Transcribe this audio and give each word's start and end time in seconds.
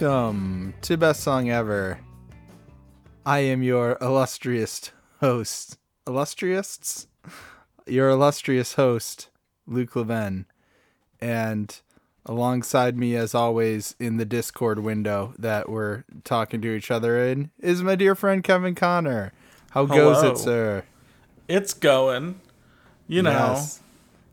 Welcome 0.00 0.74
to 0.82 0.96
Best 0.96 1.20
Song 1.20 1.50
Ever. 1.50 2.00
I 3.24 3.38
am 3.38 3.62
your 3.62 3.96
illustrious 4.00 4.90
host. 5.20 5.78
Illustrious? 6.04 7.06
Your 7.86 8.08
illustrious 8.08 8.74
host, 8.74 9.28
Luke 9.68 9.94
Levin. 9.94 10.46
And 11.20 11.80
alongside 12.26 12.98
me, 12.98 13.14
as 13.14 13.36
always, 13.36 13.94
in 14.00 14.16
the 14.16 14.24
Discord 14.24 14.80
window 14.80 15.32
that 15.38 15.68
we're 15.68 16.02
talking 16.24 16.60
to 16.62 16.74
each 16.74 16.90
other 16.90 17.24
in, 17.24 17.52
is 17.60 17.84
my 17.84 17.94
dear 17.94 18.16
friend 18.16 18.42
Kevin 18.42 18.74
Connor. 18.74 19.32
How 19.70 19.86
goes 19.86 20.24
it, 20.24 20.38
sir? 20.38 20.82
It's 21.46 21.72
going. 21.72 22.40
You 23.06 23.22
know, 23.22 23.30
Yes. 23.30 23.80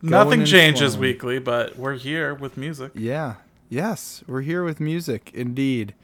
Going 0.01 0.09
nothing 0.09 0.45
changes 0.45 0.97
weekly, 0.97 1.37
but 1.37 1.77
we're 1.77 1.97
here 1.97 2.33
with 2.33 2.57
music. 2.57 2.93
Yeah. 2.95 3.35
Yes, 3.71 4.21
we're 4.27 4.41
here 4.41 4.65
with 4.65 4.81
music 4.81 5.31
indeed. 5.33 5.95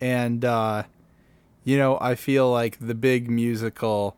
And 0.00 0.42
uh 0.42 0.84
you 1.64 1.76
know, 1.76 1.98
I 2.00 2.14
feel 2.14 2.50
like 2.50 2.78
the 2.80 2.94
big 2.94 3.30
musical 3.30 4.16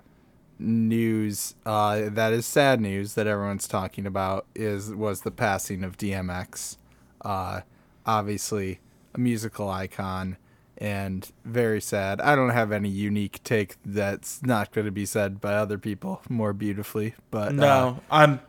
news 0.56 1.56
uh 1.66 2.02
that 2.10 2.32
is 2.32 2.46
sad 2.46 2.80
news 2.80 3.14
that 3.14 3.26
everyone's 3.26 3.66
talking 3.66 4.06
about 4.06 4.46
is 4.54 4.94
was 4.94 5.22
the 5.22 5.32
passing 5.32 5.82
of 5.82 5.98
DMX. 5.98 6.76
Uh 7.24 7.62
obviously 8.06 8.78
a 9.14 9.18
musical 9.18 9.68
icon 9.68 10.36
and 10.78 11.32
very 11.44 11.80
sad. 11.80 12.20
I 12.20 12.36
don't 12.36 12.50
have 12.50 12.70
any 12.70 12.88
unique 12.88 13.42
take 13.42 13.76
that's 13.84 14.42
not 14.44 14.70
going 14.72 14.84
to 14.84 14.90
be 14.92 15.06
said 15.06 15.40
by 15.40 15.54
other 15.54 15.76
people 15.78 16.22
more 16.28 16.52
beautifully, 16.52 17.14
but 17.32 17.48
uh, 17.48 17.52
No, 17.52 18.00
I'm 18.12 18.40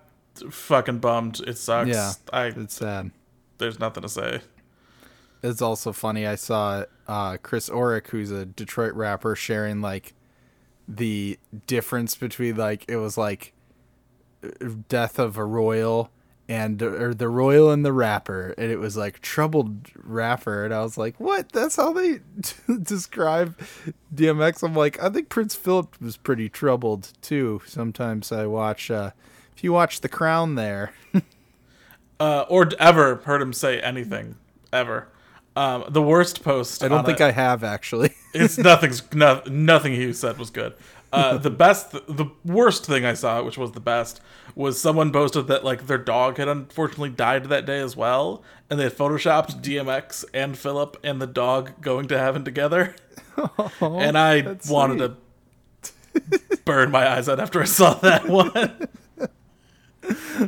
fucking 0.52 1.00
bummed. 1.00 1.42
It 1.46 1.58
sucks. 1.58 1.90
Yeah. 1.90 2.14
I 2.32 2.46
it's 2.48 2.76
sad. 2.76 3.12
there's 3.60 3.80
nothing 3.80 4.02
to 4.04 4.10
say. 4.10 4.42
It's 5.44 5.62
also 5.62 5.92
funny. 5.92 6.26
I 6.26 6.36
saw 6.36 6.86
uh, 7.08 7.38
Chris 7.44 7.70
Orrick, 7.70 8.08
who's 8.08 8.32
a 8.32 8.46
Detroit 8.46 8.94
rapper, 8.94 9.36
sharing 9.36 9.82
like 9.82 10.14
the 10.88 11.38
difference 11.68 12.16
between 12.16 12.56
like 12.56 12.86
it 12.88 12.98
was 12.98 13.18
like 13.18 13.54
death 14.90 15.20
of 15.20 15.38
a 15.38 15.46
royal 15.46 16.12
and 16.50 16.82
or 16.82 17.14
the 17.14 17.30
royal 17.30 17.72
and 17.72 17.86
the 17.86 17.94
rapper, 17.94 18.54
and 18.58 18.72
it 18.72 18.78
was 18.78 18.96
like 18.98 19.20
troubled 19.20 19.90
rapper, 19.96 20.66
and 20.66 20.74
I 20.74 20.82
was 20.82 20.98
like, 20.98 21.20
what? 21.20 21.52
That's 21.52 21.76
how 21.76 21.94
they 21.94 22.20
describe 22.82 23.58
DMX. 24.14 24.64
I'm 24.64 24.76
like, 24.76 25.02
I 25.02 25.10
think 25.10 25.30
Prince 25.30 25.56
Philip 25.56 26.00
was 26.02 26.18
pretty 26.18 26.50
troubled 26.50 27.12
too. 27.22 27.62
Sometimes 27.66 28.32
I 28.32 28.46
watch. 28.46 28.90
uh 28.90 29.12
if 29.56 29.64
you 29.64 29.72
watch 29.72 30.02
The 30.02 30.10
Crown, 30.10 30.56
there. 30.56 30.94
Uh, 32.20 32.46
or 32.48 32.70
ever 32.80 33.18
heard 33.26 33.42
him 33.42 33.52
say 33.52 33.82
anything 33.82 34.36
ever. 34.72 35.10
Um, 35.56 35.86
the 35.90 36.02
worst 36.02 36.44
post. 36.44 36.84
I 36.84 36.88
don't 36.88 37.06
think 37.06 37.20
it- 37.20 37.24
I 37.24 37.32
have 37.32 37.64
actually. 37.64 38.14
It's 38.34 38.58
nothing's 38.72 39.04
no, 39.14 39.44
nothing 39.48 39.94
he 39.94 40.12
said 40.12 40.40
was 40.40 40.50
good. 40.50 40.74
Uh, 41.12 41.38
the 41.50 41.52
best, 41.52 41.92
the 41.92 42.26
worst 42.44 42.84
thing 42.88 43.06
I 43.06 43.14
saw, 43.14 43.44
which 43.44 43.60
was 43.60 43.74
the 43.74 43.80
best, 43.80 44.20
was 44.56 44.82
someone 44.82 45.12
posted 45.12 45.46
that 45.48 45.64
like 45.64 45.86
their 45.86 46.00
dog 46.00 46.38
had 46.38 46.48
unfortunately 46.48 47.12
died 47.12 47.46
that 47.46 47.68
day 47.68 47.80
as 47.80 47.96
well, 47.96 48.42
and 48.72 48.80
they 48.80 48.86
had 48.86 48.98
photoshopped 48.98 49.62
DMX 49.62 50.26
and 50.34 50.58
Philip 50.58 50.98
and 51.04 51.22
the 51.22 51.28
dog 51.28 51.80
going 51.80 52.08
to 52.08 52.18
heaven 52.18 52.44
together. 52.44 52.96
and 53.80 54.18
I 54.18 54.58
wanted 54.68 54.98
to 54.98 56.60
burn 56.66 56.90
my 56.90 57.08
eyes 57.08 57.30
out 57.30 57.40
after 57.40 57.62
I 57.62 57.66
saw 57.66 57.94
that 57.96 58.28
one. 58.28 58.88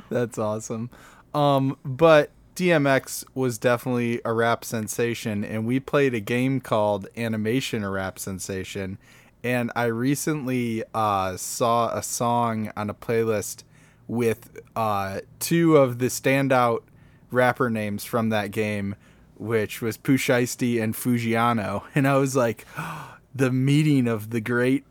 That's 0.09 0.37
awesome. 0.39 0.89
Um, 1.35 1.77
but 1.85 2.31
DMX 2.55 3.25
was 3.33 3.57
definitely 3.57 4.21
a 4.23 4.31
rap 4.31 4.63
sensation, 4.63 5.43
and 5.43 5.65
we 5.65 5.79
played 5.79 6.13
a 6.13 6.21
game 6.21 6.61
called 6.61 7.07
Animation 7.17 7.83
a 7.83 7.89
Rap 7.89 8.17
Sensation. 8.17 8.97
And 9.43 9.71
I 9.75 9.85
recently 9.85 10.83
uh, 10.93 11.35
saw 11.35 11.95
a 11.95 12.01
song 12.01 12.71
on 12.77 12.89
a 12.89 12.93
playlist 12.93 13.63
with 14.07 14.61
uh, 14.75 15.21
two 15.39 15.75
of 15.75 15.99
the 15.99 16.07
standout 16.07 16.83
rapper 17.29 17.69
names 17.69 18.05
from 18.05 18.29
that 18.29 18.51
game, 18.51 18.95
which 19.37 19.81
was 19.81 19.97
Pooh 19.97 20.13
and 20.13 20.93
Fujiano. 20.95 21.83
And 21.95 22.07
I 22.07 22.17
was 22.17 22.35
like, 22.37 22.65
the 23.35 23.51
meeting 23.51 24.07
of 24.07 24.29
the 24.29 24.39
great 24.39 24.85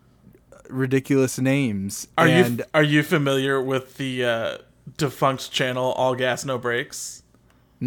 ridiculous 0.69 1.39
names. 1.39 2.09
Are 2.19 2.27
and 2.27 2.59
you 2.59 2.65
are 2.75 2.83
you 2.83 3.03
familiar 3.03 3.61
with 3.61 3.97
the 3.97 4.25
uh, 4.25 4.59
defunct 4.99 5.51
channel 5.51 5.93
All 5.93 6.15
Gas 6.15 6.45
No 6.45 6.59
Brakes? 6.59 7.24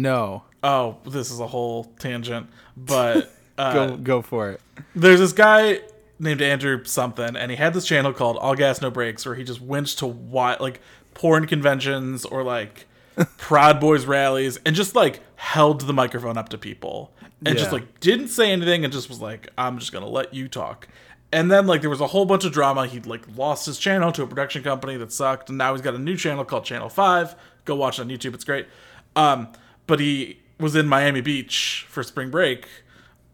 No, 0.02 0.44
Oh, 0.62 0.96
this 1.06 1.30
is 1.30 1.38
a 1.40 1.46
whole 1.46 1.84
tangent, 1.98 2.48
but 2.76 3.32
uh, 3.58 3.72
go 3.72 3.96
go 3.96 4.22
for 4.22 4.50
it. 4.50 4.60
there's 4.94 5.20
this 5.20 5.32
guy 5.32 5.80
named 6.18 6.42
Andrew 6.42 6.82
something, 6.84 7.36
and 7.36 7.50
he 7.50 7.56
had 7.56 7.74
this 7.74 7.86
channel 7.86 8.12
called 8.12 8.36
All 8.38 8.54
Gas 8.54 8.80
No 8.80 8.90
Brakes, 8.90 9.24
where 9.24 9.34
he 9.36 9.44
just 9.44 9.60
went 9.60 9.86
to 9.98 10.06
like 10.06 10.80
porn 11.14 11.46
conventions 11.46 12.24
or 12.24 12.42
like 12.42 12.86
Proud 13.38 13.78
Boys 13.80 14.04
rallies, 14.04 14.58
and 14.66 14.74
just 14.74 14.94
like 14.96 15.20
held 15.36 15.82
the 15.82 15.92
microphone 15.92 16.36
up 16.36 16.48
to 16.48 16.58
people, 16.58 17.12
and 17.46 17.56
just 17.56 17.72
like 17.72 18.00
didn't 18.00 18.28
say 18.28 18.50
anything, 18.50 18.84
and 18.84 18.92
just 18.92 19.08
was 19.08 19.20
like, 19.20 19.50
"I'm 19.56 19.78
just 19.78 19.92
gonna 19.92 20.08
let 20.08 20.34
you 20.34 20.48
talk." 20.48 20.88
And 21.30 21.50
then 21.52 21.66
like 21.68 21.82
there 21.82 21.90
was 21.90 22.00
a 22.00 22.06
whole 22.08 22.24
bunch 22.24 22.44
of 22.44 22.52
drama. 22.52 22.86
He'd 22.86 23.06
like 23.06 23.24
lost 23.36 23.66
his 23.66 23.78
channel 23.78 24.10
to 24.12 24.22
a 24.22 24.26
production 24.26 24.64
company 24.64 24.96
that 24.96 25.12
sucked, 25.12 25.50
and 25.50 25.58
now 25.58 25.72
he's 25.72 25.82
got 25.82 25.94
a 25.94 25.98
new 25.98 26.16
channel 26.16 26.44
called 26.44 26.64
Channel 26.64 26.88
Five. 26.88 27.36
Go 27.64 27.76
watch 27.76 27.98
it 28.00 28.02
on 28.02 28.08
YouTube; 28.08 28.34
it's 28.34 28.44
great. 28.44 28.66
Um, 29.14 29.48
but 29.88 29.98
he 29.98 30.38
was 30.60 30.76
in 30.76 30.86
Miami 30.86 31.20
Beach 31.20 31.84
for 31.88 32.04
spring 32.04 32.30
break, 32.30 32.68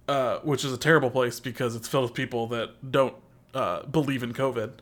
uh, 0.08 0.38
which 0.38 0.64
is 0.64 0.72
a 0.72 0.78
terrible 0.78 1.10
place 1.10 1.38
because 1.40 1.76
it's 1.76 1.86
filled 1.88 2.04
with 2.04 2.14
people 2.14 2.46
that 2.48 2.90
don't 2.90 3.14
uh, 3.52 3.82
believe 3.84 4.22
in 4.22 4.32
COVID. 4.32 4.72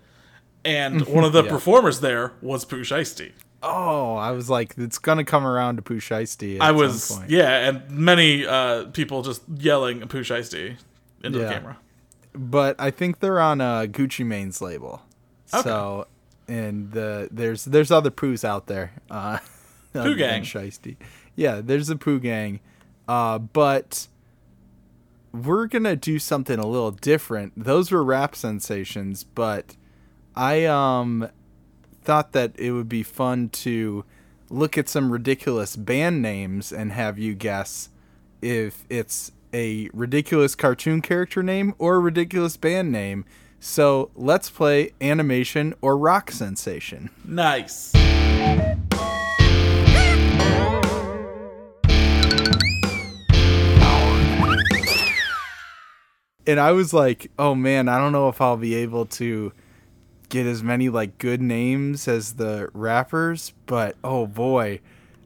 And 0.65 1.07
one 1.09 1.25
of 1.25 1.33
the 1.33 1.43
Yeah. 1.43 1.51
performers 1.51 1.99
there 2.01 2.33
was 2.41 2.65
Pooh 2.65 2.83
Shiesty. 2.85 3.33
Oh, 3.65 4.17
I 4.17 4.33
was 4.33 4.49
like, 4.51 4.75
it's 4.77 4.99
gonna 4.99 5.25
come 5.25 5.47
around 5.47 5.77
to 5.77 5.83
Pooh 5.83 6.01
Shiesty. 6.01 6.61
I 6.61 6.73
was, 6.73 7.21
yeah, 7.29 7.69
and 7.69 7.89
many 7.91 8.45
uh, 8.47 8.85
people 8.87 9.23
just 9.23 9.43
yelling 9.57 10.01
Pooh 10.09 10.23
Shiesty 10.25 10.77
into 11.23 11.39
Yeah. 11.39 11.45
the 11.47 11.53
camera. 11.55 11.79
but 12.35 12.75
I 12.81 12.91
think 12.91 13.21
they're 13.21 13.41
on 13.41 13.61
uh, 13.61 13.83
Gucci 13.83 14.25
Mane's 14.27 14.61
label. 14.61 15.03
So, 15.47 16.07
and 16.49 16.91
the 16.93 17.29
there's 17.31 17.65
there's 17.67 17.91
other 17.93 18.11
poos 18.11 18.43
out 18.45 18.67
there. 18.67 18.95
Uh, 19.11 19.39
than 19.93 20.17
Gang. 20.17 20.43
Shiesty. 20.43 20.97
Yeah, 21.35 21.61
there's 21.63 21.89
a 21.89 21.97
Pooh 21.97 22.21
gang, 22.21 22.61
uh, 23.09 23.39
but 23.39 24.07
we're 25.33 25.67
gonna 25.67 25.97
do 25.97 26.19
something 26.19 26.59
a 26.59 26.67
little 26.67 26.91
different. 26.91 27.53
Those 27.57 27.91
were 27.91 28.05
rap 28.05 28.37
sensations, 28.37 29.25
but 29.25 29.77
I 30.37 30.65
um 30.67 31.29
thought 32.03 32.33
that 32.33 32.59
it 32.59 32.73
would 32.73 32.89
be 32.89 33.03
fun 33.03 33.49
to 33.49 34.05
look 34.51 34.77
at 34.77 34.89
some 34.89 35.11
ridiculous 35.11 35.77
band 35.77 36.21
names 36.21 36.73
and 36.73 36.93
have 36.93 37.19
you 37.19 37.35
guess 37.35 37.89
if 38.43 38.85
it's 38.91 39.33
a 39.55 39.89
ridiculous 39.93 40.55
cartoon 40.55 41.01
character 41.01 41.43
name 41.43 41.75
or 41.79 41.97
a 41.97 42.01
ridiculous 42.01 42.57
band 42.57 42.91
name. 42.91 43.25
So 43.61 44.11
let's 44.17 44.51
play 44.51 44.93
animation 45.01 45.75
or 45.81 45.97
rock 45.97 46.33
sensation. 46.33 47.11
Nice. 47.25 47.93
And 56.47 56.59
I 56.59 56.73
was 56.73 56.93
like, 56.93 57.31
oh 57.39 57.55
man, 57.55 57.89
I 57.89 57.99
don't 57.99 58.13
know 58.13 58.29
if 58.29 58.41
I'll 58.41 58.57
be 58.57 58.75
able 58.75 59.07
to 59.07 59.53
get 60.29 60.47
as 60.47 60.63
many 60.63 60.89
like 60.89 61.19
good 61.19 61.41
names 61.41 62.09
as 62.09 62.35
the 62.35 62.69
rappers, 62.73 63.53
but 63.67 63.97
oh 64.03 64.27
boy, 64.27 64.81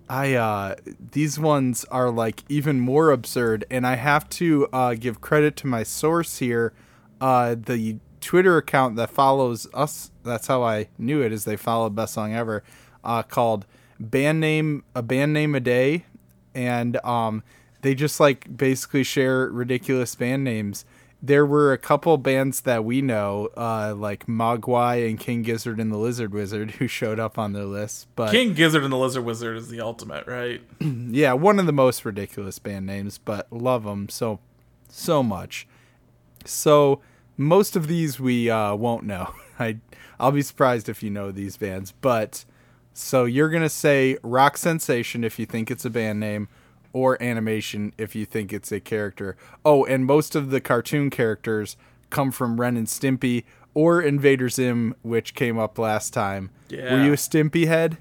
I 0.08 0.35
uh 0.35 0.75
these 1.12 1.38
ones 1.38 1.85
are 1.87 2.11
like 2.11 2.43
even 2.49 2.81
more 2.81 3.11
absurd 3.11 3.64
and 3.70 3.87
I 3.87 3.94
have 3.96 4.29
to 4.31 4.69
uh 4.73 4.94
give 4.94 5.20
credit 5.20 5.56
to 5.58 5.67
my 5.67 5.85
source 5.85 6.38
here. 6.38 6.73
Uh 7.20 7.55
the 7.58 7.99
Twitter 8.20 8.56
account 8.56 8.96
that 8.96 9.11
follows 9.11 9.69
us, 9.73 10.11
that's 10.25 10.49
how 10.49 10.64
I 10.64 10.88
knew 10.99 11.23
it 11.23 11.32
is 11.32 11.44
they 11.44 11.56
followed 11.56 11.94
Best 11.94 12.14
Song 12.14 12.35
Ever, 12.35 12.62
uh 13.05 13.23
called 13.23 13.64
Band 13.99 14.40
Name 14.40 14.85
a 14.94 15.02
Band 15.02 15.32
Name 15.32 15.55
a 15.55 15.61
Day 15.61 16.05
and 16.55 16.96
um 17.05 17.43
they 17.82 17.94
just 17.94 18.19
like 18.19 18.56
basically 18.56 19.05
share 19.05 19.49
ridiculous 19.49 20.14
band 20.17 20.43
names. 20.43 20.85
There 21.26 21.44
were 21.44 21.73
a 21.73 21.78
couple 21.78 22.17
bands 22.19 22.61
that 22.61 22.84
we 22.84 23.02
know, 23.02 23.49
uh, 23.56 23.94
like 23.96 24.26
Mogwai 24.26 25.08
and 25.08 25.19
King 25.19 25.43
Gizzard 25.43 25.81
and 25.81 25.90
the 25.90 25.96
Lizard 25.96 26.32
Wizard, 26.32 26.73
who 26.73 26.87
showed 26.87 27.19
up 27.19 27.37
on 27.37 27.52
their 27.52 27.64
list. 27.64 28.06
But 28.14 28.31
King 28.31 28.55
Gizzard 28.55 28.84
and 28.84 28.93
the 28.93 28.96
Lizard 28.96 29.25
Wizard 29.25 29.56
is 29.56 29.69
the 29.69 29.81
ultimate, 29.81 30.28
right? 30.28 30.61
yeah, 30.81 31.32
one 31.32 31.58
of 31.58 31.67
the 31.67 31.73
most 31.73 32.05
ridiculous 32.05 32.61
band 32.61 32.87
names, 32.87 33.19
but 33.19 33.52
love 33.52 33.82
them 33.82 34.08
so 34.08 34.38
so 34.88 35.23
much. 35.23 35.67
So 36.44 37.00
most 37.37 37.75
of 37.75 37.88
these 37.88 38.20
we 38.20 38.49
uh, 38.49 38.76
won't 38.76 39.05
know. 39.05 39.34
I 39.58 39.78
I'll 40.20 40.32
be 40.32 40.43
surprised 40.43 40.88
if 40.88 41.02
you 41.02 41.11
know 41.11 41.32
these 41.32 41.56
bands, 41.56 41.93
but 42.00 42.44
so 42.93 43.25
you're 43.25 43.50
gonna 43.50 43.69
say 43.69 44.17
rock 44.23 44.56
sensation 44.56 45.25
if 45.25 45.40
you 45.40 45.46
think 45.46 45.73
it's 45.73 45.84
a 45.84 45.90
band 45.90 46.20
name, 46.20 46.49
or 46.96 47.22
animation 47.22 47.93
if 47.98 48.14
you 48.14 48.25
think 48.25 48.54
it's 48.54 48.72
a 48.72 48.81
character. 48.81 49.37
Oh, 49.66 49.84
and 49.84 50.06
most 50.06 50.34
of 50.34 50.48
the 50.48 50.62
cartoon 50.62 51.10
characters 51.10 51.76
come 52.08 52.32
from 52.32 52.58
Ren 52.58 52.75
and 52.78 52.87
Stimpy 52.87 53.44
or 53.75 54.00
Invader 54.00 54.48
Zim, 54.48 54.94
which 55.02 55.34
came 55.34 55.58
up 55.58 55.78
last 55.78 56.14
time. 56.14 56.48
Yeah. 56.70 56.94
Were 56.94 57.04
you 57.04 57.12
a 57.12 57.16
Stimpy 57.16 57.66
head? 57.66 57.98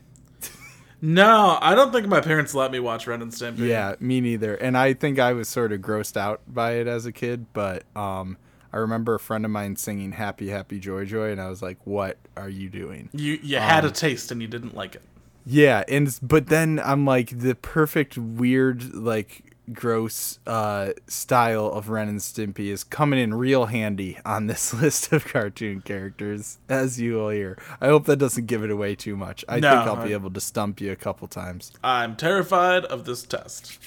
No, 1.02 1.58
I 1.62 1.76
don't 1.76 1.92
think 1.92 2.08
my 2.08 2.22
parents 2.22 2.54
let 2.56 2.72
me 2.72 2.80
watch 2.80 3.06
Ren 3.06 3.22
and 3.22 3.32
Stimpy. 3.34 3.68
Yeah, 3.68 3.96
me 4.00 4.22
neither. 4.22 4.56
And 4.56 4.78
I 4.78 4.94
think 4.94 5.20
I 5.20 5.34
was 5.34 5.50
sort 5.50 5.74
of 5.74 5.82
grossed 5.82 6.16
out 6.16 6.42
by 6.48 6.76
it 6.76 6.88
as 6.88 7.06
a 7.06 7.12
kid, 7.12 7.48
but 7.54 7.84
um 7.98 8.38
I 8.72 8.78
remember 8.78 9.16
a 9.16 9.20
friend 9.20 9.44
of 9.46 9.52
mine 9.52 9.76
singing 9.76 10.14
Happy 10.14 10.50
Happy 10.50 10.80
Joy 10.80 11.04
Joy 11.06 11.32
and 11.32 11.40
I 11.42 11.50
was 11.50 11.62
like, 11.62 11.78
"What 11.84 12.18
are 12.38 12.50
you 12.50 12.70
doing?" 12.70 13.10
You 13.14 13.40
you 13.44 13.58
had 13.58 13.84
Um, 13.84 13.92
a 13.92 13.94
taste 13.94 14.32
and 14.32 14.42
you 14.42 14.48
didn't 14.48 14.74
like 14.76 14.96
it. 14.96 15.02
Yeah, 15.46 15.84
and 15.88 16.18
but 16.22 16.48
then 16.48 16.80
I'm 16.84 17.06
like 17.06 17.40
the 17.40 17.56
perfect 17.56 18.18
weird 18.18 18.94
like 18.94 19.44
gross 19.74 20.38
uh 20.46 20.92
style 21.08 21.68
of 21.68 21.90
Ren 21.90 22.08
and 22.08 22.20
Stimpy 22.20 22.68
is 22.68 22.84
coming 22.84 23.20
in 23.20 23.34
real 23.34 23.66
handy 23.66 24.20
on 24.24 24.46
this 24.48 24.74
list 24.82 25.12
of 25.12 25.26
cartoon 25.26 25.82
characters 25.82 26.60
as 26.70 27.00
you 27.00 27.14
will 27.16 27.30
hear. 27.30 27.58
I 27.82 27.88
hope 27.88 28.06
that 28.06 28.18
doesn't 28.18 28.46
give 28.48 28.64
it 28.64 28.72
away 28.72 28.96
too 28.96 29.16
much. 29.16 29.44
I 29.50 29.60
No, 29.60 29.70
think 29.70 29.82
I'll 29.88 30.06
be 30.06 30.14
able 30.14 30.32
to 30.32 30.40
stump 30.42 30.82
you 30.82 30.92
a 30.92 30.96
couple 30.96 31.28
times. 31.28 31.72
I'm 31.84 32.16
terrified 32.16 32.86
of 32.86 33.06
this 33.06 33.24
test. 33.24 33.78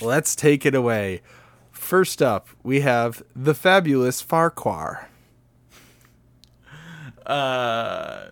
Let's 0.00 0.34
take 0.34 0.64
it 0.66 0.74
away. 0.74 1.20
First 1.70 2.22
up, 2.22 2.48
we 2.62 2.80
have 2.80 3.22
the 3.36 3.54
fabulous 3.54 4.20
Farquhar. 4.22 5.08
Uh, 7.26 8.28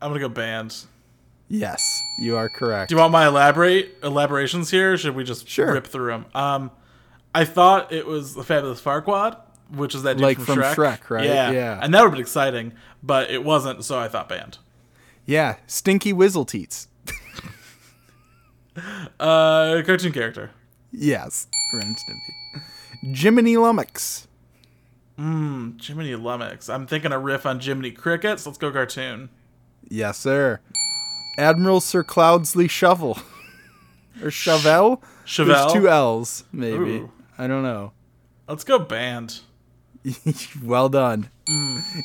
I'm 0.00 0.10
gonna 0.10 0.20
go 0.20 0.28
band. 0.28 0.84
Yes, 1.48 2.02
you 2.18 2.36
are 2.36 2.48
correct. 2.48 2.88
Do 2.88 2.94
you 2.96 3.00
want 3.00 3.12
my 3.12 3.26
elaborate 3.26 3.96
elaborations 4.02 4.70
here? 4.70 4.94
Or 4.94 4.96
should 4.96 5.14
we 5.14 5.22
just 5.24 5.48
Sure. 5.48 5.72
rip 5.72 5.86
through 5.86 6.10
them? 6.10 6.26
Um, 6.34 6.70
I 7.34 7.44
thought 7.44 7.92
it 7.92 8.06
was 8.06 8.34
the 8.34 8.42
fabulous 8.42 8.80
Farquaad, 8.80 9.36
which 9.70 9.94
is 9.94 10.02
that 10.02 10.14
dude 10.16 10.22
Like 10.24 10.36
from, 10.38 10.46
from 10.46 10.58
Shrek. 10.58 10.74
Shrek, 10.74 11.10
right? 11.10 11.24
Yeah, 11.26 11.50
Yeah. 11.52 11.78
and 11.80 11.94
that 11.94 12.00
would 12.00 12.06
have 12.08 12.12
been 12.14 12.20
exciting, 12.20 12.72
but 13.02 13.30
it 13.30 13.44
wasn't. 13.44 13.84
So 13.84 13.98
I 13.98 14.08
thought 14.08 14.28
band. 14.28 14.58
yeah, 15.24 15.56
Stinky 15.66 16.12
Wizzleteats. 16.12 16.86
Uh, 19.18 19.82
cartoon 19.86 20.12
character. 20.12 20.50
Yes, 20.92 21.46
Ren 21.72 21.94
Stimpy. 21.94 23.16
Jiminy 23.16 23.56
Lummox. 23.56 24.28
Jiminy 25.16 26.14
Lummox. 26.14 26.68
I'm 26.68 26.86
thinking 26.86 27.10
a 27.12 27.18
riff 27.18 27.46
on 27.46 27.58
Jiminy 27.60 27.90
Crickets. 27.90 28.44
Let's 28.44 28.58
go 28.58 28.70
cartoon. 28.70 29.30
Yes, 29.88 30.18
sir. 30.18 30.60
Admiral 31.38 31.80
Sir 31.80 32.02
Cloudesley 32.02 32.66
Shovell. 32.66 33.22
or 34.22 34.30
Chauvel? 34.30 35.02
Chauvel. 35.24 35.46
There's 35.46 35.72
two 35.72 35.88
L's, 35.88 36.44
maybe. 36.52 36.96
Ooh. 36.96 37.12
I 37.38 37.46
don't 37.46 37.62
know. 37.62 37.92
Let's 38.48 38.64
go 38.64 38.78
band. 38.78 39.40
well 40.62 40.88
done. 40.88 41.30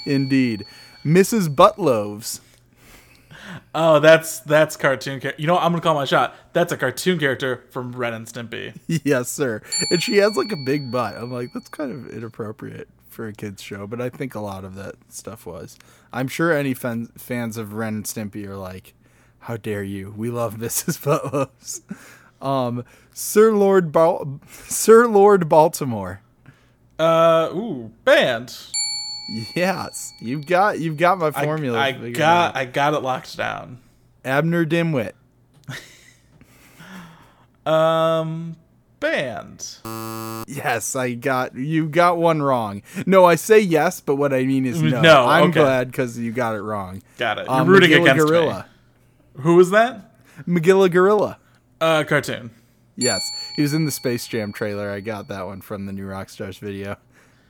Indeed. 0.05 0.65
Mrs. 1.05 1.53
Buttloaves. 1.53 2.41
Oh, 3.73 3.99
that's 3.99 4.39
that's 4.41 4.77
cartoon 4.77 5.19
character. 5.19 5.41
You 5.41 5.47
know, 5.47 5.55
what? 5.55 5.63
I'm 5.63 5.71
gonna 5.71 5.81
call 5.81 5.95
my 5.95 6.05
shot. 6.05 6.35
That's 6.53 6.71
a 6.71 6.77
cartoon 6.77 7.19
character 7.19 7.63
from 7.69 7.91
Ren 7.91 8.13
and 8.13 8.25
Stimpy. 8.27 8.77
yes, 9.03 9.29
sir. 9.29 9.61
And 9.89 10.01
she 10.01 10.17
has 10.17 10.35
like 10.35 10.51
a 10.51 10.57
big 10.57 10.91
butt. 10.91 11.15
I'm 11.15 11.31
like, 11.31 11.51
that's 11.53 11.69
kind 11.69 11.91
of 11.91 12.09
inappropriate 12.11 12.87
for 13.07 13.27
a 13.27 13.33
kids 13.33 13.61
show, 13.61 13.87
but 13.87 13.99
I 13.99 14.09
think 14.09 14.35
a 14.35 14.39
lot 14.39 14.63
of 14.63 14.75
that 14.75 14.95
stuff 15.09 15.45
was. 15.45 15.77
I'm 16.13 16.27
sure 16.27 16.53
any 16.53 16.73
fan- 16.73 17.11
fans 17.17 17.57
of 17.57 17.73
Ren 17.73 17.95
and 17.95 18.05
Stimpy 18.05 18.45
are 18.47 18.57
like, 18.57 18.93
how 19.41 19.57
dare 19.57 19.83
you? 19.83 20.13
We 20.15 20.29
love 20.29 20.55
Mrs. 20.57 20.99
Buttloaves. 20.99 21.81
Um, 22.45 22.83
Sir 23.13 23.51
Lord 23.51 23.91
Bal- 23.91 24.39
Sir 24.51 25.07
Lord 25.07 25.47
Baltimore. 25.49 26.21
Uh, 26.97 27.49
ooh, 27.53 27.91
band. 28.03 28.55
Yes, 29.55 30.11
you've 30.19 30.45
got 30.45 30.79
you've 30.79 30.97
got 30.97 31.17
my 31.17 31.31
formula. 31.31 31.79
I 31.79 31.93
figured 31.93 32.15
got 32.15 32.49
out. 32.49 32.57
I 32.57 32.65
got 32.65 32.93
it 32.93 32.99
locked 32.99 33.38
down. 33.38 33.79
Abner 34.25 34.65
Dimwit. 34.65 35.13
Um, 37.65 38.55
band. 38.99 39.77
Yes, 40.47 40.95
I 40.95 41.13
got 41.13 41.55
you 41.55 41.88
got 41.88 42.17
one 42.17 42.41
wrong. 42.41 42.81
No, 43.05 43.25
I 43.25 43.35
say 43.35 43.59
yes, 43.59 44.01
but 44.01 44.15
what 44.15 44.33
I 44.33 44.43
mean 44.45 44.65
is 44.65 44.81
no. 44.81 45.01
No, 45.01 45.25
I'm 45.27 45.49
okay. 45.51 45.59
glad 45.59 45.91
because 45.91 46.17
you 46.17 46.31
got 46.31 46.55
it 46.55 46.61
wrong. 46.61 47.03
Got 47.17 47.38
it. 47.39 47.45
You're 47.45 47.53
Um, 47.55 47.67
rooting 47.69 47.91
Magilla 47.91 48.01
against 48.01 48.25
Gorilla. 48.27 48.57
me. 48.59 48.63
Who 49.35 49.55
was 49.55 49.71
that? 49.71 50.13
Magilla 50.47 50.91
Gorilla. 50.91 51.37
Uh, 51.79 52.03
cartoon. 52.03 52.51
Yes, 52.95 53.21
he 53.55 53.61
was 53.61 53.73
in 53.73 53.85
the 53.85 53.91
Space 53.91 54.27
Jam 54.27 54.51
trailer. 54.53 54.91
I 54.91 54.99
got 54.99 55.27
that 55.29 55.45
one 55.45 55.61
from 55.61 55.85
the 55.85 55.93
new 55.93 56.05
Rockstars 56.05 56.59
video 56.59 56.97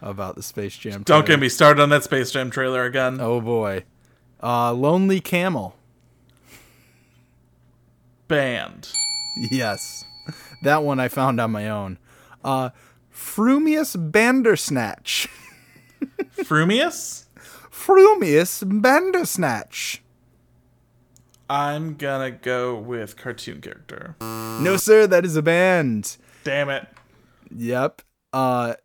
about 0.01 0.35
the 0.35 0.43
Space 0.43 0.77
Jam. 0.77 1.03
Don't 1.03 1.05
trailer. 1.05 1.23
get 1.23 1.39
me 1.39 1.49
started 1.49 1.81
on 1.81 1.89
that 1.89 2.03
Space 2.03 2.31
Jam 2.31 2.49
trailer 2.49 2.85
again. 2.85 3.19
Oh 3.19 3.41
boy, 3.41 3.83
uh, 4.41 4.71
Lonely 4.73 5.19
Camel. 5.19 5.75
Band. 8.27 8.89
Yes, 9.51 10.05
that 10.63 10.83
one 10.83 10.99
I 10.99 11.07
found 11.09 11.41
on 11.41 11.51
my 11.51 11.69
own. 11.69 11.97
Uh, 12.43 12.69
Frumious 13.09 13.95
Bandersnatch. 13.95 15.27
Frumious. 16.45 17.25
Frumious 17.69 18.63
Bandersnatch. 18.63 20.00
I'm 21.51 21.95
gonna 21.95 22.31
go 22.31 22.77
with 22.77 23.17
cartoon 23.17 23.59
character. 23.59 24.15
No, 24.21 24.77
sir, 24.77 25.05
that 25.07 25.25
is 25.25 25.35
a 25.35 25.41
band. 25.41 26.15
Damn 26.45 26.69
it. 26.69 26.87
Yep. 27.53 28.01
Uh, 28.31 28.75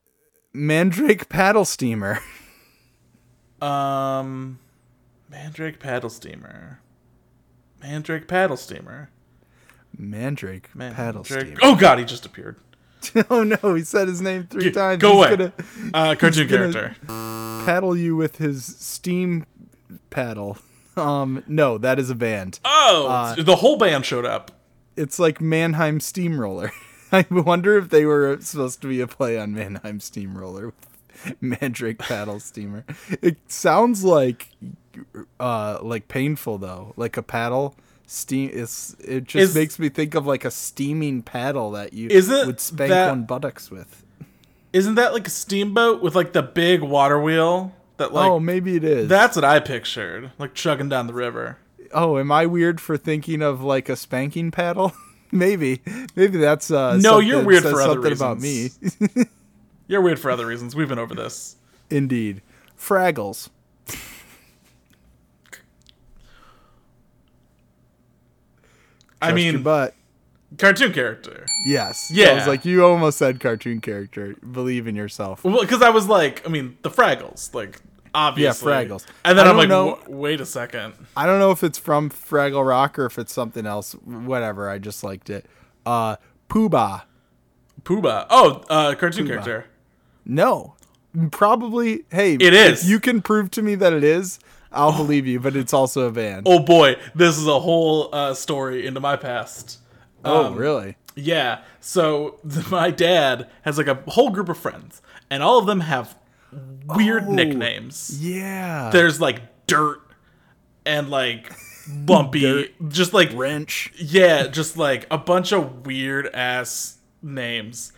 Mandrake 0.53 1.29
Paddle 1.29 1.65
Steamer. 1.65 2.19
Um, 3.63 4.59
Mandrake 5.31 5.81
paddle 5.81 6.11
steamer. 6.11 6.81
Mandrake 7.83 8.29
paddle 8.29 8.57
steamer. 8.59 9.09
Mandrake 9.97 10.69
Paddle 10.77 11.23
Mandrake. 11.23 11.25
Steamer. 11.57 11.61
Oh 11.63 11.75
God, 11.75 11.99
he 11.99 12.05
just 12.05 12.27
appeared. 12.27 12.57
Oh 13.31 13.45
no, 13.45 13.75
he 13.75 13.83
said 13.83 14.09
his 14.09 14.21
name 14.21 14.47
three 14.51 14.65
G- 14.65 14.71
times. 14.73 15.01
go 15.01 15.13
He's 15.13 15.17
away. 15.17 15.37
gonna 15.37 15.53
Uh, 15.95 16.15
cartoon 16.17 16.49
character. 16.49 16.97
paddle 17.07 17.97
you 17.97 18.15
with 18.17 18.37
his 18.39 18.65
steam 18.65 19.47
paddle. 20.11 20.59
Um, 20.97 21.43
no, 21.47 21.79
that 21.79 21.99
is 21.99 22.11
a 22.11 22.15
band. 22.15 22.59
Oh, 22.65 23.07
uh, 23.09 23.35
the 23.43 23.57
whole 23.57 23.77
band 23.77 24.05
showed 24.07 24.25
up. 24.25 24.51
It's 24.97 25.19
like 25.19 25.41
Mannheim 25.41 26.01
Steamroller. 26.01 26.73
I 27.13 27.27
wonder 27.31 27.77
if 27.77 27.91
they 27.91 28.05
were 28.05 28.39
supposed 28.41 28.81
to 28.83 28.89
be 28.89 29.01
a 29.01 29.07
play 29.07 29.39
on 29.39 29.53
Mannheim 29.55 30.01
Steamroller 30.01 30.67
with 31.25 31.37
Mandrake 31.41 31.99
Paddle 31.99 32.41
Steamer. 32.41 32.85
It 33.23 33.37
sounds 33.49 34.05
like 34.05 34.49
uh 35.39 35.79
like 35.83 36.09
painful 36.09 36.59
though. 36.59 36.95
Like 36.97 37.17
a 37.17 37.23
paddle 37.23 37.75
steam 38.09 38.51
it's 38.53 38.95
it 39.01 39.25
just 39.25 39.51
Is- 39.51 39.55
makes 39.55 39.79
me 39.79 39.89
think 39.89 40.15
of 40.15 40.27
like 40.27 40.45
a 40.45 40.51
steaming 40.51 41.23
paddle 41.23 41.73
that 41.73 41.93
you 41.93 42.09
would 42.09 42.61
spank 42.61 42.89
that- 42.91 43.11
one 43.11 43.25
buttocks 43.25 43.71
with. 43.71 44.03
Isn't 44.73 44.97
that 44.97 45.13
like 45.15 45.27
a 45.27 45.31
steamboat 45.31 46.03
with 46.03 46.15
like 46.15 46.33
the 46.33 46.43
big 46.43 46.83
water 46.83 47.21
wheel? 47.21 47.73
That 47.99 48.13
like 48.13 48.31
oh, 48.31 48.39
maybe 48.39 48.77
it 48.77 48.85
is. 48.85 49.09
that's 49.09 49.37
what 49.37 49.45
I 49.45 49.59
pictured, 49.61 50.31
like 50.39 50.55
chugging 50.55 50.89
down 50.89 51.07
the 51.07 51.15
river. 51.15 51.59
Oh, 51.93 52.19
am 52.19 52.31
I 52.31 52.47
weird 52.47 52.81
for 52.81 52.97
thinking 52.97 53.41
of 53.43 53.63
like 53.63 53.89
a 53.89 53.97
spanking 53.97 54.51
paddle? 54.51 54.93
maybe, 55.33 55.81
maybe 56.15 56.39
that's 56.39 56.71
uh. 56.71 56.99
No, 56.99 57.21
you're 57.21 57.43
weird 57.43 57.63
for 57.63 57.81
other 57.81 57.95
something 57.95 58.13
about 58.13 58.41
me. 58.41 58.71
You're 59.89 60.01
weird 60.01 60.19
for 60.19 60.33
other 60.33 60.47
reasons. 60.47 60.75
We've 60.75 60.89
been 60.89 60.99
over 60.99 61.15
this. 61.15 61.55
Indeed, 61.91 62.43
Fraggles. 62.77 63.51
I 69.23 69.33
mean, 69.33 69.63
butt. 69.63 69.95
Cartoon 70.59 70.93
character. 70.93 71.45
Yes. 71.67 72.11
Yeah. 72.13 72.29
I 72.31 72.35
was 72.35 72.47
like, 72.47 72.65
you 72.65 72.85
almost 72.85 73.19
said 73.19 73.41
cartoon 73.41 73.81
character. 73.81 74.35
Believe 74.51 74.87
in 74.87 74.95
yourself. 74.97 75.45
Well, 75.45 75.61
because 75.61 75.83
I 75.83 75.91
was 75.91 76.07
like, 76.09 76.47
I 76.47 76.51
mean, 76.51 76.77
the 76.83 76.91
Fraggles, 76.91 77.55
like 77.55 77.81
obviously. 78.15 78.73
Yeah, 78.73 78.85
Fraggles. 78.85 79.05
And 79.25 79.39
then 79.39 79.47
I 79.47 79.51
I'm 79.51 79.57
like, 79.57 79.69
know- 79.69 79.99
wait 80.07 80.41
a 80.41 80.47
second. 80.47 80.95
I 81.17 81.27
don't 81.27 81.39
know 81.39 81.51
if 81.51 81.63
it's 81.65 81.79
from 81.79 82.11
Fraggle 82.11 82.67
Rock 82.67 82.99
or 82.99 83.07
if 83.07 83.19
it's 83.19 83.33
something 83.33 83.67
else. 83.67 83.93
Whatever. 84.05 84.69
I 84.71 84.79
just 84.79 85.03
liked 85.05 85.31
it. 85.31 85.47
Uh, 85.85 86.17
Poobah. 86.49 87.03
Pooba. 87.83 88.27
Oh, 88.31 88.65
uh, 88.69 88.95
cartoon 88.95 89.27
character. 89.27 89.67
No. 90.25 90.75
Probably. 91.31 92.05
Hey, 92.11 92.35
It 92.35 92.53
is. 92.53 92.83
If 92.85 92.89
you 92.91 93.01
can 93.01 93.23
prove 93.23 93.51
to 93.53 93.63
me 93.63 93.75
that 93.77 93.93
it 93.93 94.05
is, 94.05 94.39
I'll 94.73 94.97
believe 94.97 95.27
you. 95.27 95.41
But 95.41 95.57
it's 95.57 95.73
also 95.73 96.09
a 96.09 96.11
band. 96.11 96.43
Oh 96.47 96.59
boy, 96.59 96.97
this 97.15 97.39
is 97.39 97.47
a 97.47 97.59
whole 97.61 98.15
uh, 98.15 98.35
story 98.35 98.87
into 98.87 99.01
my 99.01 99.17
past. 99.17 99.79
Oh 100.27 100.45
um, 100.47 100.55
really? 100.57 100.97
Yeah. 101.15 101.63
So 101.81 102.39
my 102.71 102.91
dad 102.91 103.49
has 103.63 103.79
like 103.79 103.87
a 103.89 103.95
whole 104.09 104.31
group 104.31 104.49
of 104.49 104.59
friends, 104.59 105.03
and 105.31 105.43
all 105.43 105.59
of 105.59 105.67
them 105.67 105.81
have 105.81 106.17
weird 106.87 107.25
Oh. 107.27 107.33
nicknames. 107.33 108.19
Yeah. 108.23 108.91
There's 108.93 109.21
like 109.21 109.67
dirt 109.67 110.01
and 110.85 111.09
like 111.11 111.53
lumpy, 111.89 112.73
just 112.89 113.13
like 113.15 113.31
Wrench. 113.35 113.93
yeah, 113.97 114.47
just 114.47 114.77
like 114.77 115.07
a 115.11 115.19
bunch 115.19 115.53
of 115.53 115.87
weird 115.87 116.27
ass 116.35 116.99
names. 117.23 117.93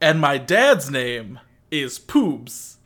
And 0.00 0.20
my 0.20 0.38
dad's 0.38 0.90
name 0.90 1.40
is 1.70 1.98
Poobs. 1.98 2.76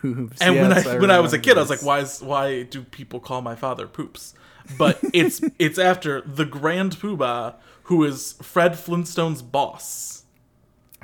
Poops. 0.00 0.40
And 0.40 0.56
when 0.56 0.70
yes, 0.70 0.86
I, 0.86 0.98
when 0.98 1.10
I 1.10 1.20
was 1.20 1.32
a 1.32 1.38
kid, 1.38 1.56
I 1.56 1.60
was 1.60 1.70
like, 1.70 1.82
why 1.82 2.00
is 2.00 2.22
why 2.22 2.62
do 2.62 2.82
people 2.82 3.20
call 3.20 3.42
my 3.42 3.54
father 3.54 3.86
Poops? 3.86 4.34
But 4.76 4.98
it's 5.12 5.40
it's 5.58 5.78
after 5.78 6.20
the 6.22 6.44
Grand 6.44 6.96
Poobah, 6.96 7.54
who 7.88 8.04
is 8.04 8.34
Fred 8.42 8.72
Flintstone's 8.78 9.40
boss. 9.40 10.24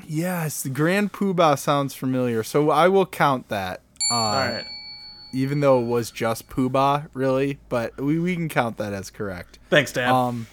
Yes, 0.07 0.63
the 0.63 0.69
Grand 0.69 1.15
Poobah 1.15 1.59
sounds 1.59 1.95
familiar, 1.95 2.43
so 2.43 2.69
I 2.69 2.89
will 2.89 3.07
count 3.07 3.49
that. 3.49 3.81
Uh, 4.11 4.15
All 4.15 4.35
right. 4.35 4.65
Even 5.33 5.61
though 5.61 5.81
it 5.81 5.87
was 5.87 6.11
just 6.11 6.51
Poobah, 6.51 7.09
really, 7.15 7.59
but 7.71 7.99
we, 7.99 8.19
we 8.19 8.35
can 8.35 8.51
count 8.51 8.77
that 8.77 8.93
as 8.93 9.09
correct. 9.09 9.59
Thanks, 9.71 9.93
Dad. 9.93 10.11
Um, 10.11 10.47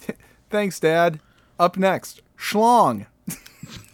thanks, 0.50 0.80
Dad. 0.80 1.20
Up 1.60 1.76
next, 1.76 2.20
Schlong. 2.36 3.06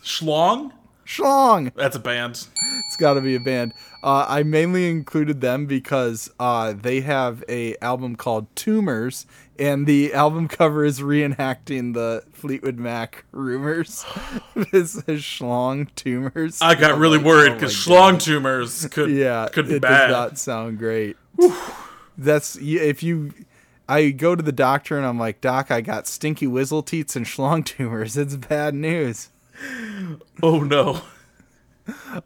Schlong? 0.03 0.73
Schlong. 1.05 1.73
That's 1.75 1.95
a 1.95 2.01
band. 2.01 2.47
It's 2.87 2.97
got 2.97 3.15
to 3.15 3.21
be 3.21 3.35
a 3.35 3.41
band. 3.41 3.75
Uh, 4.03 4.25
I 4.27 4.45
mainly 4.45 4.89
included 4.89 5.43
them 5.43 5.67
because 5.67 6.31
uh, 6.41 6.73
they 6.73 7.03
have 7.03 7.45
a 7.51 7.77
album 7.83 8.17
called 8.17 8.47
Tumors, 8.57 9.27
and 9.59 9.87
the 9.87 10.13
album 10.13 10.49
cover 10.49 10.85
is 10.85 11.01
reenacting 11.01 11.95
the 11.95 12.25
Fleetwood 12.33 12.79
Mac 12.79 13.25
rumors. 13.33 14.05
this 14.73 14.97
is 15.07 15.23
Schlong 15.23 15.93
Tumors. 15.95 16.61
I 16.61 16.75
got 16.75 16.93
I'm 16.93 17.01
really 17.01 17.19
oh 17.19 17.21
like, 17.21 17.27
worried 17.27 17.53
oh 17.53 17.55
because 17.55 17.87
my 17.87 17.95
schlong 17.95 18.21
tumors 18.21 18.87
could 18.87 19.11
yeah, 19.11 19.49
could 19.53 19.69
be 19.69 19.77
it 19.77 19.83
bad. 19.83 20.09
does 20.09 20.13
not 20.13 20.39
sound 20.39 20.79
great. 20.79 21.17
That's 22.19 22.57
if 22.57 23.03
you. 23.03 23.33
I 23.89 24.11
go 24.11 24.35
to 24.35 24.43
the 24.43 24.51
doctor 24.51 24.97
and 24.97 25.07
I'm 25.07 25.19
like, 25.19 25.41
Doc, 25.41 25.71
I 25.71 25.81
got 25.81 26.09
stinky 26.09 26.49
whizzle 26.49 26.83
teats 26.83 27.15
and 27.15 27.25
schlong 27.25 27.65
tumors. 27.65 28.17
It's 28.17 28.35
bad 28.35 28.75
news. 28.75 29.29
Oh 30.43 30.61
no. 30.61 31.03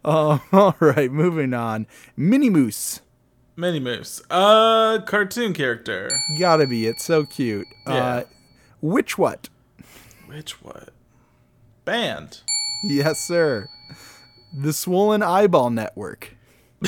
Oh, 0.03 0.41
all 0.51 0.75
right, 0.79 1.11
moving 1.11 1.53
on. 1.53 1.87
Mini 2.17 2.49
Moose, 2.49 3.01
Minnie 3.61 3.79
Moose. 3.79 4.21
Uh 4.29 4.99
cartoon 5.05 5.53
character. 5.53 6.09
gotta 6.39 6.65
be. 6.67 6.87
It's 6.87 7.05
so 7.05 7.23
cute. 7.25 7.67
Yeah. 7.87 7.93
Uh, 7.93 8.23
which 8.81 9.17
what? 9.19 9.49
Which 10.25 10.61
what? 10.63 10.89
Band. 11.85 12.41
Yes, 12.83 13.19
sir. 13.19 13.69
The 14.51 14.73
Swollen 14.73 15.21
Eyeball 15.23 15.69
Network, 15.69 16.31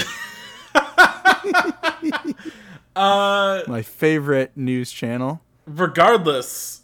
Uh 2.96 3.62
my 3.68 3.82
favorite 3.82 4.51
news 4.56 4.92
channel. 4.92 5.42
regardless 5.65 6.82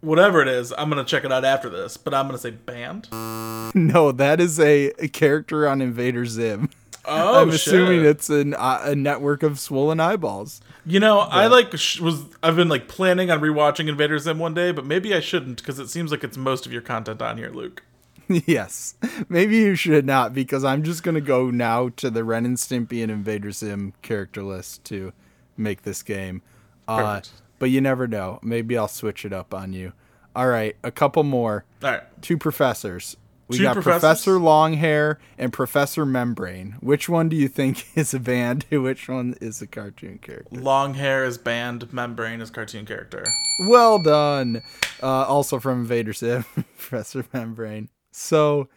whatever 0.00 0.42
it 0.42 0.48
is, 0.48 0.72
I'm 0.76 0.88
gonna 0.88 1.04
check 1.04 1.24
it 1.24 1.32
out 1.32 1.44
after 1.44 1.68
this, 1.70 1.96
but 1.96 2.12
I'm 2.14 2.26
gonna 2.26 2.38
say 2.38 2.50
band. 2.50 3.08
No, 3.74 4.10
that 4.12 4.40
is 4.40 4.58
a, 4.58 4.86
a 4.98 5.08
character 5.08 5.68
on 5.68 5.82
Invader 5.82 6.24
Zim. 6.24 6.70
Oh, 7.06 7.42
I'm 7.42 7.50
assuming 7.50 8.00
shit. 8.00 8.06
it's 8.06 8.30
an, 8.30 8.54
uh, 8.54 8.80
a 8.84 8.94
network 8.96 9.42
of 9.42 9.58
swollen 9.60 10.00
eyeballs. 10.00 10.60
You 10.84 11.00
know, 11.00 11.20
I 11.20 11.46
like 11.46 11.76
sh- 11.76 12.00
was 12.00 12.24
I've 12.42 12.56
been 12.56 12.68
like 12.68 12.88
planning 12.88 13.30
on 13.30 13.40
rewatching 13.40 13.88
Invader 13.88 14.18
Zim 14.18 14.38
one 14.38 14.54
day, 14.54 14.72
but 14.72 14.84
maybe 14.84 15.14
I 15.14 15.20
shouldn't 15.20 15.58
because 15.58 15.78
it 15.78 15.88
seems 15.88 16.10
like 16.10 16.24
it's 16.24 16.36
most 16.36 16.66
of 16.66 16.72
your 16.72 16.82
content 16.82 17.22
on 17.22 17.38
here, 17.38 17.50
Luke. 17.50 17.82
yes. 18.28 18.94
Maybe 19.28 19.56
you 19.56 19.74
should 19.76 20.04
not 20.04 20.34
because 20.34 20.64
I'm 20.64 20.82
just 20.82 21.02
going 21.04 21.14
to 21.14 21.20
go 21.20 21.50
now 21.50 21.90
to 21.90 22.10
the 22.10 22.24
Ren 22.24 22.44
and 22.44 22.56
Stimpy 22.56 23.02
and 23.02 23.10
Invader 23.12 23.52
Zim 23.52 23.92
character 24.02 24.42
list 24.42 24.84
to 24.86 25.12
make 25.56 25.82
this 25.82 26.02
game. 26.02 26.42
Uh, 26.88 26.96
Perfect. 27.20 27.30
but 27.58 27.70
you 27.70 27.80
never 27.80 28.06
know. 28.08 28.40
Maybe 28.42 28.76
I'll 28.76 28.88
switch 28.88 29.24
it 29.24 29.32
up 29.32 29.54
on 29.54 29.72
you. 29.72 29.92
All 30.34 30.48
right, 30.48 30.76
a 30.82 30.90
couple 30.90 31.22
more. 31.22 31.64
All 31.82 31.90
right, 31.90 32.02
Two 32.20 32.36
professors. 32.36 33.16
We 33.48 33.58
Two 33.58 33.62
got 33.64 33.74
professors? 33.74 34.00
Professor 34.00 34.38
Longhair 34.38 35.16
and 35.38 35.52
Professor 35.52 36.04
Membrane. 36.04 36.76
Which 36.80 37.08
one 37.08 37.28
do 37.28 37.36
you 37.36 37.48
think 37.48 37.86
is 37.96 38.12
a 38.12 38.18
band? 38.18 38.66
Which 38.70 39.08
one 39.08 39.36
is 39.40 39.62
a 39.62 39.66
cartoon 39.66 40.18
character? 40.18 40.60
Longhair 40.60 41.24
is 41.26 41.38
band, 41.38 41.92
membrane 41.92 42.40
is 42.40 42.50
cartoon 42.50 42.86
character. 42.86 43.24
Well 43.68 44.02
done. 44.02 44.62
Uh, 45.02 45.06
also 45.24 45.60
from 45.60 45.80
Invader 45.82 46.12
Zim, 46.12 46.44
Professor 46.54 47.24
Membrane. 47.32 47.88
So 48.10 48.68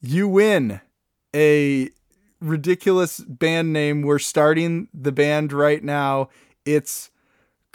you 0.00 0.28
win 0.28 0.80
a 1.34 1.88
ridiculous 2.40 3.20
band 3.20 3.72
name. 3.72 4.02
We're 4.02 4.18
starting 4.18 4.88
the 4.92 5.12
band 5.12 5.52
right 5.52 5.82
now. 5.82 6.28
It's 6.64 7.10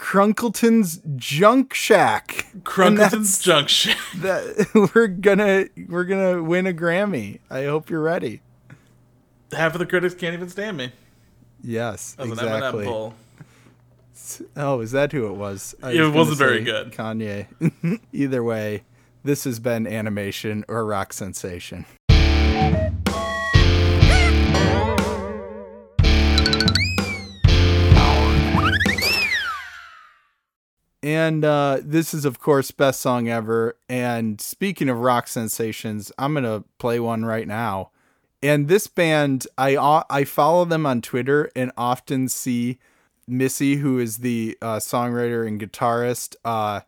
Crunkleton's 0.03 0.99
Junk 1.15 1.73
Shack. 1.73 2.47
Crunkleton's 2.63 3.39
Junk 3.39 3.69
Shack. 3.69 3.97
That 4.17 4.91
we're 4.93 5.07
gonna 5.07 5.67
we're 5.87 6.03
gonna 6.03 6.43
win 6.43 6.67
a 6.67 6.73
Grammy. 6.73 7.39
I 7.49 7.63
hope 7.63 7.89
you're 7.89 8.01
ready. 8.01 8.41
Half 9.53 9.75
of 9.75 9.79
the 9.79 9.85
critics 9.85 10.13
can't 10.13 10.33
even 10.33 10.49
stand 10.49 10.75
me 10.75 10.91
Yes, 11.63 12.17
as 12.19 12.27
exactly. 12.29 12.85
Oh, 14.57 14.81
is 14.81 14.91
that 14.91 15.13
who 15.13 15.27
it 15.27 15.35
was? 15.35 15.73
I 15.81 15.91
It 15.91 16.01
was 16.01 16.11
wasn't 16.11 16.37
very 16.37 16.63
good. 16.63 16.91
Kanye. 16.91 17.47
Either 18.11 18.43
way, 18.43 18.83
this 19.23 19.45
has 19.45 19.59
been 19.61 19.87
animation 19.87 20.65
or 20.67 20.85
rock 20.85 21.13
sensation. 21.13 21.85
And 31.03 31.43
uh, 31.43 31.79
this 31.83 32.13
is, 32.13 32.23
of 32.23 32.39
course, 32.39 32.71
best 32.71 33.01
song 33.01 33.27
ever. 33.27 33.75
And 33.89 34.39
speaking 34.39 34.87
of 34.87 34.99
rock 34.99 35.27
sensations, 35.27 36.13
I'm 36.17 36.33
gonna 36.33 36.63
play 36.79 36.97
one 36.99 37.25
right 37.25 37.47
now. 37.47 37.91
And 38.41 38.69
this 38.69 38.87
band, 38.87 39.45
I 39.57 40.03
I 40.09 40.23
follow 40.23 40.63
them 40.63 40.85
on 40.85 41.01
Twitter 41.01 41.51
and 41.57 41.73
often 41.77 42.29
see 42.29 42.79
Missy, 43.27 43.75
who 43.75 43.99
is 43.99 44.19
the 44.19 44.57
uh, 44.61 44.77
songwriter 44.77 45.45
and 45.45 45.59
guitarist, 45.59 46.35
uh, 46.45 46.81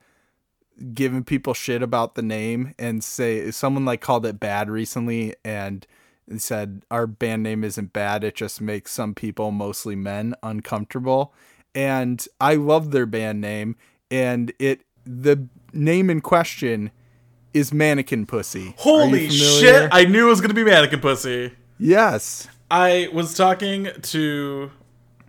giving 0.93 1.23
people 1.23 1.53
shit 1.53 1.81
about 1.81 2.15
the 2.15 2.21
name 2.21 2.73
and 2.79 3.03
say 3.03 3.51
someone 3.51 3.85
like 3.85 4.01
called 4.01 4.25
it 4.25 4.39
bad 4.39 4.69
recently 4.69 5.35
and 5.43 5.85
said 6.37 6.83
our 6.89 7.07
band 7.07 7.43
name 7.43 7.63
isn't 7.63 7.93
bad 7.93 8.23
it 8.23 8.35
just 8.35 8.59
makes 8.59 8.91
some 8.91 9.13
people 9.13 9.51
mostly 9.51 9.95
men 9.95 10.35
uncomfortable 10.43 11.33
and 11.73 12.27
i 12.41 12.55
love 12.55 12.91
their 12.91 13.05
band 13.05 13.39
name 13.39 13.77
and 14.11 14.51
it 14.59 14.81
the 15.05 15.47
name 15.73 16.09
in 16.09 16.21
question 16.21 16.91
is 17.53 17.73
mannequin 17.73 18.25
pussy 18.25 18.73
Holy 18.77 19.29
shit! 19.29 19.89
I 19.91 20.05
knew 20.05 20.27
it 20.27 20.29
was 20.29 20.41
gonna 20.41 20.53
be 20.53 20.63
Mannequin 20.63 20.99
Pussy. 20.99 21.53
yes 21.77 22.47
I 22.69 23.09
was 23.13 23.35
talking 23.35 23.89
to 24.01 24.71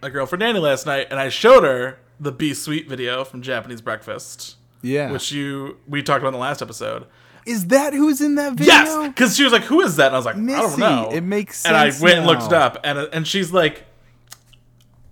a 0.03 0.09
girlfriend 0.11 0.41
Nanny 0.41 0.59
last 0.59 0.87
night, 0.87 1.09
and 1.11 1.21
I 1.21 1.29
showed 1.29 1.65
her 1.65 1.99
the 2.19 2.33
Be 2.33 2.55
Sweet 2.55 2.89
video 2.89 3.25
from 3.25 3.43
Japanese 3.43 3.81
Breakfast, 3.81 4.57
yeah 4.83 5.11
which 5.13 5.31
you 5.33 5.77
we 5.87 6.03
talked 6.03 6.21
about 6.21 6.29
in 6.29 6.35
the 6.35 6.39
last 6.41 6.63
episode. 6.63 7.07
is 7.47 7.67
that 7.69 7.93
who's 7.93 8.21
in 8.21 8.35
that 8.37 8.55
video 8.55 8.73
Yes, 8.75 9.09
because 9.09 9.37
she 9.37 9.45
was 9.45 9.53
like, 9.53 9.65
"Who 9.65 9.81
is 9.83 9.97
that?" 9.97 10.07
And 10.07 10.17
I 10.17 10.19
was 10.19 10.27
like, 10.27 10.37
"I 10.37 10.39
don't 10.39 10.79
know." 10.79 11.11
it 11.13 11.21
makes 11.23 11.61
sense. 11.61 11.69
And 11.69 11.77
I 11.77 12.03
went 12.03 12.19
and 12.19 12.27
looked 12.27 12.45
it 12.45 12.53
up, 12.53 12.79
and 12.85 12.99
and 12.99 13.27
she's 13.27 13.53
like, 13.53 13.85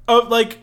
"Oh, 0.09 0.27
like 0.29 0.59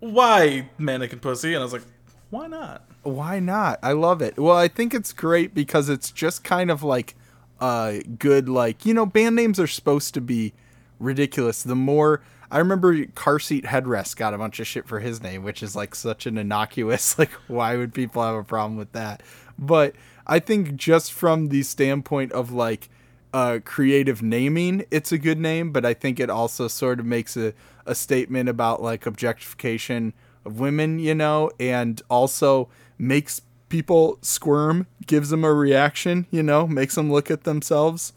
why 0.00 0.68
mannequin 0.78 1.18
pussy?" 1.20 1.54
And 1.54 1.60
I 1.60 1.64
was 1.64 1.72
like, 1.72 1.82
"Why 2.30 2.46
not?" 2.46 2.82
Why 3.06 3.38
not? 3.38 3.78
I 3.84 3.92
love 3.92 4.20
it. 4.20 4.36
Well, 4.36 4.56
I 4.56 4.66
think 4.66 4.92
it's 4.92 5.12
great 5.12 5.54
because 5.54 5.88
it's 5.88 6.10
just 6.10 6.42
kind 6.42 6.70
of 6.70 6.82
like 6.82 7.14
uh 7.60 7.98
good 8.18 8.48
like, 8.48 8.84
you 8.84 8.92
know, 8.92 9.06
band 9.06 9.36
names 9.36 9.60
are 9.60 9.68
supposed 9.68 10.12
to 10.14 10.20
be 10.20 10.52
ridiculous. 10.98 11.62
The 11.62 11.76
more 11.76 12.22
I 12.50 12.58
remember 12.58 13.06
car 13.14 13.38
seat 13.38 13.64
headrest 13.64 14.16
got 14.16 14.34
a 14.34 14.38
bunch 14.38 14.58
of 14.58 14.66
shit 14.66 14.88
for 14.88 15.00
his 15.00 15.22
name, 15.22 15.44
which 15.44 15.62
is 15.62 15.76
like 15.76 15.94
such 15.94 16.26
an 16.26 16.36
innocuous 16.36 17.16
like 17.18 17.30
why 17.46 17.76
would 17.76 17.94
people 17.94 18.22
have 18.22 18.34
a 18.34 18.44
problem 18.44 18.76
with 18.76 18.92
that? 18.92 19.22
But 19.56 19.94
I 20.26 20.40
think 20.40 20.74
just 20.74 21.12
from 21.12 21.48
the 21.48 21.62
standpoint 21.62 22.32
of 22.32 22.50
like 22.52 22.88
uh, 23.32 23.60
creative 23.64 24.22
naming, 24.22 24.84
it's 24.90 25.12
a 25.12 25.18
good 25.18 25.38
name, 25.38 25.70
but 25.70 25.84
I 25.84 25.94
think 25.94 26.18
it 26.18 26.30
also 26.30 26.66
sort 26.68 26.98
of 26.98 27.06
makes 27.06 27.36
a, 27.36 27.54
a 27.84 27.94
statement 27.94 28.48
about 28.48 28.82
like 28.82 29.06
objectification 29.06 30.12
of 30.46 30.58
women, 30.60 30.98
you 30.98 31.14
know, 31.14 31.50
and 31.60 32.00
also 32.08 32.68
makes 32.98 33.42
people 33.68 34.18
squirm, 34.22 34.86
gives 35.06 35.30
them 35.30 35.44
a 35.44 35.52
reaction, 35.52 36.26
you 36.30 36.42
know, 36.42 36.66
makes 36.66 36.94
them 36.94 37.10
look 37.12 37.30
at 37.30 37.44
themselves. 37.44 38.12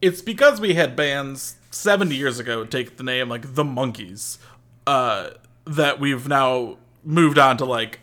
It's 0.00 0.22
because 0.22 0.60
we 0.60 0.74
had 0.74 0.96
bands 0.96 1.56
70 1.70 2.14
years 2.14 2.38
ago 2.38 2.64
take 2.64 2.96
the 2.96 3.02
name 3.04 3.28
like 3.28 3.54
the 3.54 3.64
Monkees, 3.64 4.38
uh, 4.86 5.30
that 5.66 5.98
we've 6.00 6.28
now 6.28 6.76
moved 7.04 7.38
on 7.38 7.56
to 7.58 7.64
like 7.64 8.00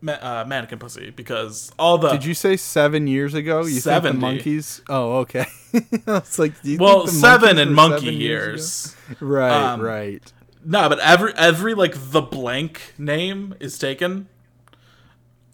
ma- 0.00 0.12
uh, 0.20 0.44
mannequin 0.46 0.78
pussy 0.78 1.10
because 1.10 1.72
all 1.78 1.98
the 1.98 2.10
Did 2.10 2.24
you 2.24 2.34
say 2.34 2.56
seven 2.56 3.06
years 3.06 3.34
ago? 3.34 3.64
You 3.64 3.80
think 3.80 4.02
the 4.02 4.12
monkeys? 4.14 4.80
Oh, 4.88 5.18
okay. 5.18 5.46
it's 5.72 6.38
like 6.38 6.60
do 6.62 6.70
you 6.72 6.78
well 6.78 7.00
think 7.00 7.12
the 7.12 7.12
seven 7.18 7.58
and 7.58 7.74
monkey 7.74 8.06
seven 8.06 8.20
years. 8.20 8.86
ago? 8.86 9.16
Right, 9.20 9.72
Um, 9.72 9.80
right. 9.82 10.32
No, 10.64 10.88
but 10.88 10.98
every 11.00 11.32
every 11.36 11.74
like 11.74 11.94
the 11.96 12.22
blank 12.22 12.94
name 12.98 13.54
is 13.60 13.78
taken. 13.78 14.28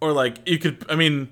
or 0.01 0.13
like 0.13 0.37
you 0.49 0.59
could. 0.59 0.85
I 0.89 0.95
mean, 0.97 1.29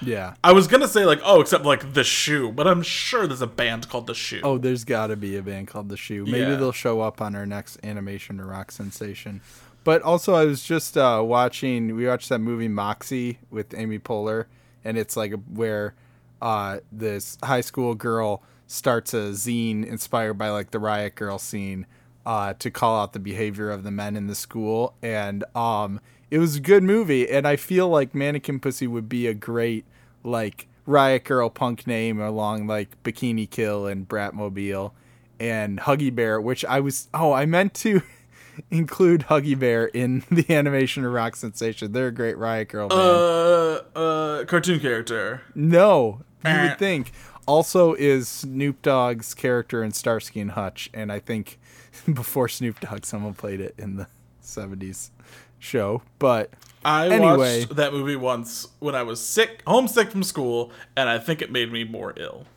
Yeah. 0.00 0.34
I 0.42 0.52
was 0.52 0.66
gonna 0.66 0.88
say 0.88 1.04
like 1.04 1.20
oh, 1.24 1.40
except 1.40 1.64
like 1.64 1.92
the 1.92 2.04
shoe, 2.04 2.50
but 2.50 2.66
I'm 2.66 2.82
sure 2.82 3.26
there's 3.26 3.42
a 3.42 3.46
band 3.46 3.88
called 3.88 4.06
the 4.06 4.14
shoe. 4.14 4.40
Oh, 4.42 4.56
there's 4.58 4.84
got 4.84 5.08
to 5.08 5.16
be 5.16 5.36
a 5.36 5.42
band 5.42 5.68
called 5.68 5.88
The 5.90 5.96
Shoe. 5.96 6.24
Maybe 6.24 6.38
Yeah. 6.40 6.54
they'll 6.56 6.72
show 6.72 7.00
up 7.00 7.20
on 7.20 7.34
our 7.36 7.44
next 7.46 7.78
animation 7.84 8.38
to 8.38 8.44
rock 8.44 8.72
sensation. 8.72 9.42
But 9.84 10.02
also, 10.02 10.34
I 10.34 10.44
was 10.44 10.62
just 10.62 10.96
uh, 10.96 11.22
watching. 11.24 11.94
We 11.96 12.06
watched 12.06 12.28
that 12.30 12.38
movie 12.40 12.68
Moxie 12.68 13.38
with 13.50 13.74
Amy 13.74 13.98
Poehler, 13.98 14.46
and 14.84 14.98
it's 14.98 15.16
like 15.16 15.32
where 15.52 15.94
uh, 16.42 16.78
this 16.90 17.36
high 17.42 17.60
school 17.62 17.94
girl 17.94 18.42
starts 18.66 19.12
a 19.14 19.30
zine 19.32 19.84
inspired 19.86 20.34
by 20.34 20.48
like 20.50 20.70
the 20.70 20.78
Riot 20.78 21.16
Grrrl 21.16 21.40
scene 21.40 21.86
uh, 22.26 22.54
to 22.58 22.70
call 22.70 23.00
out 23.00 23.12
the 23.12 23.18
behavior 23.18 23.70
of 23.70 23.82
the 23.82 23.90
men 23.90 24.16
in 24.16 24.26
the 24.26 24.34
school, 24.34 24.94
and 25.02 25.44
um, 25.54 26.00
it 26.30 26.38
was 26.38 26.56
a 26.56 26.60
good 26.60 26.82
movie. 26.82 27.28
And 27.28 27.46
I 27.46 27.56
feel 27.56 27.88
like 27.88 28.14
Mannequin 28.14 28.60
Pussy 28.60 28.86
would 28.86 29.08
be 29.08 29.26
a 29.26 29.34
great 29.34 29.84
like 30.22 30.66
Riot 30.86 31.24
Grrrl 31.24 31.52
punk 31.52 31.86
name 31.86 32.20
along 32.20 32.66
like 32.66 33.02
Bikini 33.02 33.48
Kill 33.48 33.86
and 33.86 34.08
Bratmobile 34.08 34.92
and 35.38 35.78
Huggy 35.80 36.14
Bear, 36.14 36.40
which 36.40 36.64
I 36.64 36.80
was 36.80 37.08
oh 37.14 37.32
I 37.32 37.46
meant 37.46 37.74
to 37.74 38.02
include 38.70 39.22
Huggy 39.28 39.58
Bear 39.58 39.86
in 39.86 40.22
the 40.30 40.52
animation 40.54 41.04
of 41.04 41.12
Rock 41.12 41.36
Sensation. 41.36 41.92
They're 41.92 42.08
a 42.08 42.12
great 42.12 42.36
Riot 42.36 42.68
Grrrl 42.68 42.88
band. 42.90 43.00
Uh, 43.00 43.98
uh, 43.98 44.44
cartoon 44.44 44.80
character. 44.80 45.42
no, 45.54 46.20
you 46.44 46.50
Eh. 46.50 46.68
would 46.68 46.78
think. 46.78 47.12
Also, 47.46 47.94
is 47.94 48.28
Snoop 48.28 48.80
Dogg's 48.82 49.34
character 49.34 49.82
in 49.82 49.90
Starsky 49.92 50.40
and 50.40 50.52
Hutch, 50.52 50.88
and 50.94 51.10
I 51.10 51.18
think 51.18 51.58
before 52.12 52.48
Snoop 52.48 52.80
Dogg, 52.80 53.04
someone 53.04 53.34
played 53.34 53.60
it 53.60 53.74
in 53.78 53.96
the 53.96 54.06
'70s 54.42 55.10
show. 55.58 56.02
But 56.18 56.50
I 56.84 57.08
Anyway. 57.08 57.60
watched 57.60 57.76
that 57.76 57.92
movie 57.92 58.16
once 58.16 58.68
when 58.78 58.94
I 58.94 59.02
was 59.02 59.20
sick, 59.20 59.62
homesick 59.66 60.10
from 60.10 60.22
school, 60.22 60.72
and 60.96 61.08
I 61.08 61.18
think 61.18 61.42
it 61.42 61.50
made 61.52 61.70
me 61.72 61.84
more 61.84 62.14
ill. 62.16 62.46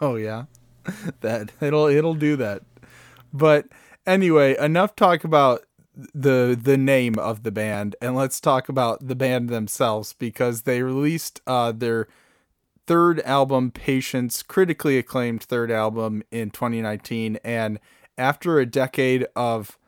Oh 0.00 0.16
yeah, 0.16 0.44
that 1.20 1.52
it'll 1.60 1.86
it'll 1.88 2.14
do 2.14 2.36
that. 2.36 2.62
But 3.32 3.66
anyway, 4.06 4.56
enough 4.58 4.96
talk 4.96 5.24
about 5.24 5.64
the 6.14 6.58
the 6.60 6.78
name 6.78 7.18
of 7.18 7.42
the 7.42 7.50
band, 7.50 7.94
and 8.00 8.16
let's 8.16 8.40
talk 8.40 8.68
about 8.70 9.06
the 9.06 9.14
band 9.14 9.50
themselves 9.50 10.14
because 10.14 10.62
they 10.62 10.82
released 10.82 11.42
uh, 11.46 11.72
their 11.72 12.08
third 12.88 13.20
album, 13.20 13.70
Patience, 13.70 14.42
critically 14.42 14.96
acclaimed 14.96 15.42
third 15.42 15.70
album 15.70 16.22
in 16.30 16.50
2019, 16.50 17.38
and 17.44 17.78
after 18.16 18.58
a 18.58 18.66
decade 18.66 19.26
of 19.36 19.78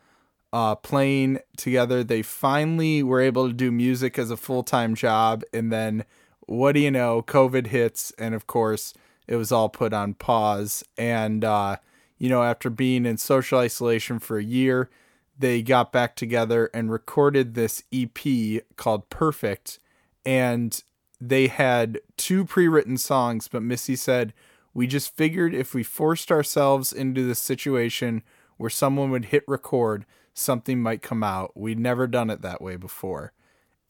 uh, 0.53 0.75
playing 0.75 1.39
together, 1.57 2.03
they 2.03 2.21
finally 2.21 3.01
were 3.01 3.19
able 3.19 3.47
to 3.47 3.53
do 3.53 3.71
music 3.71 4.19
as 4.19 4.29
a 4.29 4.37
full 4.37 4.61
time 4.61 4.93
job, 4.93 5.43
and 5.51 5.73
then 5.73 6.05
what 6.41 6.73
do 6.73 6.79
you 6.79 6.91
know? 6.91 7.23
COVID 7.23 7.67
hits, 7.67 8.11
and 8.19 8.35
of 8.35 8.45
course, 8.45 8.93
it 9.27 9.35
was 9.35 9.51
all 9.51 9.67
put 9.67 9.93
on 9.93 10.13
pause. 10.13 10.83
And, 10.95 11.43
uh, 11.43 11.77
you 12.19 12.29
know, 12.29 12.43
after 12.43 12.69
being 12.69 13.07
in 13.07 13.17
social 13.17 13.57
isolation 13.59 14.19
for 14.19 14.37
a 14.37 14.43
year, 14.43 14.91
they 15.39 15.63
got 15.63 15.91
back 15.91 16.15
together 16.15 16.69
and 16.71 16.91
recorded 16.91 17.55
this 17.55 17.83
EP 17.91 18.63
called 18.75 19.09
Perfect. 19.09 19.79
And 20.23 20.83
they 21.21 21.47
had 21.47 22.01
two 22.17 22.43
pre 22.43 22.67
written 22.67 22.97
songs, 22.97 23.47
but 23.47 23.63
Missy 23.63 23.95
said, 23.95 24.33
We 24.73 24.87
just 24.87 25.15
figured 25.15 25.53
if 25.53 25.73
we 25.73 25.83
forced 25.83 26.31
ourselves 26.31 26.91
into 26.91 27.25
this 27.25 27.39
situation 27.39 28.23
where 28.57 28.69
someone 28.69 29.11
would 29.11 29.25
hit 29.25 29.43
record, 29.47 30.05
something 30.33 30.81
might 30.81 31.01
come 31.01 31.23
out. 31.23 31.55
We'd 31.55 31.79
never 31.79 32.07
done 32.07 32.29
it 32.29 32.41
that 32.41 32.61
way 32.61 32.75
before 32.75 33.33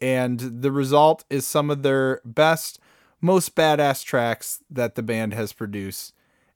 and 0.02 0.40
the 0.40 0.72
result 0.72 1.24
is 1.30 1.46
some 1.46 1.70
of 1.70 1.84
their 1.84 2.22
best, 2.26 2.80
most 3.22 3.56
badass 3.56 4.04
tracks 4.04 4.62
that 4.70 4.96
the 4.96 5.04
band 5.04 5.34
has 5.34 5.54
produced. 5.54 6.14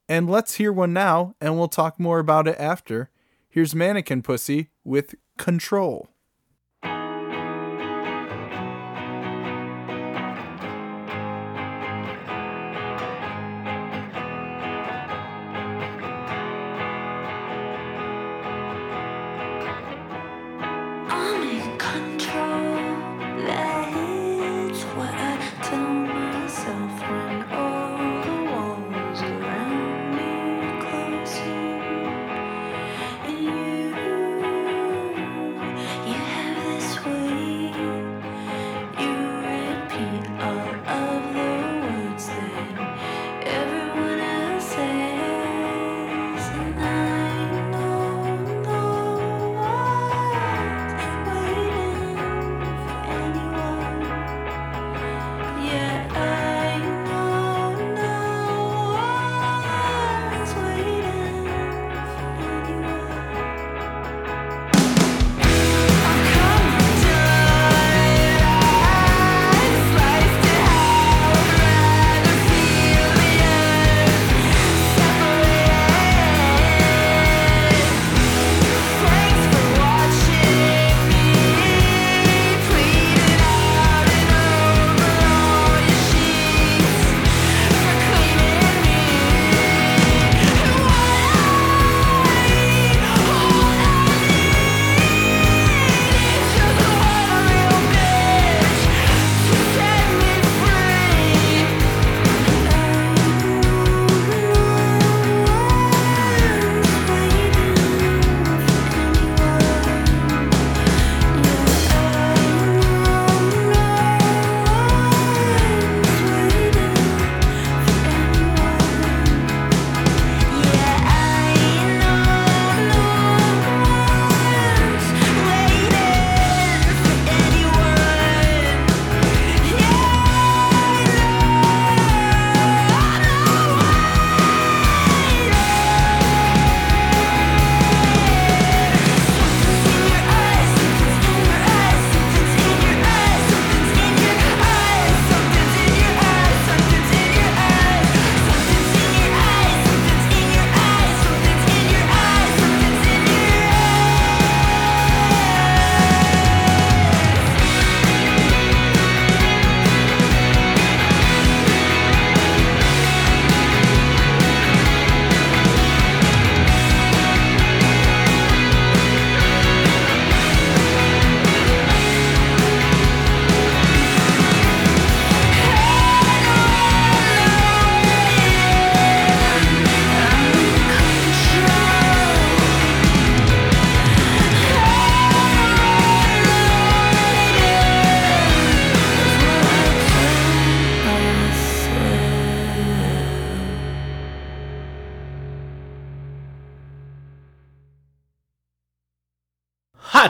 And 0.08 0.28
let's 0.28 0.54
hear 0.54 0.72
one 0.72 0.92
now, 0.92 1.34
and 1.40 1.56
we'll 1.56 1.68
talk 1.68 1.98
more 1.98 2.18
about 2.18 2.48
it 2.48 2.56
after. 2.58 3.10
Here's 3.48 3.74
Mannequin 3.74 4.22
Pussy 4.22 4.70
with 4.84 5.14
Control. 5.38 6.08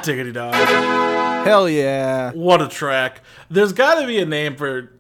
Diggity 0.07 0.31
dog. 0.33 0.55
Hell 1.45 1.69
yeah. 1.69 2.31
What 2.33 2.63
a 2.63 2.69
track. 2.69 3.23
There's 3.51 3.73
got 3.73 4.01
to 4.01 4.07
be 4.07 4.19
a 4.21 4.25
name 4.25 4.55
for 4.55 4.93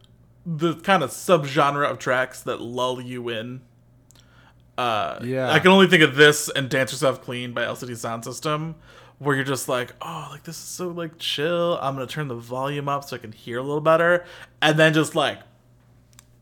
the 0.44 0.74
kind 0.74 1.02
of 1.04 1.10
subgenre 1.10 1.88
of 1.88 1.98
tracks 2.00 2.42
that 2.42 2.60
lull 2.60 3.00
you 3.00 3.28
in. 3.28 3.60
Uh, 4.76 5.18
Yeah. 5.22 5.50
I 5.50 5.60
can 5.60 5.70
only 5.70 5.86
think 5.86 6.02
of 6.02 6.16
this 6.16 6.48
and 6.50 6.68
Dance 6.68 6.90
Yourself 6.92 7.22
Clean 7.22 7.52
by 7.52 7.62
LCD 7.62 7.92
Soundsystem, 7.92 8.74
where 9.18 9.36
you're 9.36 9.44
just 9.44 9.68
like, 9.68 9.92
oh, 10.02 10.28
like 10.32 10.42
this 10.42 10.56
is 10.56 10.62
so 10.64 10.88
like 10.88 11.18
chill. 11.18 11.78
I'm 11.80 11.94
gonna 11.94 12.06
turn 12.08 12.26
the 12.28 12.34
volume 12.34 12.88
up 12.88 13.04
so 13.04 13.14
I 13.16 13.20
can 13.20 13.30
hear 13.32 13.58
a 13.58 13.62
little 13.62 13.80
better, 13.80 14.24
and 14.60 14.76
then 14.78 14.92
just 14.92 15.14
like 15.14 15.38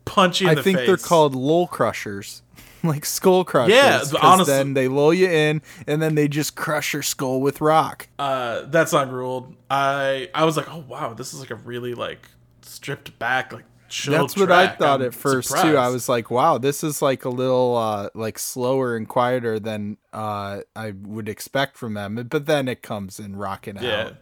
punch 0.07 0.41
you 0.41 0.49
I 0.49 0.55
think 0.55 0.79
face. 0.79 0.87
they're 0.87 0.97
called 0.97 1.35
lull 1.35 1.67
crushers. 1.67 2.41
like 2.89 3.05
skull 3.05 3.45
crushers. 3.45 3.75
Yeah, 3.75 4.03
honestly- 4.21 4.53
then 4.53 4.75
they 4.75 4.89
lull 4.89 5.15
you 5.15 5.29
in 5.29 5.63
and 5.87 6.01
then 6.01 6.15
they 6.15 6.29
just 6.29 6.55
crush 6.55 6.93
your 6.93 7.03
skull 7.03 7.41
with 7.41 7.61
rock. 7.61 8.09
uh, 8.19 8.63
that 8.67 8.89
song 8.89 9.11
ruled. 9.11 9.55
I 9.71 10.29
I 10.35 10.45
was 10.45 10.57
like, 10.57 10.71
oh 10.71 10.85
wow, 10.87 11.15
this 11.15 11.33
is 11.35 11.41
like 11.41 11.51
a 11.51 11.57
really 11.57 11.95
like 11.95 12.29
stripped 12.63 13.19
back 13.19 13.53
like. 13.53 13.65
That's 14.07 14.37
what 14.37 14.51
I 14.51 14.69
thought 14.69 15.03
I'm 15.03 15.07
at 15.07 15.15
first 15.15 15.51
too. 15.51 15.77
I 15.77 15.89
was 15.89 16.09
like, 16.09 16.29
wow, 16.29 16.59
this 16.59 16.83
is 16.83 17.01
like 17.01 17.25
a 17.25 17.29
little 17.29 17.77
uh 17.77 18.09
like 18.15 18.41
slower 18.41 18.97
and 18.97 19.09
quieter 19.09 19.61
than 19.61 19.99
uh 20.13 20.63
I 20.75 20.93
would 21.03 21.29
expect 21.29 21.77
from 21.77 21.95
them. 21.95 22.27
But 22.29 22.47
then 22.47 22.67
it 22.67 22.83
comes 22.83 23.21
in 23.21 23.37
rocking 23.37 23.77
yeah. 23.81 24.07
out. 24.07 24.17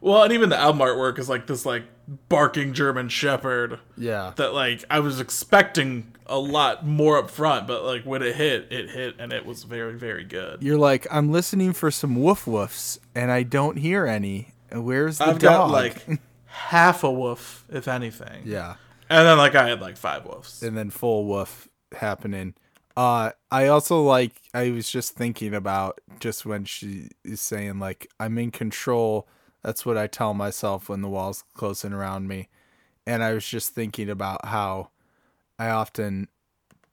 Well, 0.00 0.22
and 0.22 0.32
even 0.32 0.48
the 0.48 0.56
album 0.56 0.80
artwork 0.80 1.18
is 1.18 1.28
like 1.28 1.46
this 1.46 1.66
like 1.66 1.84
barking 2.28 2.72
German 2.72 3.08
Shepherd 3.08 3.78
Yeah. 3.96 4.32
that 4.36 4.52
like 4.54 4.84
I 4.90 5.00
was 5.00 5.20
expecting 5.20 6.12
a 6.26 6.38
lot 6.38 6.86
more 6.86 7.18
up 7.18 7.30
front, 7.30 7.66
but 7.66 7.84
like 7.84 8.04
when 8.04 8.22
it 8.22 8.36
hit, 8.36 8.68
it 8.70 8.90
hit 8.90 9.16
and 9.18 9.32
it 9.32 9.46
was 9.46 9.64
very 9.64 9.94
very 9.98 10.24
good. 10.24 10.62
You're 10.62 10.78
like, 10.78 11.06
I'm 11.10 11.30
listening 11.32 11.72
for 11.72 11.90
some 11.90 12.16
woof 12.16 12.44
woofs 12.44 12.98
and 13.14 13.30
I 13.30 13.42
don't 13.42 13.76
hear 13.78 14.06
any. 14.06 14.48
Where's 14.72 15.18
the 15.18 15.24
I've 15.26 15.38
dog? 15.38 15.70
got 15.70 15.70
like 15.70 16.20
half 16.46 17.04
a 17.04 17.10
woof, 17.10 17.64
if 17.68 17.88
anything. 17.88 18.42
yeah. 18.44 18.74
And 19.08 19.26
then 19.26 19.38
like 19.38 19.54
I 19.56 19.68
had 19.68 19.80
like 19.80 19.96
five 19.96 20.24
woofs. 20.24 20.62
and 20.62 20.76
then 20.76 20.90
full 20.90 21.24
woof 21.26 21.68
happening. 21.96 22.54
Uh, 22.96 23.30
I 23.50 23.66
also 23.68 24.02
like. 24.02 24.32
I 24.52 24.70
was 24.70 24.90
just 24.90 25.14
thinking 25.14 25.54
about 25.54 26.00
just 26.18 26.44
when 26.44 26.64
she 26.64 27.08
is 27.24 27.40
saying 27.40 27.78
like 27.78 28.08
I'm 28.20 28.36
in 28.38 28.50
control. 28.50 29.26
That's 29.62 29.84
what 29.84 29.98
I 29.98 30.06
tell 30.06 30.34
myself 30.34 30.88
when 30.88 31.02
the 31.02 31.08
walls 31.08 31.44
closing 31.54 31.92
around 31.92 32.28
me, 32.28 32.48
and 33.06 33.22
I 33.22 33.34
was 33.34 33.46
just 33.46 33.74
thinking 33.74 34.08
about 34.08 34.46
how 34.46 34.90
I 35.58 35.68
often 35.68 36.28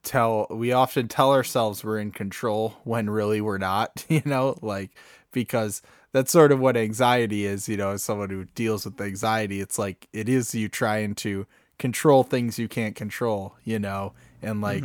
tell 0.03 0.47
we 0.49 0.71
often 0.71 1.08
tell 1.08 1.34
ourselves 1.34 1.84
we're 1.84 1.99
in 1.99 2.12
control 2.12 2.77
when 2.84 3.10
really 3.10 3.41
we're 3.41 3.58
not. 3.58 4.06
You 4.10 4.21
know, 4.25 4.58
like 4.62 4.91
because 5.32 5.82
that's 6.12 6.32
sort 6.32 6.51
of 6.51 6.60
what 6.60 6.77
anxiety 6.77 7.45
is. 7.45 7.69
You 7.69 7.77
know, 7.77 7.91
as 7.91 8.03
someone 8.03 8.30
who 8.30 8.45
deals 8.56 8.86
with 8.86 8.99
anxiety, 8.99 9.60
it's 9.62 9.77
like 9.77 10.08
it 10.13 10.27
is 10.30 10.56
you 10.56 10.69
trying 10.69 11.15
to 11.15 11.45
control 11.77 12.23
things 12.23 12.58
you 12.58 12.67
can't 12.67 12.95
control. 12.95 13.56
You 13.63 13.80
know, 13.80 14.13
and 14.41 14.62
like 14.62 14.84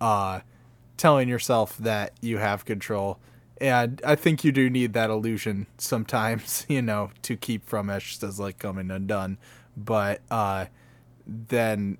uh 0.00 0.40
telling 0.96 1.28
yourself 1.28 1.78
that 1.78 2.12
you 2.20 2.38
have 2.38 2.64
control. 2.64 3.18
And 3.60 4.00
I 4.04 4.14
think 4.14 4.44
you 4.44 4.52
do 4.52 4.70
need 4.70 4.92
that 4.92 5.10
illusion 5.10 5.66
sometimes, 5.78 6.64
you 6.68 6.82
know, 6.82 7.10
to 7.22 7.36
keep 7.36 7.66
from 7.66 7.88
just 7.98 8.22
as 8.22 8.38
like 8.38 8.58
coming 8.58 8.90
undone. 8.90 9.38
But 9.76 10.20
uh 10.30 10.66
then 11.26 11.98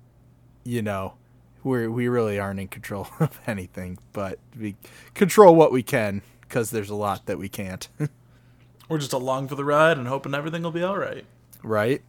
you 0.63 0.81
know, 0.81 1.15
we 1.63 1.87
we 1.87 2.07
really 2.07 2.39
aren't 2.39 2.59
in 2.59 2.67
control 2.67 3.07
of 3.19 3.39
anything, 3.47 3.97
but 4.13 4.39
we 4.57 4.75
control 5.13 5.55
what 5.55 5.71
we 5.71 5.83
can 5.83 6.21
because 6.41 6.71
there's 6.71 6.89
a 6.89 6.95
lot 6.95 7.25
that 7.27 7.37
we 7.37 7.49
can't. 7.49 7.87
We're 8.89 8.97
just 8.97 9.13
along 9.13 9.49
for 9.49 9.55
the 9.55 9.63
ride 9.63 9.99
and 9.99 10.07
hoping 10.07 10.33
everything 10.33 10.63
will 10.63 10.71
be 10.71 10.81
all 10.81 10.97
right. 10.97 11.23
right? 11.61 12.01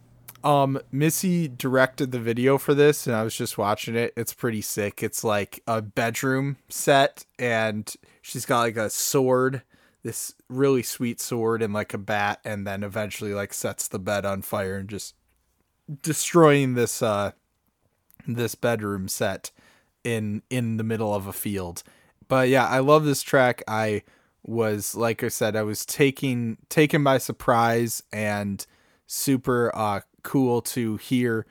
Um, 0.43 0.79
Missy 0.91 1.47
directed 1.47 2.11
the 2.11 2.19
video 2.19 2.57
for 2.57 2.73
this, 2.73 3.05
and 3.05 3.15
I 3.15 3.21
was 3.21 3.35
just 3.35 3.57
watching 3.59 3.95
it. 3.95 4.13
It's 4.17 4.33
pretty 4.33 4.61
sick. 4.61 5.03
It's 5.03 5.23
like 5.23 5.61
a 5.67 5.83
bedroom 5.83 6.57
set, 6.69 7.25
and 7.37 7.93
she's 8.21 8.45
got 8.45 8.61
like 8.61 8.77
a 8.77 8.89
sword, 8.89 9.63
this 10.03 10.33
really 10.47 10.83
sweet 10.83 11.19
sword, 11.19 11.61
and 11.61 11.73
like 11.73 11.93
a 11.93 11.97
bat, 11.97 12.39
and 12.45 12.65
then 12.65 12.83
eventually 12.83 13.33
like 13.33 13.53
sets 13.53 13.87
the 13.87 13.99
bed 13.99 14.25
on 14.25 14.41
fire 14.41 14.77
and 14.77 14.89
just 14.89 15.15
destroying 16.01 16.75
this 16.75 17.01
uh 17.01 17.31
this 18.27 18.55
bedroom 18.55 19.07
set 19.07 19.51
in 20.03 20.41
in 20.49 20.77
the 20.77 20.83
middle 20.83 21.13
of 21.13 21.27
a 21.27 21.33
field. 21.33 21.83
But 22.27 22.49
yeah, 22.49 22.67
I 22.67 22.79
love 22.79 23.03
this 23.03 23.21
track. 23.21 23.63
I 23.67 24.03
was 24.43 24.95
like 24.95 25.23
I 25.23 25.27
said, 25.27 25.55
I 25.55 25.63
was 25.63 25.85
taking 25.85 26.57
taken 26.69 27.03
by 27.03 27.17
surprise 27.17 28.03
and 28.11 28.65
super 29.07 29.71
uh 29.75 30.01
cool 30.23 30.61
to 30.61 30.97
hear 30.97 31.45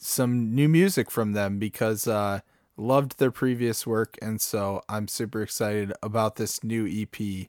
some 0.00 0.54
new 0.54 0.68
music 0.68 1.10
from 1.10 1.32
them 1.32 1.58
because 1.58 2.06
uh 2.06 2.40
loved 2.76 3.18
their 3.18 3.30
previous 3.30 3.86
work 3.86 4.16
and 4.22 4.40
so 4.40 4.82
I'm 4.88 5.08
super 5.08 5.42
excited 5.42 5.92
about 6.02 6.36
this 6.36 6.64
new 6.64 6.86
EP 6.86 7.48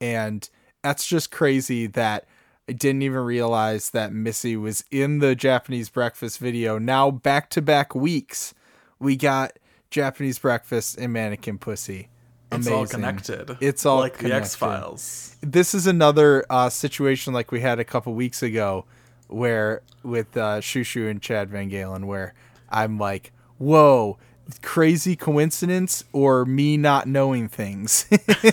and 0.00 0.48
that's 0.82 1.06
just 1.06 1.30
crazy 1.30 1.86
that 1.88 2.26
I 2.68 2.72
didn't 2.72 3.02
even 3.02 3.20
realize 3.20 3.90
that 3.90 4.12
Missy 4.12 4.56
was 4.56 4.84
in 4.90 5.20
the 5.20 5.36
Japanese 5.36 5.88
breakfast 5.88 6.38
video. 6.38 6.78
Now 6.78 7.10
back 7.12 7.48
to 7.50 7.62
back 7.62 7.94
weeks, 7.94 8.54
we 8.98 9.16
got 9.16 9.58
Japanese 9.90 10.38
breakfast 10.38 10.98
and 10.98 11.12
mannequin 11.12 11.58
pussy. 11.58 12.08
It's 12.52 12.66
Amazing. 12.66 12.72
all 12.72 12.86
connected. 12.86 13.56
It's 13.60 13.86
all 13.86 13.98
like 13.98 14.18
the. 14.18 14.32
X 14.32 14.54
Files. 14.54 15.36
This 15.40 15.74
is 15.74 15.86
another 15.86 16.44
uh, 16.48 16.68
situation 16.68 17.32
like 17.32 17.50
we 17.50 17.60
had 17.60 17.80
a 17.80 17.84
couple 17.84 18.14
weeks 18.14 18.42
ago, 18.42 18.84
where 19.26 19.82
with 20.04 20.36
uh, 20.36 20.60
Shushu 20.60 21.10
and 21.10 21.20
Chad 21.20 21.50
VanGaalen, 21.50 22.04
where 22.04 22.34
I'm 22.70 22.98
like, 22.98 23.32
"Whoa, 23.58 24.18
crazy 24.62 25.16
coincidence 25.16 26.04
or 26.12 26.44
me 26.44 26.76
not 26.76 27.06
knowing 27.06 27.48
things?" 27.48 28.06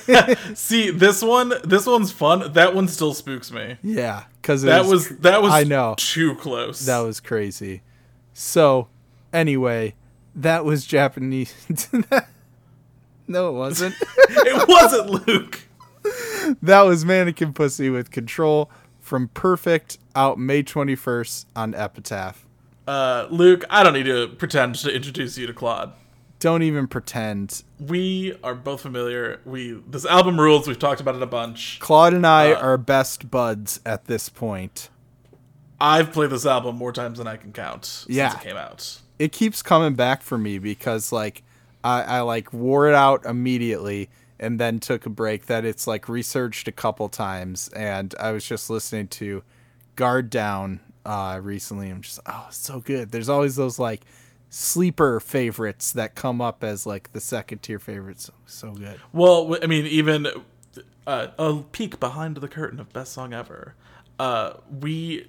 See, 0.53 0.89
this 0.91 1.21
one, 1.21 1.53
this 1.63 1.86
one's 1.86 2.12
fun. 2.12 2.53
That 2.53 2.73
one 2.75 2.88
still 2.88 3.13
spooks 3.13 3.51
me. 3.51 3.77
yeah, 3.84 4.23
because 4.41 4.62
That 4.63 4.86
was 4.86 5.10
that 5.19 5.41
was 5.41 5.51
I 5.53 5.63
know. 5.63 5.95
too 5.97 6.36
close. 6.36 6.86
That 6.86 6.99
was 6.99 7.19
crazy. 7.19 7.82
So, 8.34 8.88
anyway, 9.32 9.95
that 10.36 10.65
was 10.65 10.86
Japanese. 10.86 11.53
no, 13.27 13.49
it 13.49 13.53
wasn't. 13.53 13.95
it 14.29 14.67
wasn't 14.67 15.27
Luke. 15.27 15.60
that 16.62 16.82
was 16.82 17.06
Mannequin 17.06 17.53
Pussy 17.53 17.89
with 17.89 18.10
Control 18.12 18.69
from 18.99 19.27
Perfect 19.29 19.97
out 20.15 20.38
May 20.39 20.63
21st 20.63 21.45
on 21.56 21.75
Epitaph. 21.75 22.45
Uh, 22.88 23.28
Luke, 23.30 23.63
I 23.69 23.84
don't 23.84 23.93
need 23.93 24.06
to 24.06 24.28
pretend 24.28 24.76
to 24.76 24.93
introduce 24.93 25.38
you 25.38 25.48
to 25.48 25.54
Claud. 25.54 25.93
Don't 26.39 26.63
even 26.63 26.88
pretend. 26.88 27.63
We 27.80 28.36
are 28.43 28.54
both 28.54 28.82
familiar. 28.82 29.39
We 29.46 29.82
this 29.88 30.06
album 30.06 30.38
rules. 30.39 30.67
We've 30.67 30.78
talked 30.78 31.00
about 31.00 31.15
it 31.15 31.22
a 31.22 31.26
bunch. 31.28 31.80
Claud 31.80 32.13
and 32.13 32.28
I 32.28 32.52
Uh, 32.52 32.60
are 32.60 32.78
best 32.78 33.32
buds 33.32 33.80
at 33.86 34.06
this 34.06 34.28
point. 34.28 34.89
I've 35.80 36.12
played 36.12 36.30
this 36.32 36.46
album 36.46 36.76
more 36.76 36.91
times 36.91 37.17
than 37.17 37.28
I 37.28 37.38
can 37.38 37.54
count 37.54 38.06
Yeah. 38.10 38.30
since 38.32 38.41
it 38.43 38.48
came 38.48 38.58
out. 38.58 39.00
It 39.19 39.32
keeps 39.32 39.62
coming 39.62 39.93
back 39.96 40.22
for 40.22 40.38
me 40.38 40.60
because 40.60 41.13
like 41.13 41.43
I, 41.84 42.02
I 42.04 42.19
like 42.22 42.52
wore 42.52 42.88
it 42.89 42.96
out 42.96 43.26
immediately 43.26 44.10
and 44.39 44.60
then 44.60 44.80
took 44.82 45.06
a 45.06 45.10
break 45.10 45.46
that 45.46 45.63
it's 45.63 45.88
like 45.88 46.10
researched 46.10 46.67
a 46.67 46.72
couple 46.74 47.08
times 47.08 47.69
and 47.69 48.13
I 48.19 48.32
was 48.32 48.46
just 48.46 48.69
listening 48.69 49.08
to 49.10 49.43
Guard 49.96 50.30
Down 50.30 50.82
uh 51.05 51.39
recently. 51.41 51.89
I'm 51.89 52.01
just 52.01 52.19
oh 52.25 52.47
so 52.51 52.79
good. 52.79 53.11
There's 53.11 53.29
always 53.29 53.55
those 53.55 53.79
like 53.79 54.01
sleeper 54.49 55.19
favorites 55.19 55.91
that 55.93 56.15
come 56.15 56.39
up 56.41 56.63
as 56.63 56.85
like 56.85 57.11
the 57.13 57.19
second 57.19 57.61
tier 57.63 57.79
favorites. 57.79 58.29
So 58.45 58.71
good. 58.73 58.99
Well, 59.11 59.57
I 59.61 59.65
mean, 59.65 59.85
even 59.87 60.27
uh, 61.07 61.27
a 61.37 61.55
peek 61.71 61.99
behind 61.99 62.37
the 62.37 62.47
curtain 62.47 62.79
of 62.79 62.93
best 62.93 63.13
song 63.13 63.33
ever. 63.33 63.75
Uh, 64.19 64.53
we 64.79 65.27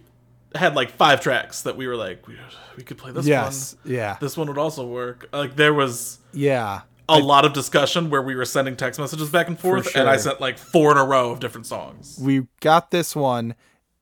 had 0.55 0.77
like 0.77 0.91
five 0.91 1.21
tracks 1.21 1.63
that 1.63 1.77
we 1.77 1.87
were 1.87 1.97
like, 1.97 2.29
we, 2.29 2.37
we 2.77 2.83
could 2.85 2.99
play 2.99 3.11
this 3.13 3.27
Yes. 3.27 3.77
one. 3.83 3.95
Yeah. 3.95 4.17
This 4.21 4.37
one 4.37 4.47
would 4.49 4.59
also 4.59 4.87
work. 4.87 5.27
Like 5.33 5.57
there 5.57 5.73
was 5.75 6.19
Yeah. 6.33 6.83
a 7.09 7.19
lot 7.19 7.45
of 7.47 7.55
discussion 7.55 8.11
where 8.11 8.23
we 8.23 8.35
were 8.37 8.45
sending 8.45 8.77
text 8.77 9.01
messages 9.01 9.31
back 9.31 9.49
and 9.49 9.59
forth, 9.59 9.97
and 9.97 10.09
I 10.09 10.17
sent 10.19 10.41
like 10.41 10.59
four 10.59 10.93
in 10.93 10.99
a 10.99 11.05
row 11.05 11.31
of 11.31 11.41
different 11.41 11.67
songs. 11.67 12.19
we 12.21 12.47
got 12.61 12.91
this 12.91 13.17
one 13.17 13.55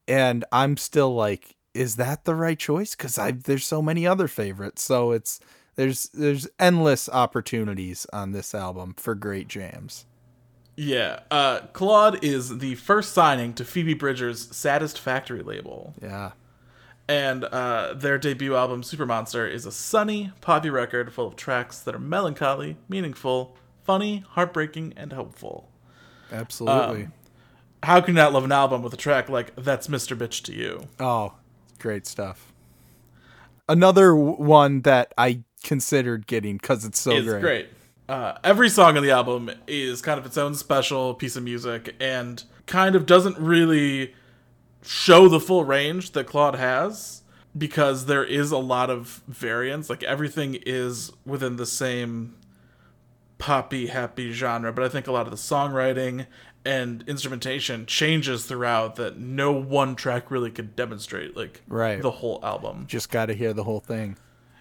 and 0.08 0.44
i'm 0.50 0.76
still 0.76 1.14
like 1.14 1.54
is 1.74 1.96
that 1.96 2.24
the 2.24 2.34
right 2.34 2.58
choice 2.58 2.94
because 2.94 3.18
i 3.18 3.30
there's 3.30 3.64
so 3.66 3.80
many 3.82 4.06
other 4.06 4.28
favorites 4.28 4.82
so 4.82 5.10
it's 5.12 5.40
there's 5.76 6.08
there's 6.10 6.46
endless 6.58 7.08
opportunities 7.08 8.06
on 8.12 8.32
this 8.32 8.54
album 8.54 8.94
for 8.96 9.14
great 9.14 9.48
jams 9.48 10.04
Yeah, 10.76 11.20
uh, 11.30 11.60
Claud 11.74 12.24
is 12.24 12.58
the 12.58 12.74
first 12.76 13.12
signing 13.12 13.52
to 13.54 13.64
Phoebe 13.64 13.92
Bridgers' 13.94 14.48
Saddest 14.56 14.98
Factory 14.98 15.42
label. 15.42 15.94
yeah 16.02 16.32
and 17.08 17.44
uh, 17.44 17.94
their 17.94 18.16
debut 18.16 18.54
album 18.54 18.82
Super 18.82 19.04
Monster 19.04 19.46
is 19.46 19.66
a 19.66 19.72
sunny, 19.72 20.32
poppy 20.40 20.70
record 20.70 21.12
full 21.12 21.26
of 21.26 21.36
tracks 21.36 21.78
that 21.80 21.94
are 21.94 21.98
melancholy, 21.98 22.76
meaningful, 22.88 23.56
funny, 23.82 24.24
heartbreaking, 24.30 24.94
and 24.96 25.12
hopeful. 25.12 25.68
absolutely 26.30 27.04
Um, 27.04 27.12
how 27.82 28.00
can 28.00 28.14
you 28.14 28.20
not 28.22 28.32
love 28.32 28.44
an 28.44 28.52
album 28.52 28.82
with 28.82 28.94
a 28.94 28.96
track 28.96 29.28
like 29.28 29.54
"That's 29.56 29.88
Mr. 29.88 30.16
Bitch 30.16 30.42
to 30.44 30.54
You"? 30.54 30.86
Oh, 31.00 31.34
great 31.82 32.06
stuff. 32.06 32.52
Another 33.68 34.14
one 34.14 34.80
that 34.82 35.12
I 35.18 35.42
considered 35.62 36.26
getting 36.26 36.56
because 36.56 36.84
it's 36.84 36.98
so 37.00 37.12
It's 37.12 37.28
great. 37.28 37.40
great. 37.40 37.68
Uh, 38.08 38.36
every 38.42 38.68
song 38.68 38.96
on 38.96 39.02
the 39.02 39.10
album 39.10 39.50
is 39.66 40.02
kind 40.02 40.18
of 40.18 40.26
its 40.26 40.36
own 40.36 40.54
special 40.54 41.14
piece 41.14 41.36
of 41.36 41.42
music 41.44 41.94
and 42.00 42.42
kind 42.66 42.94
of 42.96 43.06
doesn't 43.06 43.38
really 43.38 44.14
show 44.82 45.28
the 45.28 45.38
full 45.40 45.64
range 45.64 46.10
that 46.12 46.26
Claud 46.26 46.56
has 46.56 47.22
because 47.56 48.06
there 48.06 48.24
is 48.24 48.50
a 48.50 48.58
lot 48.58 48.90
of 48.90 49.22
variance. 49.28 49.88
Like 49.88 50.02
everything 50.02 50.58
is 50.66 51.12
within 51.24 51.56
the 51.56 51.66
same 51.66 52.34
poppy, 53.38 53.86
happy 53.86 54.32
genre, 54.32 54.72
but 54.72 54.84
I 54.84 54.88
think 54.88 55.06
a 55.06 55.12
lot 55.12 55.26
of 55.26 55.30
the 55.30 55.36
songwriting 55.36 56.26
and 56.64 57.02
instrumentation 57.08 57.86
changes 57.86 58.46
throughout 58.46 58.96
that 58.96 59.18
no 59.18 59.52
one 59.52 59.94
track 59.96 60.30
really 60.30 60.50
could 60.50 60.76
demonstrate 60.76 61.36
like 61.36 61.62
Right. 61.68 62.00
the 62.00 62.10
whole 62.10 62.38
album. 62.42 62.84
Just 62.86 63.10
got 63.10 63.26
to 63.26 63.34
hear 63.34 63.52
the 63.52 63.64
whole 63.64 63.80
thing. 63.80 64.16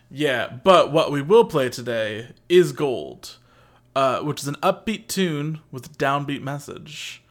Yeah, 0.10 0.48
but 0.64 0.92
what 0.92 1.12
we 1.12 1.22
will 1.22 1.46
play 1.46 1.70
today 1.70 2.30
is 2.50 2.72
Gold, 2.74 3.38
uh, 3.96 4.20
which 4.22 4.42
is 4.42 4.48
an 4.48 4.56
upbeat 4.56 5.08
tune 5.08 5.60
with 5.72 5.86
a 5.86 5.90
downbeat 5.90 6.42
message, 6.42 7.24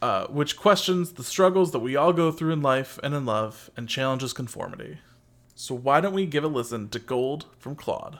uh, 0.00 0.26
which 0.28 0.56
questions 0.56 1.12
the 1.14 1.24
struggles 1.24 1.72
that 1.72 1.80
we 1.80 1.96
all 1.96 2.12
go 2.12 2.30
through 2.32 2.52
in 2.52 2.62
life 2.62 2.98
and 3.02 3.12
in 3.14 3.26
love 3.26 3.70
and 3.76 3.88
challenges 3.88 4.32
conformity. 4.32 4.98
So, 5.54 5.74
why 5.74 6.00
don't 6.00 6.14
we 6.14 6.26
give 6.26 6.44
a 6.44 6.48
listen 6.48 6.88
to 6.90 6.98
Gold 6.98 7.46
from 7.58 7.74
Claud? 7.76 8.18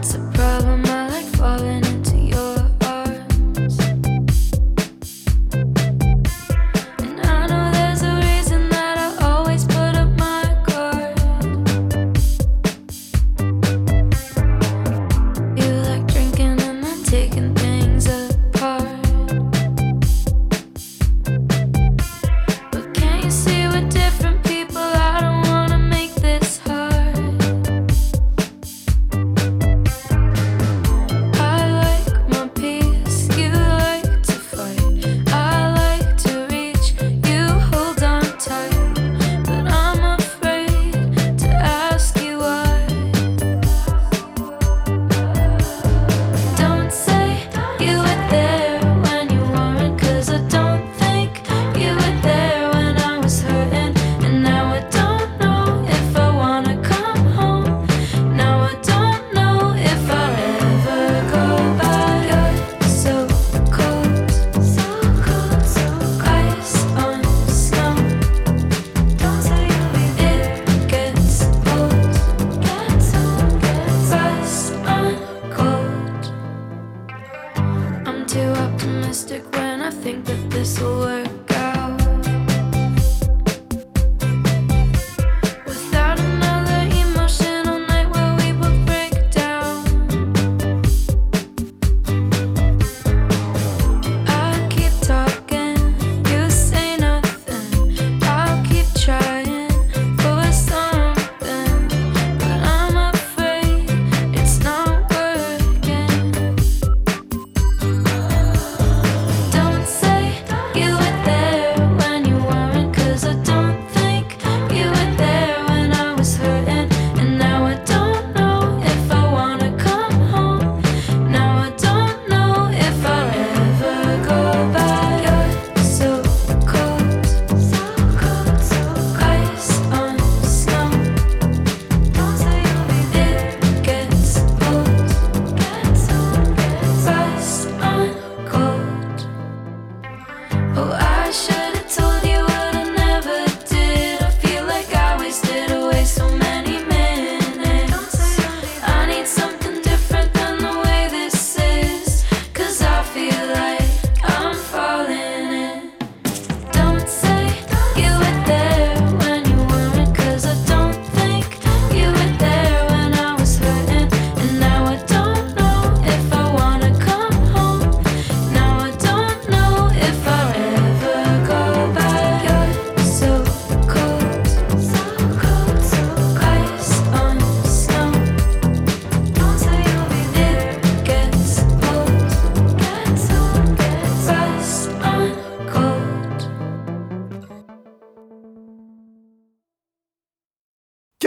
It's 0.00 0.14
a 0.14 0.18
problem. 0.32 0.89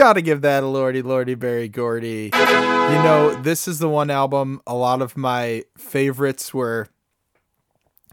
Gotta 0.04 0.20
give 0.20 0.42
that 0.42 0.62
a 0.62 0.66
lordy, 0.66 1.00
lordy, 1.00 1.34
Berry 1.34 1.66
Gordy. 1.66 2.30
You 2.34 2.40
know, 3.02 3.40
this 3.40 3.66
is 3.66 3.78
the 3.78 3.88
one 3.88 4.10
album 4.10 4.60
a 4.66 4.74
lot 4.74 5.00
of 5.00 5.16
my 5.16 5.64
favorites 5.78 6.52
were 6.52 6.88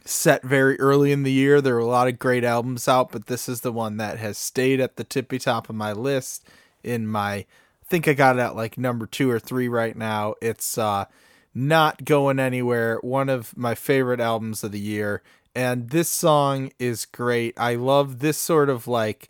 set 0.05 0.41
very 0.41 0.79
early 0.79 1.11
in 1.11 1.23
the 1.23 1.33
year. 1.33 1.59
There 1.59 1.73
were 1.73 1.81
a 1.81 1.85
lot 1.85 2.07
of 2.07 2.17
great 2.17 2.45
albums 2.45 2.87
out, 2.87 3.11
but 3.11 3.25
this 3.25 3.49
is 3.49 3.59
the 3.59 3.73
one 3.73 3.97
that 3.97 4.19
has 4.19 4.37
stayed 4.37 4.79
at 4.79 4.95
the 4.95 5.03
tippy 5.03 5.37
top 5.37 5.69
of 5.69 5.75
my 5.75 5.91
list. 5.91 6.47
In 6.81 7.07
my, 7.07 7.33
I 7.33 7.45
think 7.89 8.07
I 8.07 8.13
got 8.13 8.37
it 8.37 8.39
at 8.39 8.55
like 8.55 8.77
number 8.77 9.05
two 9.05 9.29
or 9.29 9.37
three 9.37 9.67
right 9.67 9.97
now. 9.97 10.35
It's 10.41 10.77
uh, 10.77 11.07
not 11.53 12.05
going 12.05 12.39
anywhere. 12.39 12.99
One 13.01 13.27
of 13.27 13.57
my 13.57 13.75
favorite 13.75 14.21
albums 14.21 14.63
of 14.63 14.71
the 14.71 14.79
year. 14.79 15.23
And 15.53 15.89
this 15.89 16.07
song 16.07 16.71
is 16.79 17.03
great. 17.03 17.53
I 17.59 17.75
love 17.75 18.19
this 18.19 18.37
sort 18.37 18.69
of 18.69 18.87
like 18.87 19.27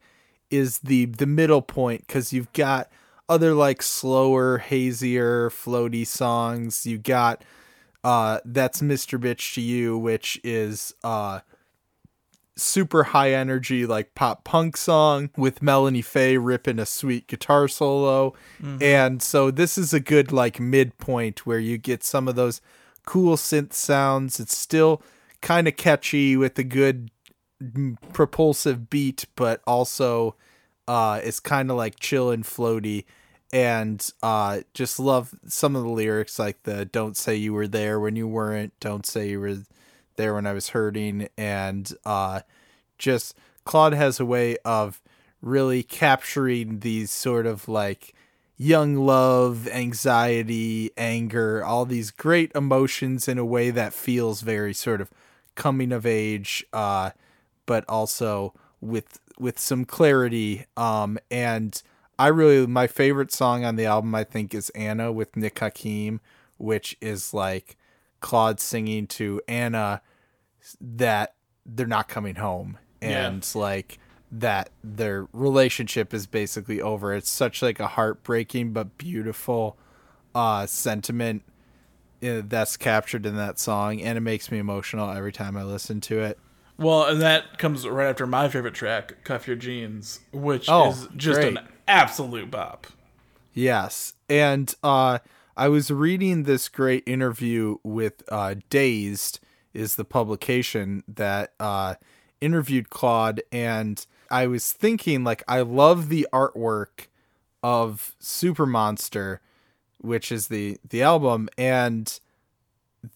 is 0.52 0.80
the 0.80 1.06
the 1.06 1.26
middle 1.26 1.62
point 1.62 2.06
because 2.06 2.32
you've 2.34 2.52
got 2.54 2.92
other 3.30 3.54
like 3.54 3.82
slower, 3.82 4.58
hazier, 4.58 5.50
floaty 5.50 6.06
songs. 6.06 6.86
You 6.86 6.98
got 6.98 7.44
uh 8.04 8.40
that's 8.46 8.82
Mr. 8.82 9.20
Bitch 9.20 9.54
to 9.56 9.62
You, 9.62 9.98
which 9.98 10.40
is 10.44 10.94
uh 11.04 11.40
super 12.58 13.04
high 13.06 13.32
energy 13.32 13.86
like 13.86 14.14
pop 14.14 14.44
punk 14.44 14.76
song 14.78 15.30
with 15.38 15.62
Melanie 15.62 16.02
Faye 16.02 16.38
ripping 16.38 16.78
a 16.80 16.86
sweet 16.86 17.26
guitar 17.28 17.68
solo. 17.68 18.34
And 18.82 19.22
so 19.24 19.50
this 19.50 19.78
is 19.78 19.94
a 19.94 20.00
good 20.00 20.32
like 20.32 20.60
midpoint 20.60 21.46
where 21.46 21.60
you 21.60 21.78
get 21.78 22.04
some 22.04 22.28
of 22.28 22.36
those 22.36 22.62
cool 23.06 23.36
synth 23.38 23.74
sounds. 23.74 24.40
It's 24.40 24.56
still 24.56 25.02
kind 25.42 25.68
of 25.68 25.76
catchy 25.78 26.36
with 26.38 26.60
a 26.60 26.64
good 26.64 27.10
propulsive 28.14 28.90
beat, 28.90 29.26
but 29.36 29.62
also 29.66 30.36
uh 30.88 31.20
it's 31.24 31.40
kind 31.40 31.70
of 31.70 31.78
like 31.78 32.00
chill 32.00 32.32
and 32.32 32.44
floaty. 32.44 33.06
And 33.54 34.08
uh 34.24 34.62
just 34.74 35.00
love 35.00 35.34
some 35.48 35.76
of 35.76 35.84
the 35.84 35.90
lyrics 35.90 36.40
like 36.40 36.64
the 36.64 36.86
don't 36.86 37.18
say 37.18 37.36
you 37.36 37.54
were 37.54 37.68
there 37.68 38.00
when 38.00 38.16
you 38.16 38.28
weren't. 38.28 38.74
Don't 38.80 39.06
say 39.06 39.30
you 39.30 39.40
were 39.40 39.58
there 40.16 40.34
when 40.34 40.46
i 40.46 40.54
was 40.54 40.70
hurting. 40.70 41.28
And 41.38 41.92
uh 42.06 42.42
just 42.98 43.36
Claud 43.66 43.94
has 43.94 44.20
a 44.20 44.26
way 44.26 44.58
of 44.66 45.02
really 45.42 45.84
capturing 45.84 46.80
these 46.80 47.12
sort 47.12 47.46
of 47.46 47.68
like 47.68 48.14
young 48.58 48.96
love 48.96 49.68
anxiety 49.70 50.92
anger 50.96 51.66
all 51.66 51.84
these 51.84 52.12
great 52.12 52.52
emotions 52.54 53.28
in 53.28 53.40
a 53.40 53.46
way 53.46 53.72
that 53.72 53.92
feels 53.92 54.42
very 54.42 54.72
sort 54.72 55.02
of 55.02 55.10
coming 55.56 55.92
of 55.92 56.06
age 56.06 56.64
uh 56.72 57.10
but 57.66 57.86
also 57.88 58.54
with 58.80 59.20
with 59.40 59.60
some 59.60 59.86
clarity 59.86 60.66
um 60.78 61.18
and 61.30 61.82
I 62.22 62.28
really 62.28 62.68
my 62.68 62.86
favorite 62.86 63.32
song 63.32 63.66
on 63.66 63.78
the 63.78 63.86
album 63.86 64.14
I 64.14 64.24
think 64.24 64.54
is 64.54 64.70
Anna 64.72 65.12
with 65.12 65.36
Nick 65.36 65.58
Hakim, 65.58 66.22
which 66.58 66.96
is 67.02 67.34
like 67.34 67.78
Claud 68.20 68.60
singing 68.60 69.08
to 69.08 69.42
Anna 69.48 70.04
that 70.80 71.34
they're 71.66 71.88
not 71.88 72.08
coming 72.08 72.36
home 72.36 72.78
and 73.02 73.50
like 73.56 73.98
that 74.32 74.70
their 74.84 75.28
relationship 75.34 76.14
is 76.14 76.28
basically 76.28 76.80
over. 76.80 77.12
It's 77.12 77.32
such 77.32 77.64
like 77.64 77.80
a 77.80 77.88
heartbreaking 77.88 78.72
but 78.72 79.00
beautiful 79.00 79.78
uh 80.36 80.68
sentiment 80.68 81.42
uh, 82.24 82.42
that's 82.46 82.78
captured 82.78 83.26
in 83.26 83.36
that 83.36 83.58
song 83.58 84.00
and 84.00 84.16
it 84.16 84.22
makes 84.22 84.52
me 84.52 84.60
emotional 84.60 85.10
every 85.10 85.32
time 85.32 85.58
I 85.58 85.64
listen 85.64 86.00
to 86.02 86.20
it. 86.20 86.38
Well, 86.82 87.06
and 87.06 87.22
that 87.22 87.60
comes 87.60 87.88
right 87.88 88.10
after 88.10 88.26
my 88.26 88.50
favorite 88.50 88.74
track, 88.74 89.24
"Cuff 89.24 89.48
Your 89.48 89.56
Jeans," 89.56 90.20
which 90.34 90.68
Oh, 90.68 90.90
is 90.90 91.08
just 91.16 91.40
great. 91.40 91.58
an 91.58 91.68
absolute 91.88 92.50
bop. 92.50 92.88
Yes. 93.54 94.14
And 94.30 94.74
uh 94.84 95.20
I 95.56 95.68
was 95.68 95.92
reading 95.92 96.44
this 96.44 96.70
great 96.70 97.04
interview 97.06 97.78
with 97.84 98.24
uh 98.30 98.56
Dazed 98.70 99.40
is 99.74 99.96
the 99.96 100.06
publication 100.06 101.04
that 101.08 101.54
uh 101.60 101.96
interviewed 102.40 102.90
Claud 102.90 103.42
and 103.52 104.04
I 104.32 104.48
was 104.48 104.72
thinking 104.72 105.24
like 105.24 105.44
I 105.48 105.62
love 105.62 106.10
the 106.10 106.28
artwork 106.34 107.08
of 107.62 108.16
Super 108.20 108.66
Monster, 108.66 109.42
which 110.00 110.32
is 110.32 110.48
the 110.48 110.78
the 110.90 111.04
album 111.04 111.48
and 111.58 112.20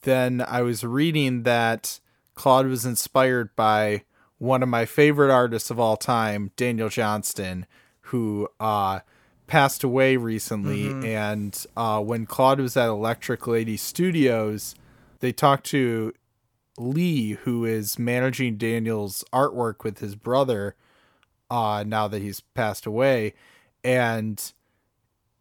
then 0.02 0.44
I 0.48 0.62
was 0.62 0.84
reading 0.84 1.44
that 1.44 2.00
Claud 2.36 2.68
was 2.68 2.86
inspired 2.86 3.56
by 3.56 4.04
one 4.38 4.62
of 4.62 4.70
my 4.70 4.86
favorite 4.86 5.32
artists 5.32 5.70
of 5.70 5.80
all 5.80 5.98
time, 5.98 6.52
Daniel 6.56 6.90
Johnston, 6.90 7.66
who 8.02 8.50
uh, 8.60 9.00
passed 9.48 9.84
away 9.84 10.18
recently. 10.18 10.90
And 11.08 11.66
uh, 11.76 12.02
when 12.02 12.26
Claud 12.26 12.60
was 12.60 12.76
at 12.78 12.90
Electric 12.90 13.48
Lady 13.48 13.78
Studios, 13.78 14.76
they 15.20 15.32
talked 15.32 15.66
to 15.68 16.14
Lee, 16.78 17.32
who 17.32 17.66
is 17.66 17.98
managing 17.98 18.58
Daniel's 18.58 19.24
artwork 19.32 19.84
with 19.84 20.00
his 20.00 20.16
brother 20.16 20.76
uh, 21.50 21.84
now 21.88 22.08
that 22.08 22.22
he's 22.22 22.42
passed 22.42 22.86
away. 22.86 23.34
And 23.84 24.52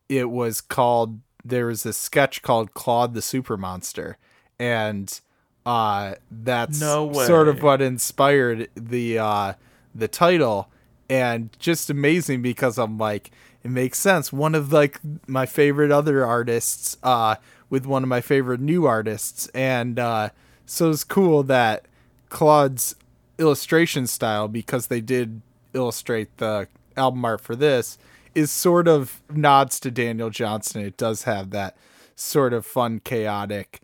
it 0.08 0.30
was 0.30 0.60
called 0.60 1.20
there 1.44 1.66
was 1.66 1.84
a 1.84 1.92
sketch 1.92 2.40
called 2.42 2.72
Claud 2.72 3.14
the 3.14 3.20
Super 3.20 3.56
Monster, 3.56 4.16
and 4.58 5.20
uh, 5.66 6.14
that's 6.30 6.80
No 6.80 7.12
sort 7.12 7.48
of 7.48 7.62
what 7.62 7.80
inspired 7.80 8.68
the 8.74 9.18
uh, 9.18 9.52
the 9.94 10.08
title, 10.08 10.70
and 11.08 11.50
just 11.58 11.90
amazing 11.90 12.42
because 12.42 12.78
I'm 12.78 12.98
like 12.98 13.30
it 13.62 13.70
makes 13.70 13.98
sense. 13.98 14.32
One 14.32 14.54
of 14.54 14.72
like 14.72 15.00
my 15.26 15.46
favorite 15.46 15.90
other 15.90 16.24
artists, 16.24 16.98
uh, 17.02 17.36
with 17.70 17.86
one 17.86 18.02
of 18.02 18.08
my 18.08 18.20
favorite 18.20 18.60
new 18.60 18.86
artists, 18.86 19.48
and 19.48 19.98
uh, 19.98 20.30
so 20.66 20.90
it's 20.90 21.04
cool 21.04 21.42
that 21.44 21.86
Claud's 22.28 22.94
illustration 23.38 24.06
style 24.06 24.48
because 24.48 24.88
they 24.88 25.00
did 25.00 25.40
illustrate 25.72 26.36
the 26.36 26.68
album 26.96 27.24
art 27.24 27.40
for 27.40 27.56
this 27.56 27.98
is 28.34 28.50
sort 28.50 28.88
of 28.88 29.22
nods 29.30 29.78
to 29.80 29.90
Daniel 29.90 30.30
Johnston. 30.30 30.82
It 30.82 30.96
does 30.96 31.22
have 31.22 31.50
that 31.50 31.76
sort 32.16 32.52
of 32.52 32.66
fun, 32.66 33.00
chaotic, 33.00 33.80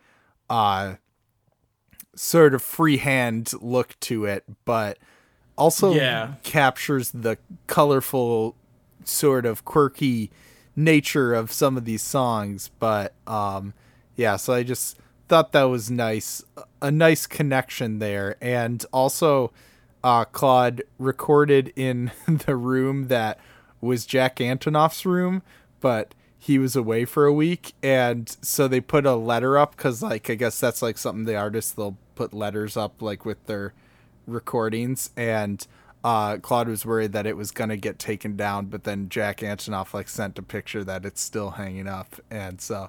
uh, 0.49 0.95
sort 2.15 2.55
of 2.55 2.63
freehand 2.63 3.53
look 3.61 3.99
to 4.01 4.25
it, 4.25 4.45
but 4.65 4.99
also 5.57 5.95
Yeah. 5.95 6.35
captures 6.43 7.11
the 7.13 7.39
colorful, 7.67 8.57
sort 9.05 9.47
of 9.47 9.65
quirky 9.65 10.31
nature 10.77 11.35
of 11.35 11.53
some 11.53 11.77
of 11.77 11.85
these 11.85 12.03
songs. 12.03 12.71
But 12.79 13.15
um, 13.27 13.75
yeah, 14.17 14.37
so 14.37 14.53
I 14.55 14.63
just 14.63 14.99
thought 15.29 15.53
that 15.53 15.65
was 15.65 15.91
nice, 15.91 16.43
a 16.83 16.91
nice 16.91 17.27
connection 17.27 17.99
there, 17.99 18.37
and 18.41 18.85
also 18.93 19.53
uh, 20.03 20.25
Claud 20.25 20.83
recorded 20.99 21.73
in 21.77 22.11
the 22.47 22.57
room 22.57 23.09
that 23.09 23.39
was 23.81 24.05
Jack 24.07 24.37
Antonoff's 24.37 25.07
room, 25.07 25.43
but 25.81 26.15
he 26.43 26.59
was 26.59 26.75
away 26.75 27.05
for 27.05 27.27
a 27.27 27.33
week, 27.33 27.75
and 27.83 28.35
so 28.41 28.67
they 28.67 28.81
put 28.81 29.05
a 29.05 29.15
letter 29.15 29.59
up 29.59 29.77
because, 29.77 30.03
like, 30.03 30.31
I 30.31 30.35
guess 30.35 30.59
that's 30.59 30.81
like 30.81 30.97
something 30.97 31.27
the 31.27 31.37
artists 31.37 31.71
they'll 31.71 31.99
put 32.15 32.33
letters 32.33 32.79
up 32.79 33.03
like 33.03 33.27
with 33.27 33.45
their 33.45 33.75
recordings, 34.27 35.11
and 35.19 35.67
uh, 36.03 36.39
Claud 36.39 36.67
was 36.67 36.87
worried 36.87 37.13
that 37.13 37.27
it 37.27 37.37
was 37.37 37.51
gonna 37.51 37.77
get 37.77 37.99
taken 37.99 38.37
down, 38.37 38.67
but 38.67 38.85
then 38.85 39.11
Jack 39.11 39.41
Antonoff 39.41 39.93
like 39.93 40.09
sent 40.09 40.39
a 40.39 40.43
picture 40.43 40.83
that 40.83 41.05
it's 41.05 41.21
still 41.21 41.51
hanging 41.51 41.87
up, 41.87 42.17
and 42.31 42.59
so 42.59 42.89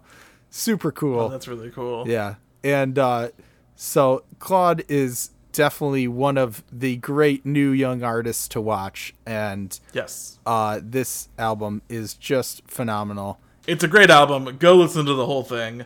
super 0.49 0.93
cool. 0.93 1.19
Oh, 1.19 1.29
that's 1.29 1.49
really 1.49 1.71
cool. 1.71 2.07
Yeah. 2.07 2.35
And 2.63 2.97
uh, 2.97 3.29
so 3.75 4.23
Claud 4.39 4.83
is 4.87 5.31
definitely 5.51 6.07
one 6.07 6.37
of 6.37 6.63
the 6.71 6.95
great 6.97 7.45
new 7.45 7.71
young 7.71 8.03
artists 8.03 8.47
to 8.49 8.61
watch. 8.61 9.13
And 9.25 9.77
Yes. 9.93 10.39
uh, 10.45 10.79
this 10.83 11.29
album 11.37 11.81
is 11.89 12.13
just 12.13 12.63
phenomenal. 12.67 13.39
It's 13.67 13.83
a 13.83 13.87
great 13.87 14.09
album. 14.09 14.57
Go 14.57 14.75
listen 14.75 15.05
to 15.05 15.13
the 15.13 15.25
whole 15.25 15.43
thing. 15.43 15.85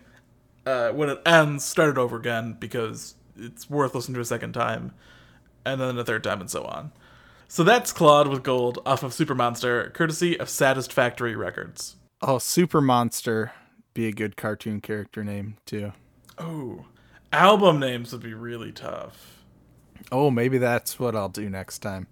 Uh, 0.66 0.90
when 0.92 1.10
it 1.10 1.22
ends, 1.26 1.64
start 1.64 1.92
it 1.92 1.98
over 1.98 2.18
again 2.18 2.56
because 2.60 3.16
it's 3.38 3.70
worth 3.70 3.94
listening 3.94 4.16
to 4.16 4.22
a 4.22 4.26
second 4.26 4.54
time, 4.54 4.94
and 5.66 5.80
then 5.80 5.98
a 5.98 6.04
third 6.06 6.24
time, 6.24 6.40
and 6.42 6.50
so 6.50 6.64
on. 6.64 6.92
So 7.48 7.64
that's 7.64 7.92
Claud 7.94 8.28
with 8.28 8.42
Gold 8.44 8.80
off 8.86 9.04
of 9.04 9.14
Super 9.14 9.36
Monster, 9.36 9.92
courtesy 9.94 10.40
of 10.40 10.50
Saddest 10.50 10.92
Factory 10.92 11.36
Records. 11.36 11.98
Oh, 12.22 12.40
Super 12.40 12.82
Monster. 12.82 13.52
Be 13.94 14.08
a 14.08 14.12
good 14.12 14.36
cartoon 14.36 14.82
character 14.82 15.24
name, 15.24 15.58
too. 15.66 15.94
Oh, 16.40 16.86
album 17.32 17.80
names 17.80 18.12
would 18.12 18.24
be 18.24 18.34
really 18.34 18.72
tough. 18.72 19.35
Oh, 20.12 20.30
maybe 20.30 20.58
that's 20.58 21.00
what 21.00 21.16
I'll 21.16 21.30
do 21.30 21.50
next 21.50 21.80
time. 21.80 22.08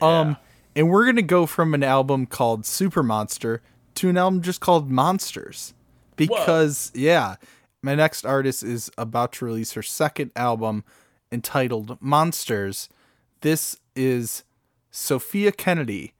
Um, 0.00 0.36
and 0.74 0.88
we're 0.90 1.06
gonna 1.06 1.22
go 1.22 1.46
from 1.46 1.74
an 1.74 1.82
album 1.82 2.26
called 2.26 2.66
Super 2.66 3.02
Monster 3.02 3.62
to 3.94 4.08
an 4.08 4.16
album 4.16 4.42
just 4.42 4.60
called 4.60 4.90
Monsters, 4.90 5.74
because 6.16 6.90
yeah, 6.94 7.36
my 7.82 7.94
next 7.94 8.24
artist 8.24 8.62
is 8.62 8.90
about 8.96 9.32
to 9.34 9.44
release 9.44 9.72
her 9.72 9.82
second 9.82 10.30
album 10.36 10.84
entitled 11.30 11.98
Monsters. 12.00 12.88
This 13.40 13.78
is 13.94 14.44
Sophia 14.90 15.52
Kennedy, 15.52 16.14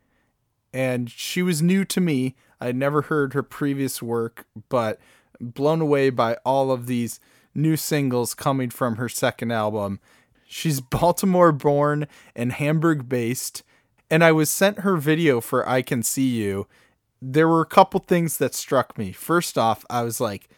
and 0.72 1.10
she 1.10 1.42
was 1.42 1.62
new 1.62 1.84
to 1.86 2.00
me. 2.00 2.34
I 2.60 2.66
had 2.66 2.76
never 2.76 3.02
heard 3.02 3.34
her 3.34 3.42
previous 3.42 4.02
work, 4.02 4.46
but 4.68 4.98
blown 5.40 5.80
away 5.80 6.10
by 6.10 6.36
all 6.44 6.70
of 6.70 6.86
these 6.86 7.20
new 7.54 7.76
singles 7.76 8.34
coming 8.34 8.70
from 8.70 8.96
her 8.96 9.08
second 9.08 9.50
album. 9.50 10.00
She's 10.52 10.80
Baltimore 11.00 11.50
born 11.50 12.06
and 12.36 12.52
Hamburg 12.52 13.08
based, 13.08 13.62
and 14.10 14.22
I 14.22 14.32
was 14.32 14.50
sent 14.50 14.80
her 14.80 14.96
video 14.96 15.40
for 15.40 15.66
I 15.66 15.80
Can 15.80 16.02
See 16.02 16.28
You. 16.28 16.66
There 17.22 17.48
were 17.48 17.62
a 17.62 17.66
couple 17.66 18.00
things 18.00 18.36
that 18.38 18.54
struck 18.54 18.98
me. 18.98 19.12
First 19.12 19.56
off, 19.56 19.84
I 19.88 20.02
was 20.02 20.20
like, 20.20 20.50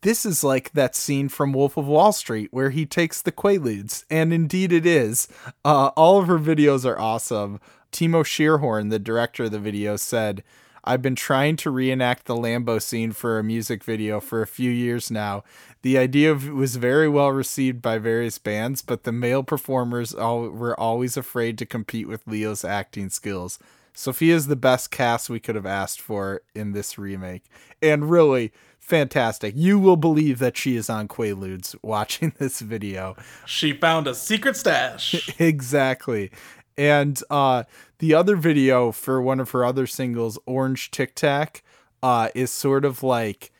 this 0.00 0.26
is 0.26 0.42
like 0.42 0.72
that 0.72 0.96
scene 0.96 1.28
from 1.28 1.52
Wolf 1.52 1.76
of 1.76 1.86
Wall 1.86 2.12
Street 2.12 2.48
where 2.50 2.70
he 2.70 2.84
takes 2.84 3.22
the 3.22 3.32
Quaaludes, 3.32 4.04
and 4.10 4.32
indeed 4.32 4.72
it 4.72 4.86
is. 4.86 5.28
Uh, 5.64 5.88
all 5.96 6.18
of 6.18 6.26
her 6.26 6.38
videos 6.38 6.84
are 6.84 6.98
awesome. 6.98 7.60
Timo 7.92 8.24
Schierhorn, 8.24 8.90
the 8.90 8.98
director 8.98 9.44
of 9.44 9.52
the 9.52 9.58
video, 9.58 9.96
said, 9.96 10.42
I've 10.88 11.02
been 11.02 11.14
trying 11.14 11.56
to 11.56 11.70
reenact 11.70 12.24
the 12.24 12.34
Lambo 12.34 12.80
scene 12.80 13.12
for 13.12 13.38
a 13.38 13.44
music 13.44 13.84
video 13.84 14.20
for 14.20 14.40
a 14.40 14.46
few 14.46 14.70
years 14.70 15.10
now. 15.10 15.44
The 15.82 15.98
idea 15.98 16.34
was 16.34 16.76
very 16.76 17.10
well 17.10 17.30
received 17.30 17.82
by 17.82 17.98
various 17.98 18.38
bands, 18.38 18.80
but 18.80 19.04
the 19.04 19.12
male 19.12 19.42
performers 19.42 20.14
all, 20.14 20.48
were 20.48 20.78
always 20.80 21.18
afraid 21.18 21.58
to 21.58 21.66
compete 21.66 22.08
with 22.08 22.26
Leo's 22.26 22.64
acting 22.64 23.10
skills. 23.10 23.58
Sophia's 23.92 24.46
the 24.46 24.56
best 24.56 24.90
cast 24.90 25.28
we 25.28 25.40
could 25.40 25.56
have 25.56 25.66
asked 25.66 26.00
for 26.00 26.40
in 26.54 26.72
this 26.72 26.96
remake. 26.96 27.44
And 27.82 28.10
really, 28.10 28.50
fantastic. 28.78 29.54
You 29.56 29.78
will 29.78 29.96
believe 29.96 30.38
that 30.38 30.56
she 30.56 30.74
is 30.74 30.88
on 30.88 31.06
Quaaludes 31.06 31.76
watching 31.82 32.32
this 32.38 32.60
video. 32.60 33.14
She 33.44 33.74
found 33.74 34.06
a 34.06 34.14
secret 34.14 34.56
stash. 34.56 35.34
exactly. 35.38 36.30
And 36.78 37.20
uh, 37.28 37.64
the 37.98 38.14
other 38.14 38.36
video 38.36 38.92
for 38.92 39.20
one 39.20 39.40
of 39.40 39.50
her 39.50 39.64
other 39.64 39.86
singles, 39.86 40.38
Orange 40.46 40.92
Tic 40.92 41.16
Tac, 41.16 41.64
uh, 42.02 42.28
is 42.36 42.52
sort 42.52 42.84
of 42.84 43.02
like 43.02 43.50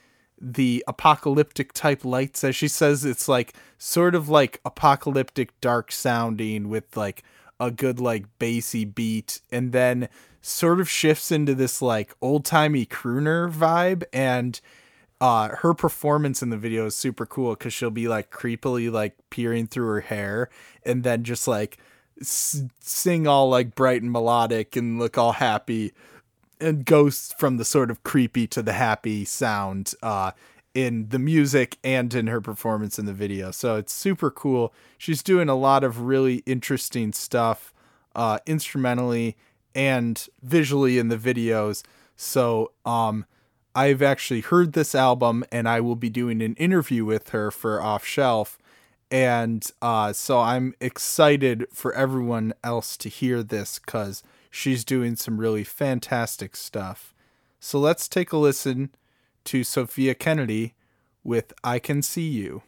the 0.41 0.85
apocalyptic 0.87 1.73
type 1.73 2.05
lights. 2.05 2.45
As 2.45 2.55
she 2.55 2.69
says, 2.69 3.05
it's 3.05 3.29
like 3.29 3.55
sort 3.77 4.15
of 4.15 4.29
like 4.29 4.61
apocalyptic 4.65 5.61
dark 5.61 5.91
sounding 5.91 6.69
with 6.69 6.97
like 6.97 7.25
a 7.59 7.73
good 7.73 7.99
like 7.99 8.27
bassy 8.39 8.85
beat 8.85 9.41
and 9.51 9.73
then 9.73 10.09
sort 10.41 10.81
of 10.81 10.89
shifts 10.89 11.33
into 11.33 11.57
this 11.57 11.83
like 11.83 12.15
old 12.23 12.45
timey 12.45 12.87
crooner 12.87 13.53
vibe 13.53 14.05
and 14.13 14.61
uh 15.21 15.49
her 15.49 15.75
performance 15.75 16.41
in 16.41 16.51
the 16.51 16.57
video 16.57 16.87
is 16.87 16.95
super 16.95 17.27
cool 17.27 17.55
because 17.55 17.73
she'll 17.73 17.91
be 17.91 18.07
like 18.07 18.31
creepily 18.31 18.91
like 18.91 19.17
peering 19.31 19.67
through 19.67 19.89
her 19.89 20.01
hair 20.03 20.49
and 20.85 21.03
then 21.03 21.25
just 21.25 21.49
like 21.49 21.79
sing 22.23 23.27
all 23.27 23.49
like 23.49 23.75
bright 23.75 24.03
and 24.03 24.11
melodic 24.11 24.77
and 24.77 24.99
look 24.99 25.17
all 25.17 25.33
happy 25.33 25.93
and 26.61 26.85
goes 26.85 27.33
from 27.39 27.57
the 27.57 27.65
sort 27.65 27.91
of 27.91 28.03
creepy 28.03 28.47
to 28.49 28.63
the 28.63 28.73
happy 28.73 29.25
sound 29.25 29.95
uh 30.03 30.33
in 30.75 31.09
the 31.09 31.19
music 31.19 31.79
and 31.83 32.15
in 32.15 32.27
her 32.27 32.41
performance 32.41 32.99
in 32.99 33.07
the 33.07 33.13
video. 33.13 33.51
So 33.51 33.77
it's 33.77 33.93
super 33.93 34.31
cool. 34.31 34.73
She's 34.97 35.23
doing 35.23 35.49
a 35.49 35.57
lot 35.57 35.83
of 35.83 36.03
really 36.03 36.43
interesting 36.47 37.13
stuff 37.13 37.73
uh 38.15 38.39
instrumentally 38.47 39.37
and 39.75 40.29
visually 40.43 40.99
in 40.99 41.09
the 41.09 41.17
videos. 41.17 41.83
So 42.17 42.73
um 42.85 43.25
I've 43.75 44.03
actually 44.03 44.41
heard 44.41 44.73
this 44.73 44.95
album 44.95 45.45
and 45.53 45.69
I 45.69 45.81
will 45.81 45.97
be 45.97 46.11
doing 46.11 46.43
an 46.43 46.55
interview 46.55 47.05
with 47.05 47.29
her 47.31 47.51
for 47.51 47.81
Off 47.81 48.05
Shelf. 48.05 48.59
And 49.11 49.67
uh, 49.81 50.13
so 50.13 50.41
I'm 50.41 50.75
excited 50.81 51.67
for 51.73 51.95
everyone 51.95 52.53
else 52.63 52.97
to 52.99 53.09
hear 53.09 53.43
this 53.43 53.79
because 53.79 54.23
she's 54.51 54.85
doing 54.85 55.17
some 55.17 55.39
really 55.39 55.65
fantastic 55.65 56.57
stuff. 56.57 57.15
So 57.61 57.79
let's 57.79 58.09
take 58.09 58.33
a 58.33 58.37
listen 58.37 58.91
to 59.45 59.65
Sophia 59.65 60.15
Kennedy 60.15 60.75
with 61.25 61.53
I 61.65 61.79
Can 61.79 62.03
See 62.03 62.29
You. 62.29 62.63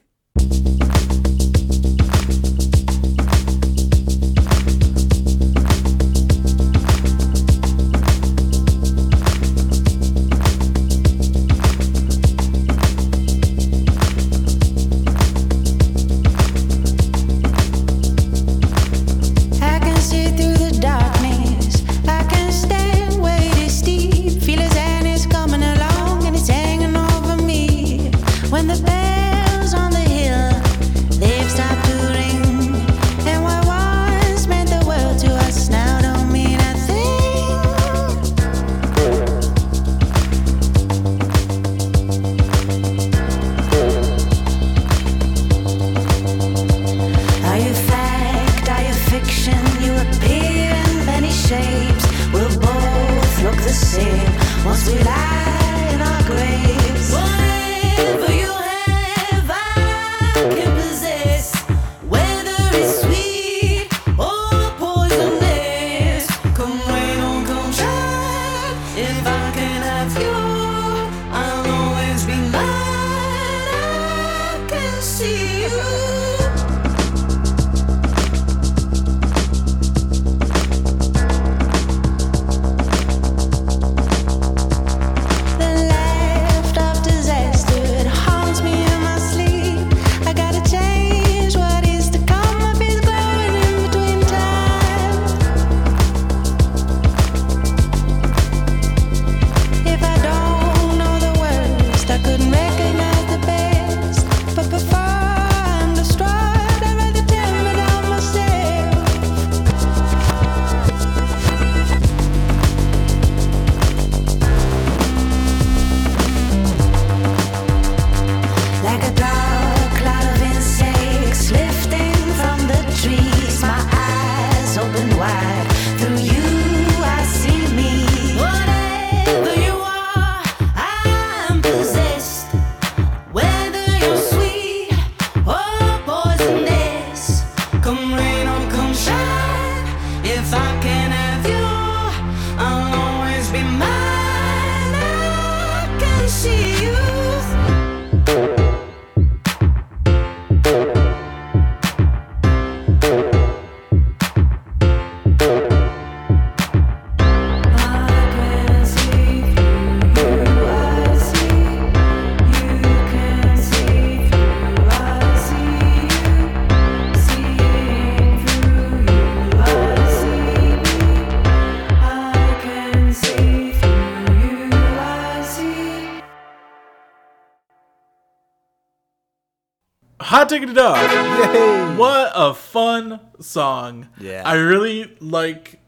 Hot 180.30 180.48
Diggity 180.48 180.74
Dog. 180.74 180.96
Yay! 181.10 181.96
What 181.96 182.30
a 182.36 182.54
fun 182.54 183.18
song. 183.40 184.08
Yeah. 184.20 184.42
I 184.44 184.54
really 184.54 185.16
like 185.20 185.80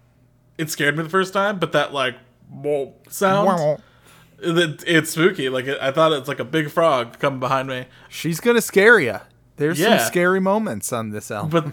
it 0.58 0.68
scared 0.68 0.96
me 0.96 1.04
the 1.04 1.08
first 1.08 1.32
time, 1.32 1.60
but 1.60 1.70
that 1.72 1.92
like 1.92 2.16
whoa 2.50 2.94
sound 3.08 3.80
it, 4.40 4.82
it's 4.84 5.10
spooky. 5.10 5.48
Like 5.48 5.66
it, 5.66 5.78
I 5.80 5.92
thought 5.92 6.12
it's 6.12 6.26
like 6.26 6.40
a 6.40 6.44
big 6.44 6.70
frog 6.70 7.20
coming 7.20 7.38
behind 7.38 7.68
me. 7.68 7.86
She's 8.08 8.40
gonna 8.40 8.60
scare 8.60 8.98
you. 8.98 9.20
There's 9.56 9.78
Yeah. 9.78 9.98
some 9.98 10.06
scary 10.08 10.40
moments 10.40 10.92
on 10.92 11.10
this 11.10 11.30
album, 11.30 11.50
But 11.50 11.72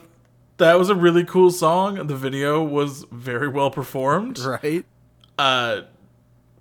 that 0.58 0.78
was 0.78 0.90
a 0.90 0.96
really 0.96 1.24
cool 1.26 1.50
song. 1.50 2.06
The 2.06 2.16
video 2.16 2.64
was 2.64 3.04
very 3.12 3.48
well 3.48 3.72
performed. 3.72 4.38
right? 4.40 4.86
Uh 5.40 5.82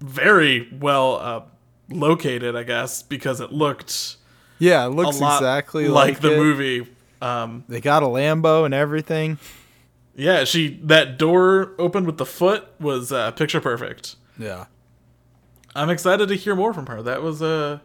very 0.01 0.69
well 0.73 1.17
uh, 1.17 1.43
located, 1.91 2.55
I 2.57 2.63
guess, 2.63 3.03
because 3.03 3.41
it 3.41 3.53
looked 3.53 4.17
Yeah, 4.59 4.87
it 4.87 4.91
looks 4.91 5.17
exactly 5.19 5.89
like, 5.89 6.15
like, 6.15 6.21
the 6.21 6.35
it. 6.35 6.37
movie. 6.39 6.87
Um, 7.23 7.65
They 7.69 7.81
got 7.81 8.03
a 8.03 8.07
Lambo 8.07 8.65
and 8.65 8.73
everything. 8.75 9.39
yeah, 10.17 10.45
she 10.45 10.81
that 10.85 11.19
door 11.19 11.73
opened 11.79 12.07
with 12.07 12.17
the 12.19 12.27
foot 12.27 12.67
was 12.81 13.13
uh, 13.13 13.31
picture 13.33 13.61
perfect. 13.61 14.17
Yeah. 14.39 14.67
I'm 15.75 15.91
excited 15.91 16.29
to 16.29 16.35
hear 16.35 16.57
more 16.57 16.73
from 16.75 16.87
her. 16.87 17.03
That 17.03 17.23
was 17.23 17.41
uh 17.43 17.79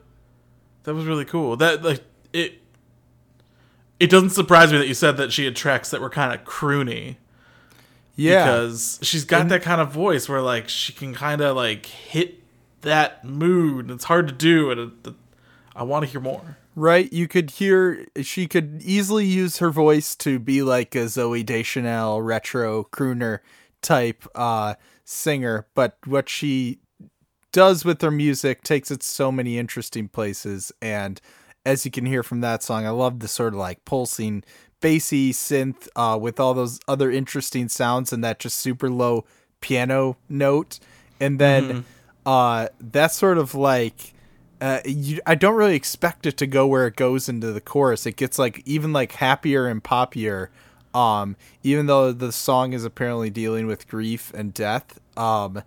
that 0.83 0.93
was 0.93 1.05
really 1.05 1.25
cool. 1.25 1.55
That 1.57 1.83
like 1.83 2.03
it 2.31 2.61
it 3.99 4.09
doesn't 4.09 4.31
surprise 4.31 4.71
me 4.71 4.77
that 4.79 4.87
you 4.87 4.93
said 4.93 5.17
that 5.17 5.31
she 5.31 5.45
had 5.45 5.55
tracks 5.55 5.91
that 5.91 6.01
were 6.01 6.09
kind 6.09 6.33
of 6.33 6.45
croony 6.45 7.17
Yeah. 8.15 8.45
because 8.45 8.99
she's 9.01 9.25
got 9.25 9.47
that 9.49 9.61
kind 9.61 9.79
of 9.81 9.91
voice 9.91 10.27
where 10.27 10.41
like 10.41 10.69
she 10.69 10.91
can 10.93 11.13
kind 11.13 11.41
of 11.41 11.55
like 11.55 11.85
hit 11.85 12.43
that 12.81 13.23
mood. 13.23 13.89
It's 13.91 14.05
hard 14.05 14.27
to 14.27 14.33
do 14.33 14.71
and 14.71 14.79
it, 14.79 15.07
it- 15.09 15.13
I 15.75 15.81
want 15.83 16.05
to 16.05 16.11
hear 16.11 16.21
more. 16.21 16.57
Right? 16.75 17.11
You 17.13 17.27
could 17.27 17.51
hear 17.51 18.07
she 18.21 18.47
could 18.47 18.81
easily 18.83 19.25
use 19.25 19.57
her 19.57 19.69
voice 19.69 20.15
to 20.17 20.39
be 20.39 20.63
like 20.63 20.95
a 20.95 21.05
Zooey 21.05 21.45
Deschanel 21.45 22.21
retro 22.21 22.85
crooner 22.85 23.39
type 23.81 24.23
uh 24.33 24.75
singer, 25.05 25.67
but 25.75 25.97
what 26.05 26.29
she 26.29 26.79
does 27.51 27.85
with 27.85 28.01
her 28.01 28.09
music 28.11 28.63
takes 28.63 28.89
it 28.89 29.03
so 29.03 29.31
many 29.31 29.57
interesting 29.59 30.07
places 30.07 30.71
and 30.81 31.21
as 31.65 31.85
you 31.85 31.91
can 31.91 32.05
hear 32.05 32.23
from 32.23 32.41
that 32.41 32.61
song, 32.63 32.85
I 32.85 32.89
love 32.89 33.19
the 33.19 33.27
sort 33.27 33.53
of 33.53 33.59
like 33.59 33.85
pulsing 33.85 34.43
bassy 34.81 35.31
synth 35.31 35.87
uh 35.95 36.17
with 36.19 36.39
all 36.39 36.53
those 36.53 36.79
other 36.87 37.11
interesting 37.11 37.69
sounds 37.69 38.11
and 38.11 38.23
that 38.23 38.39
just 38.39 38.57
super 38.59 38.89
low 38.89 39.25
piano 39.61 40.17
note 40.27 40.79
and 41.19 41.39
then 41.39 41.85
uh 42.25 42.67
that's 42.81 43.15
sort 43.17 43.37
of 43.37 43.53
like 43.55 44.12
uh, 44.63 44.79
you, 44.85 45.19
I 45.25 45.35
don't 45.35 45.55
really 45.55 45.75
expect 45.75 46.25
it 46.25 46.37
to 46.37 46.47
go 46.47 46.65
where 46.65 46.87
it 46.87 46.95
goes 46.95 47.27
into 47.27 47.51
the 47.51 47.59
chorus. 47.59 48.05
It 48.05 48.15
gets 48.15 48.39
like 48.39 48.61
even 48.65 48.93
like 48.93 49.11
happier 49.11 49.67
and 49.67 49.83
poppier. 49.83 50.47
Um, 50.93 51.35
even 51.63 51.87
though 51.87 52.13
the 52.13 52.31
song 52.31 52.71
is 52.71 52.85
apparently 52.85 53.29
dealing 53.29 53.67
with 53.67 53.89
grief 53.89 54.31
and 54.33 54.53
death. 54.53 55.01
Um, 55.17 55.63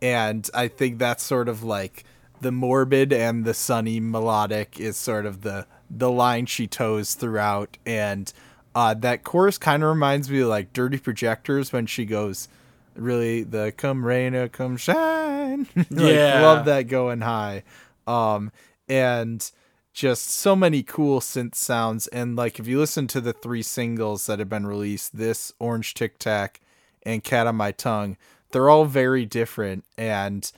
and 0.00 0.48
I 0.54 0.68
think 0.68 0.98
that's 0.98 1.24
sort 1.24 1.48
of 1.48 1.64
like 1.64 2.04
the 2.40 2.52
morbid 2.52 3.12
and 3.12 3.44
the 3.44 3.52
sunny 3.54 3.98
melodic 3.98 4.78
is 4.78 4.96
sort 4.96 5.26
of 5.26 5.40
the 5.42 5.66
the 5.90 6.10
line 6.10 6.46
she 6.46 6.68
toes 6.68 7.14
throughout. 7.14 7.78
And 7.84 8.32
uh, 8.76 8.94
that 8.94 9.24
chorus 9.24 9.58
kind 9.58 9.82
of 9.82 9.88
reminds 9.88 10.30
me 10.30 10.40
of 10.42 10.48
like 10.48 10.72
Dirty 10.72 10.98
Projectors 10.98 11.72
when 11.72 11.86
she 11.86 12.04
goes, 12.04 12.46
really 12.94 13.42
the 13.42 13.72
come 13.76 14.06
rain 14.06 14.36
or 14.36 14.48
come 14.48 14.76
shine. 14.76 15.66
like, 15.76 15.90
Yeah. 15.90 16.42
love 16.42 16.66
that 16.66 16.82
going 16.86 17.22
high 17.22 17.64
um 18.06 18.50
and 18.88 19.50
just 19.92 20.28
so 20.28 20.54
many 20.54 20.82
cool 20.82 21.20
synth 21.20 21.54
sounds. 21.54 22.06
And 22.08 22.36
like 22.36 22.58
if 22.60 22.66
you 22.66 22.78
listen 22.78 23.06
to 23.08 23.20
the 23.20 23.32
three 23.32 23.62
singles 23.62 24.26
that 24.26 24.38
have 24.38 24.48
been 24.50 24.66
released 24.66 25.16
this 25.16 25.52
orange 25.58 25.94
tic 25.94 26.18
tac 26.18 26.60
and 27.02 27.24
cat 27.24 27.46
on 27.46 27.56
my 27.56 27.72
tongue 27.72 28.16
they're 28.52 28.70
all 28.70 28.84
very 28.84 29.24
different. 29.26 29.84
And 29.98 30.50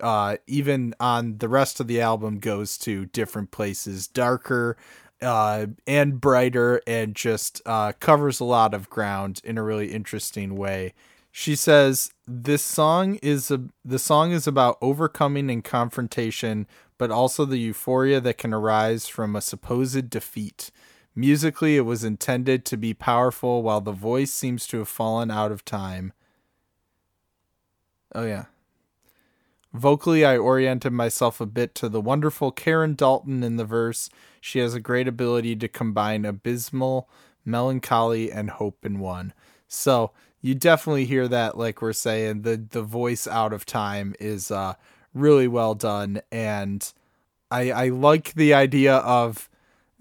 uh 0.00 0.36
even 0.46 0.94
on 1.00 1.38
the 1.38 1.48
rest 1.48 1.80
of 1.80 1.86
the 1.86 2.00
album 2.00 2.38
goes 2.38 2.78
to 2.78 3.06
different 3.06 3.50
places 3.50 4.06
darker 4.06 4.76
uh 5.20 5.66
and 5.86 6.20
brighter 6.20 6.80
and 6.86 7.14
just 7.16 7.60
uh 7.66 7.92
covers 7.98 8.40
a 8.40 8.44
lot 8.44 8.74
of 8.74 8.88
ground 8.90 9.40
in 9.44 9.58
a 9.58 9.62
really 9.62 9.92
interesting 9.92 10.56
way. 10.56 10.94
She 11.30 11.56
says 11.56 12.12
this 12.26 12.62
song 12.62 13.16
is 13.22 13.50
a 13.50 13.62
the 13.84 13.98
song 13.98 14.32
is 14.32 14.46
about 14.46 14.78
overcoming 14.80 15.50
and 15.50 15.64
confrontation 15.64 16.66
but 17.02 17.10
also 17.10 17.44
the 17.44 17.58
euphoria 17.58 18.20
that 18.20 18.38
can 18.38 18.54
arise 18.54 19.08
from 19.08 19.34
a 19.34 19.40
supposed 19.40 20.08
defeat 20.08 20.70
musically 21.16 21.76
it 21.76 21.80
was 21.80 22.04
intended 22.04 22.64
to 22.64 22.76
be 22.76 22.94
powerful 22.94 23.60
while 23.60 23.80
the 23.80 23.90
voice 23.90 24.30
seems 24.30 24.68
to 24.68 24.78
have 24.78 24.88
fallen 24.88 25.28
out 25.28 25.50
of 25.50 25.64
time 25.64 26.12
oh 28.14 28.24
yeah 28.24 28.44
Vocally, 29.74 30.24
I 30.24 30.36
oriented 30.36 30.92
myself 30.92 31.40
a 31.40 31.46
bit 31.46 31.74
to 31.76 31.88
the 31.88 32.00
wonderful 32.00 32.52
Karen 32.52 32.94
Dalton 32.94 33.42
in 33.42 33.56
the 33.56 33.64
verse. 33.64 34.10
She 34.40 34.58
has 34.58 34.74
a 34.74 34.80
great 34.80 35.08
ability 35.08 35.56
to 35.56 35.66
combine 35.68 36.24
abysmal 36.24 37.08
melancholy 37.44 38.30
and 38.30 38.50
hope 38.50 38.84
in 38.84 38.98
one. 38.98 39.32
So 39.68 40.12
you 40.42 40.54
definitely 40.54 41.06
hear 41.06 41.26
that, 41.28 41.56
like 41.56 41.80
we're 41.80 41.94
saying, 41.94 42.42
the 42.42 42.56
the 42.56 42.82
voice 42.82 43.26
out 43.26 43.54
of 43.54 43.64
time 43.64 44.14
is 44.20 44.50
uh, 44.50 44.74
really 45.14 45.48
well 45.48 45.74
done, 45.74 46.20
and 46.30 46.92
I 47.50 47.70
I 47.70 47.88
like 47.88 48.34
the 48.34 48.54
idea 48.54 48.96
of 48.96 49.48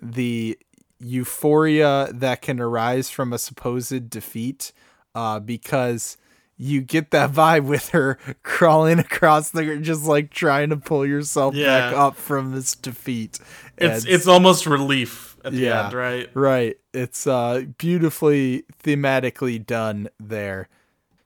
the 0.01 0.57
euphoria 0.99 2.09
that 2.13 2.41
can 2.41 2.59
arise 2.59 3.09
from 3.09 3.33
a 3.33 3.37
supposed 3.37 4.09
defeat, 4.09 4.71
uh, 5.15 5.39
because 5.39 6.17
you 6.57 6.81
get 6.81 7.11
that 7.11 7.31
vibe 7.33 7.63
with 7.65 7.89
her 7.89 8.17
crawling 8.43 8.99
across 8.99 9.49
the 9.51 9.77
just 9.77 10.05
like 10.05 10.29
trying 10.31 10.69
to 10.69 10.77
pull 10.77 11.05
yourself 11.05 11.53
back 11.55 11.93
up 11.93 12.15
from 12.15 12.51
this 12.53 12.75
defeat. 12.75 13.39
It's 13.77 14.03
And- 14.05 14.13
it's 14.13 14.27
almost 14.27 14.65
relief 14.65 15.35
at 15.43 15.53
the 15.53 15.59
Yeah. 15.59 15.85
end, 15.85 15.93
right? 15.93 16.29
Right. 16.35 16.77
It's 16.93 17.25
uh 17.27 17.63
beautifully 17.77 18.63
thematically 18.83 19.63
done 19.65 20.09
there. 20.19 20.69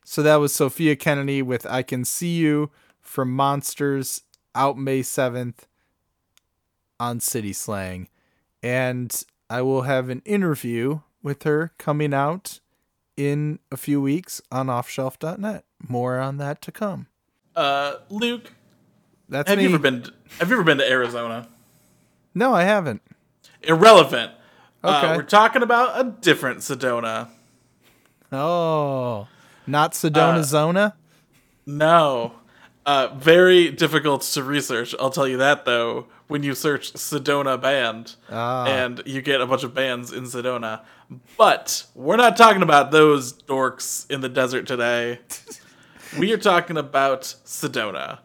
So 0.06 0.22
that 0.24 0.36
was 0.38 0.54
Sophia 0.54 0.96
Kennedy 0.96 1.42
with 1.42 1.66
I 1.66 1.82
Can 1.84 2.06
See 2.06 2.36
You 2.38 2.70
from 3.16 3.32
Monsters 3.32 4.24
out 4.54 4.78
May 4.78 5.00
7th 5.00 5.60
on 7.00 7.22
City 7.22 7.54
Slang. 7.54 8.10
And 8.62 9.24
I 9.50 9.62
will 9.62 9.84
have 9.84 10.10
an 10.10 10.22
interview 10.26 11.00
with 11.24 11.44
her 11.44 11.72
coming 11.78 12.14
out 12.14 12.60
in 13.16 13.60
a 13.72 13.78
few 13.78 14.02
weeks 14.02 14.42
on 14.52 14.68
offshelf.net. 14.68 15.64
More 15.88 16.20
on 16.20 16.38
that 16.40 16.62
to 16.64 16.74
come. 16.74 17.08
Uh, 17.56 17.96
Luke, 18.10 18.52
That's 19.30 19.48
have 19.48 19.60
me. 19.60 19.64
you 19.64 19.70
ever 19.70 19.80
been? 19.80 20.06
Have 20.40 20.50
you 20.50 20.56
ever 20.56 20.66
been 20.66 20.80
to 20.80 20.90
Arizona? 20.92 21.48
No, 22.34 22.54
I 22.54 22.64
haven't. 22.64 23.02
Irrelevant. 23.64 24.34
Okay. 24.84 25.08
Uh, 25.08 25.16
we're 25.16 25.24
talking 25.24 25.64
about 25.64 25.98
a 25.98 26.04
different 26.20 26.60
Sedona. 26.60 27.30
Oh, 28.34 29.30
not 29.66 29.94
Sedona 29.94 30.44
Zona? 30.44 30.96
No. 31.66 32.34
Uh, 32.86 33.08
very 33.16 33.72
difficult 33.72 34.22
to 34.22 34.44
research. 34.44 34.94
I'll 35.00 35.10
tell 35.10 35.28
you 35.28 35.38
that 35.38 35.66
though. 35.66 36.08
When 36.28 36.42
you 36.44 36.56
search 36.56 36.94
Sedona 36.94 37.60
band, 37.62 38.16
Ah. 38.32 38.66
and 38.66 39.02
you 39.06 39.22
get 39.22 39.42
a 39.42 39.46
bunch 39.46 39.64
of 39.64 39.74
bands 39.76 40.12
in 40.12 40.24
Sedona, 40.24 40.82
but 41.38 41.86
we're 41.94 42.16
not 42.16 42.36
talking 42.36 42.64
about 42.64 42.90
those 42.92 43.32
dorks 43.34 44.10
in 44.10 44.22
the 44.22 44.30
desert 44.30 44.66
today. 44.66 45.20
we 46.20 46.32
are 46.34 46.38
talking 46.38 46.78
about 46.78 47.22
Sedona, 47.46 48.20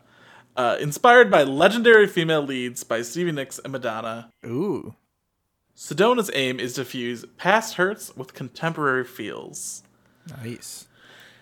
uh, 0.56 0.76
inspired 0.80 1.30
by 1.30 1.42
legendary 1.42 2.06
female 2.06 2.42
leads 2.42 2.84
by 2.84 3.02
Stevie 3.02 3.32
Nicks 3.32 3.58
and 3.58 3.72
Madonna. 3.72 4.30
Ooh. 4.46 4.94
Sedona's 5.76 6.30
aim 6.34 6.58
is 6.60 6.72
to 6.74 6.84
fuse 6.86 7.24
past 7.36 7.74
hurts 7.74 8.14
with 8.16 8.32
contemporary 8.34 9.04
feels. 9.04 9.82
Nice. 10.42 10.86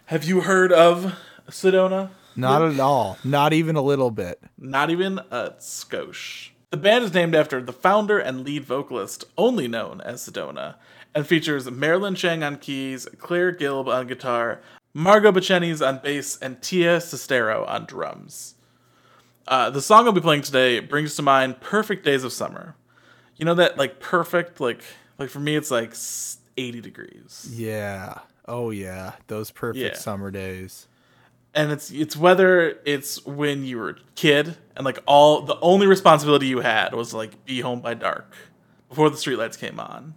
Have 0.06 0.24
you 0.24 0.40
heard 0.42 0.72
of 0.72 1.14
Sedona? 1.50 2.10
Not 2.39 2.62
at 2.62 2.78
all. 2.80 3.18
Not 3.24 3.53
even 3.53 3.76
a 3.76 3.82
little 3.82 4.11
bit. 4.11 4.41
Not 4.57 4.91
even 4.91 5.18
a 5.30 5.51
skosh. 5.59 6.51
The 6.70 6.76
band 6.76 7.05
is 7.05 7.14
named 7.14 7.34
after 7.34 7.61
the 7.62 7.72
founder 7.72 8.18
and 8.18 8.45
lead 8.45 8.64
vocalist, 8.64 9.24
only 9.36 9.68
known 9.68 10.01
as 10.03 10.20
Sedona, 10.28 10.76
and 11.14 11.26
features 11.26 11.70
Marilyn 11.70 12.14
Chang 12.14 12.43
on 12.43 12.57
keys, 12.57 13.09
Claire 13.18 13.53
Gilb 13.53 13.89
on 13.89 14.07
guitar, 14.07 14.61
Margot 14.95 15.32
Bachenis 15.32 15.86
on 15.86 16.01
bass, 16.03 16.36
and 16.41 16.61
Tia 16.62 16.99
Sestero 16.99 17.66
on 17.68 17.86
drums. 17.86 18.55
Uh, 19.47 19.70
the 19.70 19.80
song 19.80 20.07
I'll 20.07 20.12
be 20.12 20.20
playing 20.20 20.43
today 20.43 20.80
brings 20.80 21.16
to 21.16 21.22
mind 21.22 21.61
perfect 21.61 22.05
days 22.05 22.22
of 22.24 22.32
summer. 22.34 22.74
You 23.36 23.47
know 23.47 23.55
that 23.55 23.78
like 23.78 24.01
perfect 24.01 24.61
like 24.61 24.82
like 25.18 25.30
for 25.30 25.41
me 25.41 25.57
it's 25.57 25.70
like 25.70 25.95
80 26.57 26.80
degrees. 26.82 27.49
Yeah. 27.53 28.18
Oh 28.47 28.70
yeah. 28.70 29.12
Those 29.28 29.51
perfect 29.51 29.78
Yeah. 29.82 29.95
summer 29.95 30.30
days. 30.30 30.88
And 31.59 31.72
it's 31.72 31.90
it's 31.90 32.16
whether 32.16 32.78
it's 32.84 33.24
when 33.26 33.64
you 33.66 33.76
were 33.78 33.90
a 33.90 33.96
kid 34.14 34.56
and 34.76 34.84
like 34.84 34.98
all 35.06 35.42
the 35.42 35.59
only 35.61 35.86
responsibility 35.86 36.46
you 36.46 36.61
had 36.61 36.94
was 36.94 37.12
like 37.12 37.44
be 37.44 37.61
home 37.61 37.80
by 37.80 37.94
dark 37.94 38.32
before 38.88 39.11
the 39.11 39.16
streetlights 39.16 39.59
came 39.59 39.78
on 39.80 40.14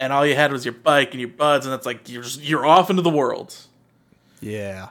and 0.00 0.12
all 0.12 0.24
you 0.26 0.34
had 0.34 0.50
was 0.50 0.64
your 0.64 0.74
bike 0.74 1.10
and 1.12 1.20
your 1.20 1.28
buds 1.28 1.66
and 1.66 1.74
it's 1.74 1.86
like 1.86 2.08
you're 2.08 2.22
just 2.22 2.40
you're 2.42 2.64
off 2.66 2.88
into 2.90 3.02
the 3.02 3.10
world 3.10 3.54
Yeah. 4.40 4.88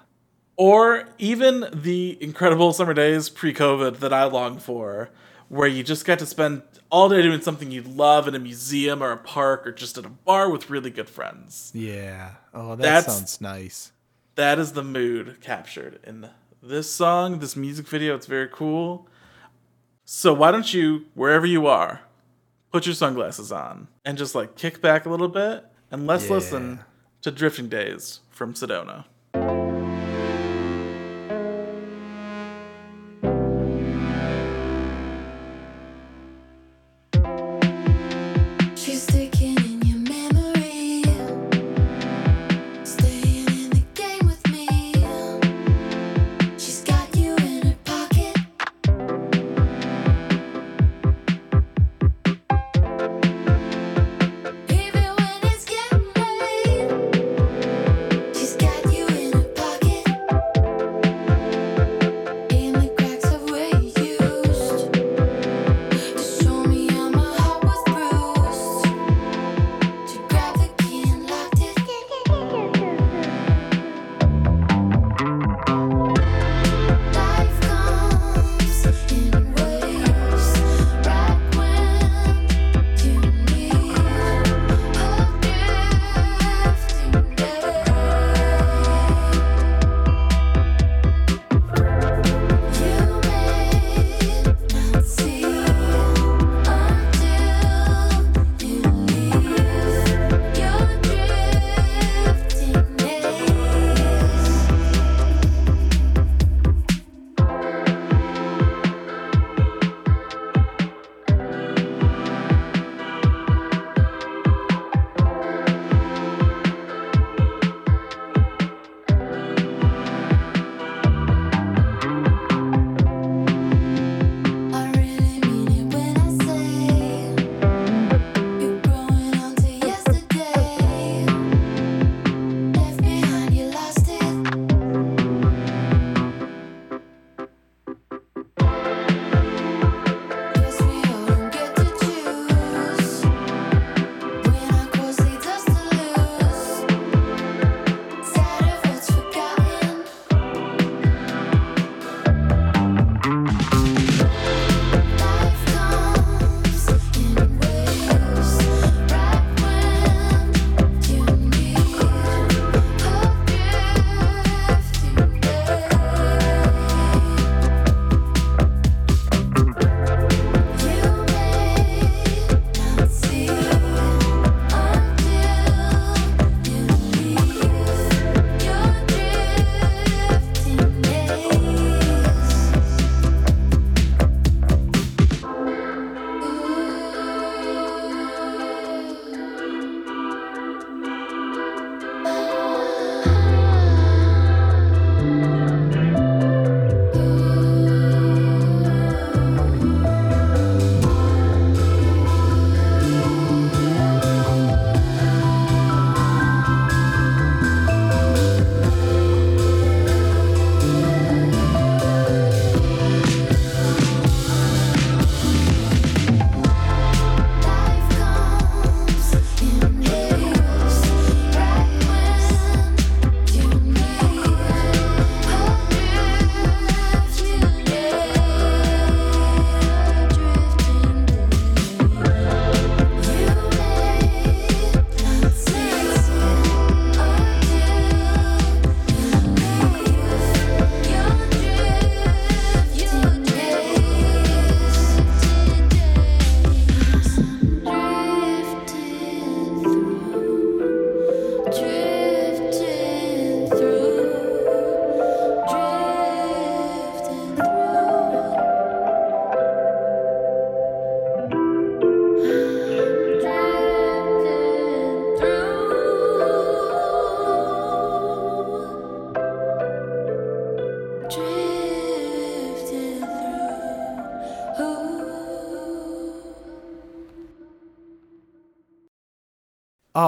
or 0.57 1.05
even 1.17 1.65
the 1.74 2.17
incredible 2.21 2.71
summer 2.74 2.93
days 2.93 3.30
pre-covid 3.30 3.97
that 3.99 4.13
i 4.13 4.24
long 4.26 4.59
for 4.59 5.09
where 5.49 5.67
you 5.67 5.84
just 5.84 6.05
got 6.05 6.19
to 6.19 6.26
spend 6.26 6.61
all 6.89 7.09
day 7.09 7.21
doing 7.24 7.41
something 7.41 7.71
you 7.71 7.82
love 7.82 8.28
in 8.28 8.36
a 8.36 8.39
museum 8.39 9.01
or 9.01 9.11
a 9.11 9.17
park 9.17 9.65
or 9.65 9.71
just 9.71 9.97
at 9.97 10.05
a 10.05 10.09
bar 10.09 10.49
with 10.49 10.69
really 10.69 10.91
good 10.91 11.09
friends 11.09 11.71
Yeah. 11.74 12.32
Oh, 12.53 12.76
that 12.76 12.82
That's- 12.84 13.05
sounds 13.17 13.41
nice. 13.41 13.91
That 14.36 14.59
is 14.59 14.73
the 14.73 14.84
mood 14.84 15.38
captured 15.41 15.99
in 16.03 16.29
this 16.61 16.91
song, 16.91 17.39
this 17.39 17.55
music 17.55 17.88
video. 17.88 18.15
It's 18.15 18.25
very 18.25 18.47
cool. 18.51 19.07
So 20.05 20.34
why 20.34 20.51
don't 20.51 20.73
you, 20.73 21.05
wherever 21.13 21.45
you 21.45 21.67
are, 21.67 22.01
put 22.71 22.86
your 22.86 22.95
sunglasses 22.95 23.51
on 23.51 23.88
and 24.03 24.17
just 24.17 24.36
like 24.36 24.55
kick 24.55 24.81
back 24.81 25.05
a 25.05 25.09
little 25.09 25.27
bit 25.29 25.65
and 25.91 26.07
let's 26.07 26.25
Yeah. 26.27 26.34
listen 26.34 26.79
to 27.21 27.31
Drifting 27.31 27.69
Days 27.69 28.21
from 28.29 28.53
Sedona. 28.53 29.05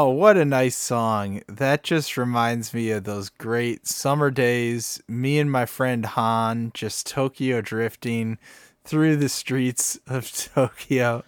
Oh, 0.06 0.10
what 0.10 0.38
a 0.38 0.46
nice 0.46 0.76
song. 0.76 1.42
That 1.48 1.82
just 1.82 2.16
reminds 2.16 2.76
me 2.76 2.92
of 2.92 3.06
those 3.06 3.30
great 3.30 3.88
summer 3.88 4.30
days. 4.30 5.02
Me 5.08 5.40
and 5.40 5.52
my 5.52 5.66
friend 5.66 6.06
Han 6.06 6.70
just 6.76 7.08
Tokyo 7.08 7.60
drifting 7.60 8.38
through 8.84 9.16
the 9.16 9.30
streets 9.30 9.98
of 10.06 10.32
Tokyo. 10.54 11.24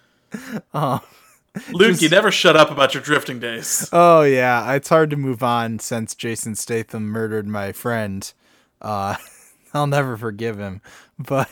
Oh, 0.75 0.99
Luke, 1.71 1.89
Just- 1.93 2.03
you 2.03 2.09
never 2.09 2.29
shut 2.29 2.55
up 2.55 2.69
about 2.69 2.93
your 2.93 3.01
drifting 3.01 3.39
days. 3.39 3.89
oh 3.91 4.21
yeah, 4.21 4.71
it's 4.73 4.89
hard 4.89 5.09
to 5.09 5.17
move 5.17 5.41
on 5.41 5.79
since 5.79 6.13
Jason 6.13 6.53
Statham 6.53 7.07
murdered 7.07 7.47
my 7.47 7.71
friend. 7.71 8.31
Uh, 8.79 9.15
I'll 9.73 9.87
never 9.87 10.15
forgive 10.17 10.59
him, 10.59 10.81
but 11.17 11.49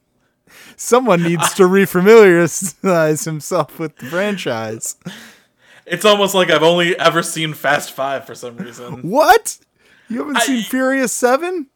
someone 0.76 1.22
needs 1.24 1.52
to 1.56 1.64
refamiliarize 1.64 3.24
himself 3.26 3.78
with 3.78 3.98
the 3.98 4.06
franchise. 4.06 4.96
It's 5.90 6.04
almost 6.04 6.34
like 6.34 6.50
I've 6.50 6.62
only 6.62 6.98
ever 6.98 7.22
seen 7.22 7.54
Fast 7.54 7.92
Five 7.92 8.24
for 8.26 8.34
some 8.34 8.56
reason. 8.56 9.02
What? 9.08 9.58
You 10.08 10.18
haven't 10.20 10.36
I- 10.38 10.40
seen 10.40 10.62
Furious 10.62 11.12
7? 11.12 11.66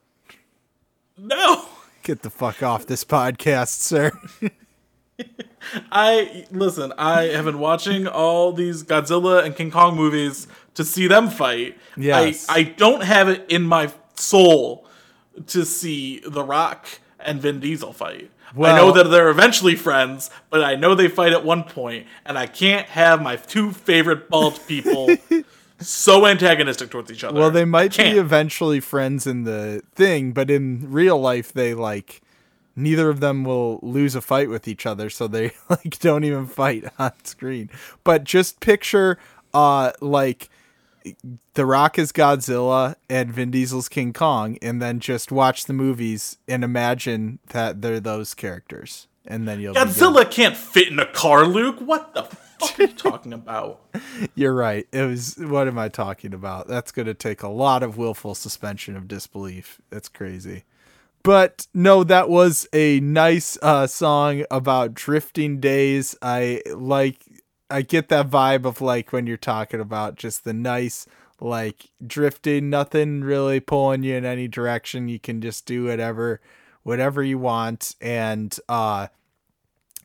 No. 1.19 1.67
Get 2.03 2.23
the 2.23 2.31
fuck 2.31 2.63
off 2.63 2.87
this 2.87 3.05
podcast, 3.05 3.69
sir. 3.81 4.11
I 5.93 6.47
listen. 6.51 6.93
I 6.99 7.25
have 7.25 7.45
been 7.45 7.59
watching 7.61 8.09
all 8.09 8.53
these 8.53 8.83
Godzilla 8.83 9.45
and 9.45 9.55
King 9.55 9.71
Kong 9.71 9.95
movies 9.95 10.49
to 10.75 10.85
see 10.85 11.07
them 11.07 11.31
fight. 11.31 11.79
Yes. 11.97 12.47
I 12.49 12.57
I 12.57 12.63
don't 12.65 13.05
have 13.05 13.29
it 13.29 13.45
in 13.49 13.63
my 13.63 13.93
soul 14.15 14.87
to 15.47 15.65
see 15.65 16.21
The 16.27 16.43
Rock 16.43 16.89
and 17.21 17.41
Vin 17.41 17.61
Diesel 17.61 17.93
fight. 17.93 18.32
I 18.57 18.77
know 18.77 18.93
that 18.93 19.05
they're 19.05 19.31
eventually 19.31 19.77
friends, 19.77 20.31
but 20.51 20.63
I 20.63 20.75
know 20.75 20.95
they 20.95 21.09
fight 21.09 21.33
at 21.33 21.45
one 21.45 21.65
point, 21.65 22.07
and 22.25 22.39
I 22.39 22.47
can't 22.47 22.87
have 22.89 23.23
my 23.23 23.37
two 23.37 23.73
favorite 23.73 24.29
bald 24.29 24.61
people 24.67 25.17
so 25.79 26.27
antagonistic 26.27 26.91
towards 26.91 27.11
each 27.11 27.25
other. 27.25 27.39
Well, 27.39 27.51
they 27.51 27.65
might 27.65 27.97
be 27.97 28.19
eventually 28.19 28.81
friends 28.81 29.27
in 29.27 29.45
the 29.45 29.83
thing, 29.95 30.33
but 30.33 30.51
in 30.51 30.91
real 30.91 31.19
life, 31.19 31.53
they 31.53 31.75
like 31.75 32.21
neither 32.75 33.11
of 33.11 33.21
them 33.21 33.45
will 33.45 33.79
lose 33.83 34.15
a 34.15 34.21
fight 34.21 34.49
with 34.49 34.67
each 34.67 34.87
other, 34.87 35.11
so 35.11 35.27
they 35.27 35.53
like 35.69 35.99
don't 35.99 36.25
even 36.25 36.47
fight 36.47 36.85
on 36.99 37.13
screen. 37.25 37.71
But 38.05 38.25
just 38.25 38.61
picture, 38.61 39.19
uh, 39.55 39.93
like 40.01 40.49
The 41.55 41.67
Rock 41.67 41.99
is 41.99 42.13
Godzilla 42.13 42.97
and 43.09 43.33
Vin 43.33 43.51
Diesel's 43.51 43.89
King 43.89 44.13
Kong, 44.13 44.59
and 44.63 44.81
then 44.81 45.01
just 45.01 45.33
watch 45.33 45.65
the 45.65 45.73
movies 45.73 46.39
and 46.49 46.65
imagine 46.65 47.39
that 47.49 47.83
they're 47.83 48.01
those 48.01 48.35
characters, 48.35 49.09
and 49.27 49.47
then 49.47 49.61
you'll. 49.61 49.75
Godzilla 49.75 50.31
can't 50.31 50.57
fit 50.57 50.89
in 50.89 50.99
a 50.99 51.07
car, 51.07 51.45
Luke. 51.47 51.79
What 51.81 52.15
the 52.15 52.25
fuck 52.25 52.79
are 52.79 52.83
you 52.83 52.89
talking 52.89 53.33
about? 53.33 53.81
You're 54.35 54.55
right. 54.55 54.87
It 54.93 55.03
was. 55.03 55.37
What 55.39 55.69
am 55.69 55.79
I 55.79 55.89
talking 55.89 56.35
about? 56.35 56.69
That's 56.69 56.93
going 56.93 57.07
to 57.07 57.15
take 57.15 57.43
a 57.43 57.49
lot 57.49 57.83
of 57.83 57.97
willful 57.97 58.35
suspension 58.35 58.97
of 58.97 59.09
disbelief. 59.09 59.81
That's 59.91 60.09
crazy. 60.09 60.65
But 61.25 61.69
no, 61.73 62.03
that 62.05 62.29
was 62.29 62.67
a 62.73 62.99
nice 62.99 63.57
uh, 63.63 63.87
song 63.87 64.45
about 64.51 64.95
drifting 64.95 65.61
days. 65.61 66.17
I 66.21 66.63
like. 66.75 67.19
I 67.73 67.83
get 67.83 68.09
that 68.09 68.29
vibe 68.29 68.65
of 68.67 68.81
like 68.81 69.13
when 69.13 69.27
you're 69.27 69.37
talking 69.37 69.81
about 69.81 70.17
just 70.17 70.45
the 70.45 70.53
nice, 70.53 71.07
like 71.41 71.91
drifting, 72.07 72.71
nothing 72.71 73.23
really 73.23 73.61
pulling 73.61 74.03
you 74.03 74.15
in 74.15 74.25
any 74.25 74.47
direction. 74.47 75.09
You 75.09 75.19
can 75.19 75.41
just 75.41 75.67
do 75.67 75.85
whatever, 75.85 76.41
whatever 76.83 77.23
you 77.23 77.39
want, 77.39 77.97
and 78.01 78.57
uh, 78.69 79.09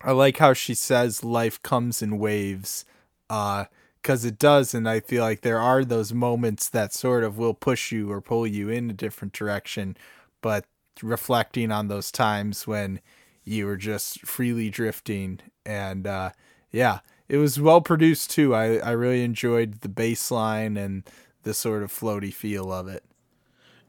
I 0.02 0.12
like 0.12 0.38
how 0.38 0.54
she 0.54 0.74
says 0.74 1.24
life 1.24 1.62
comes 1.62 2.02
in 2.02 2.20
waves, 2.20 2.86
uh, 3.30 3.66
because 4.02 4.24
it 4.24 4.40
does, 4.40 4.74
and 4.74 4.88
I 4.88 5.02
feel 5.02 5.24
like 5.24 5.42
there 5.42 5.60
are 5.60 5.84
those 5.84 6.14
moments 6.14 6.70
that 6.70 6.94
sort 6.94 7.24
of 7.24 7.38
will 7.38 7.54
push 7.54 7.92
you 7.92 8.10
or 8.12 8.22
pull 8.22 8.48
you 8.48 8.70
in 8.70 8.90
a 8.90 8.94
different 8.94 9.34
direction, 9.34 9.98
but 10.42 10.66
reflecting 11.04 11.72
on 11.72 11.90
those 11.90 12.12
times 12.12 12.66
when 12.66 13.02
you 13.44 13.66
were 13.66 13.78
just 13.78 14.26
freely 14.26 14.70
drifting, 14.70 15.42
and 15.66 16.08
uh, 16.08 16.32
yeah, 16.72 17.00
it 17.30 17.38
was 17.38 17.60
well 17.60 17.82
produced 17.82 18.32
too. 18.32 18.56
I 18.56 18.78
I 18.78 18.92
really 18.92 19.24
enjoyed 19.24 19.82
the 19.82 19.90
bass 19.90 20.32
line 20.32 20.78
and 20.78 21.04
the 21.44 21.54
sort 21.54 21.84
of 21.84 21.92
floaty 21.92 22.34
feel 22.34 22.72
of 22.72 22.88
it. 22.88 23.04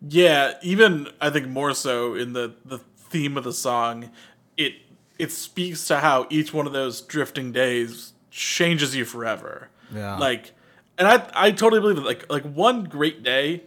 Yeah, 0.00 0.54
even 0.62 1.08
I 1.20 1.30
think 1.30 1.48
more 1.48 1.74
so 1.74 2.14
in 2.14 2.32
the 2.32 2.54
the 2.64 2.78
theme 2.78 3.36
of 3.36 3.44
the 3.44 3.52
song, 3.52 4.10
it 4.56 4.74
it 5.18 5.32
speaks 5.32 5.86
to 5.88 5.98
how 5.98 6.26
each 6.30 6.52
one 6.52 6.66
of 6.66 6.72
those 6.72 7.00
drifting 7.00 7.52
days 7.52 8.12
changes 8.30 8.94
you 8.94 9.04
forever. 9.04 9.68
Yeah. 9.92 10.16
Like 10.16 10.52
and 10.96 11.08
I 11.08 11.28
I 11.34 11.50
totally 11.50 11.80
believe 11.80 11.98
it. 11.98 12.04
Like 12.04 12.30
like 12.30 12.44
one 12.44 12.84
great 12.84 13.22
day, 13.22 13.64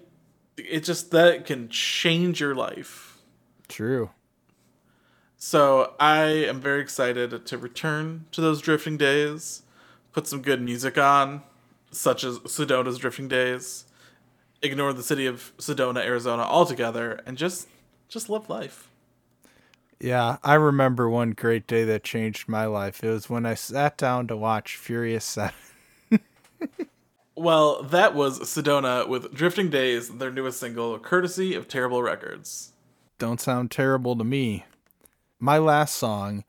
it 0.58 0.84
just 0.84 1.12
that 1.12 1.46
can 1.46 1.70
change 1.70 2.40
your 2.40 2.56
life. 2.56 3.18
True. 3.68 4.12
So 5.44 5.96
I 6.00 6.26
am 6.26 6.62
very 6.62 6.82
excited 6.82 7.48
to 7.48 7.58
return 7.58 8.26
to 8.32 8.42
those 8.42 8.62
drifting 8.62 8.96
days, 8.96 9.64
put 10.12 10.28
some 10.28 10.44
good 10.44 10.62
music 10.62 11.00
on, 11.00 11.42
such 11.90 12.24
as 12.24 12.38
Sedona's 12.42 13.00
Drifting 13.00 13.28
Days, 13.28 13.86
ignore 14.62 14.94
the 14.94 15.02
city 15.02 15.26
of 15.26 15.52
Sedona, 15.58 16.06
Arizona 16.06 16.44
altogether, 16.44 17.22
and 17.26 17.40
just 17.40 17.68
just 18.08 18.30
live 18.30 18.52
life. 18.52 18.88
Yeah, 20.00 20.38
I 20.44 20.54
remember 20.54 21.10
one 21.10 21.32
great 21.32 21.66
day 21.66 21.86
that 21.86 22.04
changed 22.04 22.48
my 22.48 22.66
life. 22.66 23.04
It 23.04 23.10
was 23.10 23.28
when 23.28 23.48
I 23.48 23.56
sat 23.56 23.98
down 23.98 24.28
to 24.28 24.38
watch 24.38 24.78
Furious 24.78 25.26
7. 25.26 25.54
Well, 27.34 27.82
that 27.82 28.14
was 28.14 28.42
Sedona 28.42 29.08
with 29.08 29.34
Drifting 29.34 29.72
Days, 29.72 30.10
their 30.10 30.30
newest 30.30 30.60
single, 30.60 31.00
courtesy 31.00 31.56
of 31.56 31.68
Terrible 31.68 32.04
Records. 32.04 32.74
Don't 33.18 33.42
sound 33.42 33.72
terrible 33.72 34.16
to 34.16 34.24
me. 34.24 34.66
My 35.44 35.58
last 35.58 35.96
song 35.96 36.44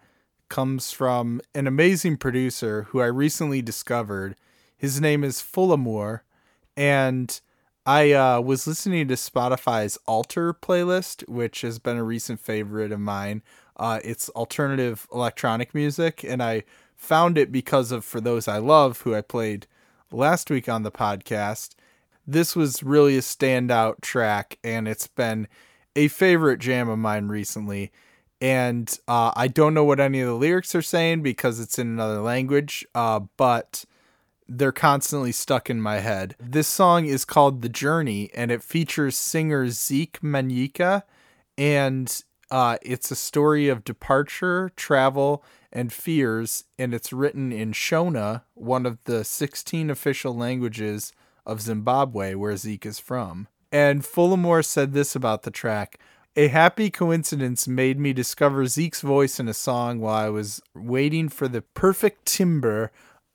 comes 0.50 0.92
from 0.92 1.40
an 1.54 1.66
amazing 1.66 2.18
producer 2.18 2.82
who 2.90 3.00
I 3.00 3.06
recently 3.06 3.62
discovered. 3.62 4.36
His 4.76 5.00
name 5.00 5.24
is 5.24 5.40
Folamour, 5.40 6.20
and 6.76 7.40
I 7.86 8.12
uh, 8.12 8.42
was 8.42 8.66
listening 8.66 9.08
to 9.08 9.14
Spotify's 9.14 9.96
Altar 10.06 10.52
playlist, 10.52 11.26
which 11.26 11.62
has 11.62 11.78
been 11.78 11.96
a 11.96 12.04
recent 12.04 12.38
favorite 12.38 12.92
of 12.92 13.00
mine. 13.00 13.42
Uh, 13.78 14.00
it's 14.04 14.28
alternative 14.30 15.08
electronic 15.10 15.74
music, 15.74 16.22
and 16.22 16.42
I 16.42 16.62
found 16.94 17.38
it 17.38 17.50
because 17.50 17.92
of 17.92 18.04
For 18.04 18.20
Those 18.20 18.46
I 18.46 18.58
Love, 18.58 19.00
who 19.00 19.14
I 19.14 19.22
played 19.22 19.66
last 20.10 20.50
week 20.50 20.68
on 20.68 20.82
the 20.82 20.92
podcast. 20.92 21.76
This 22.26 22.54
was 22.54 22.82
really 22.82 23.16
a 23.16 23.22
standout 23.22 24.02
track, 24.02 24.58
and 24.62 24.86
it's 24.86 25.06
been 25.06 25.48
a 25.96 26.08
favorite 26.08 26.58
jam 26.58 26.90
of 26.90 26.98
mine 26.98 27.28
recently. 27.28 27.90
And 28.42 28.98
uh, 29.06 29.30
I 29.36 29.46
don't 29.46 29.72
know 29.72 29.84
what 29.84 30.00
any 30.00 30.20
of 30.20 30.26
the 30.26 30.34
lyrics 30.34 30.74
are 30.74 30.82
saying 30.82 31.22
because 31.22 31.60
it's 31.60 31.78
in 31.78 31.86
another 31.86 32.20
language, 32.20 32.84
uh, 32.92 33.20
but 33.36 33.84
they're 34.48 34.72
constantly 34.72 35.30
stuck 35.30 35.70
in 35.70 35.80
my 35.80 36.00
head. 36.00 36.34
This 36.40 36.66
song 36.66 37.06
is 37.06 37.24
called 37.24 37.62
The 37.62 37.68
Journey 37.68 38.30
and 38.34 38.50
it 38.50 38.64
features 38.64 39.16
singer 39.16 39.68
Zeke 39.68 40.20
Manyika. 40.22 41.04
And 41.56 42.20
uh, 42.50 42.78
it's 42.82 43.12
a 43.12 43.16
story 43.16 43.68
of 43.68 43.84
departure, 43.84 44.72
travel, 44.74 45.44
and 45.72 45.92
fears. 45.92 46.64
And 46.80 46.92
it's 46.92 47.12
written 47.12 47.52
in 47.52 47.70
Shona, 47.70 48.42
one 48.54 48.86
of 48.86 48.98
the 49.04 49.22
16 49.22 49.88
official 49.88 50.36
languages 50.36 51.12
of 51.46 51.60
Zimbabwe, 51.60 52.34
where 52.34 52.56
Zeke 52.56 52.86
is 52.86 52.98
from. 52.98 53.46
And 53.70 54.02
Folamour 54.02 54.64
said 54.64 54.94
this 54.94 55.14
about 55.14 55.44
the 55.44 55.52
track. 55.52 56.00
A 56.34 56.48
happy 56.48 56.88
coincidence 56.88 57.68
made 57.68 58.00
me 58.00 58.14
discover 58.14 58.64
Zeke's 58.64 59.02
voice 59.02 59.38
in 59.38 59.48
a 59.48 59.54
song 59.54 60.00
while 60.00 60.14
I 60.14 60.30
was 60.30 60.62
waiting 60.74 61.28
for 61.28 61.46
the 61.46 61.60
perfect 61.60 62.24
timbre 62.24 62.90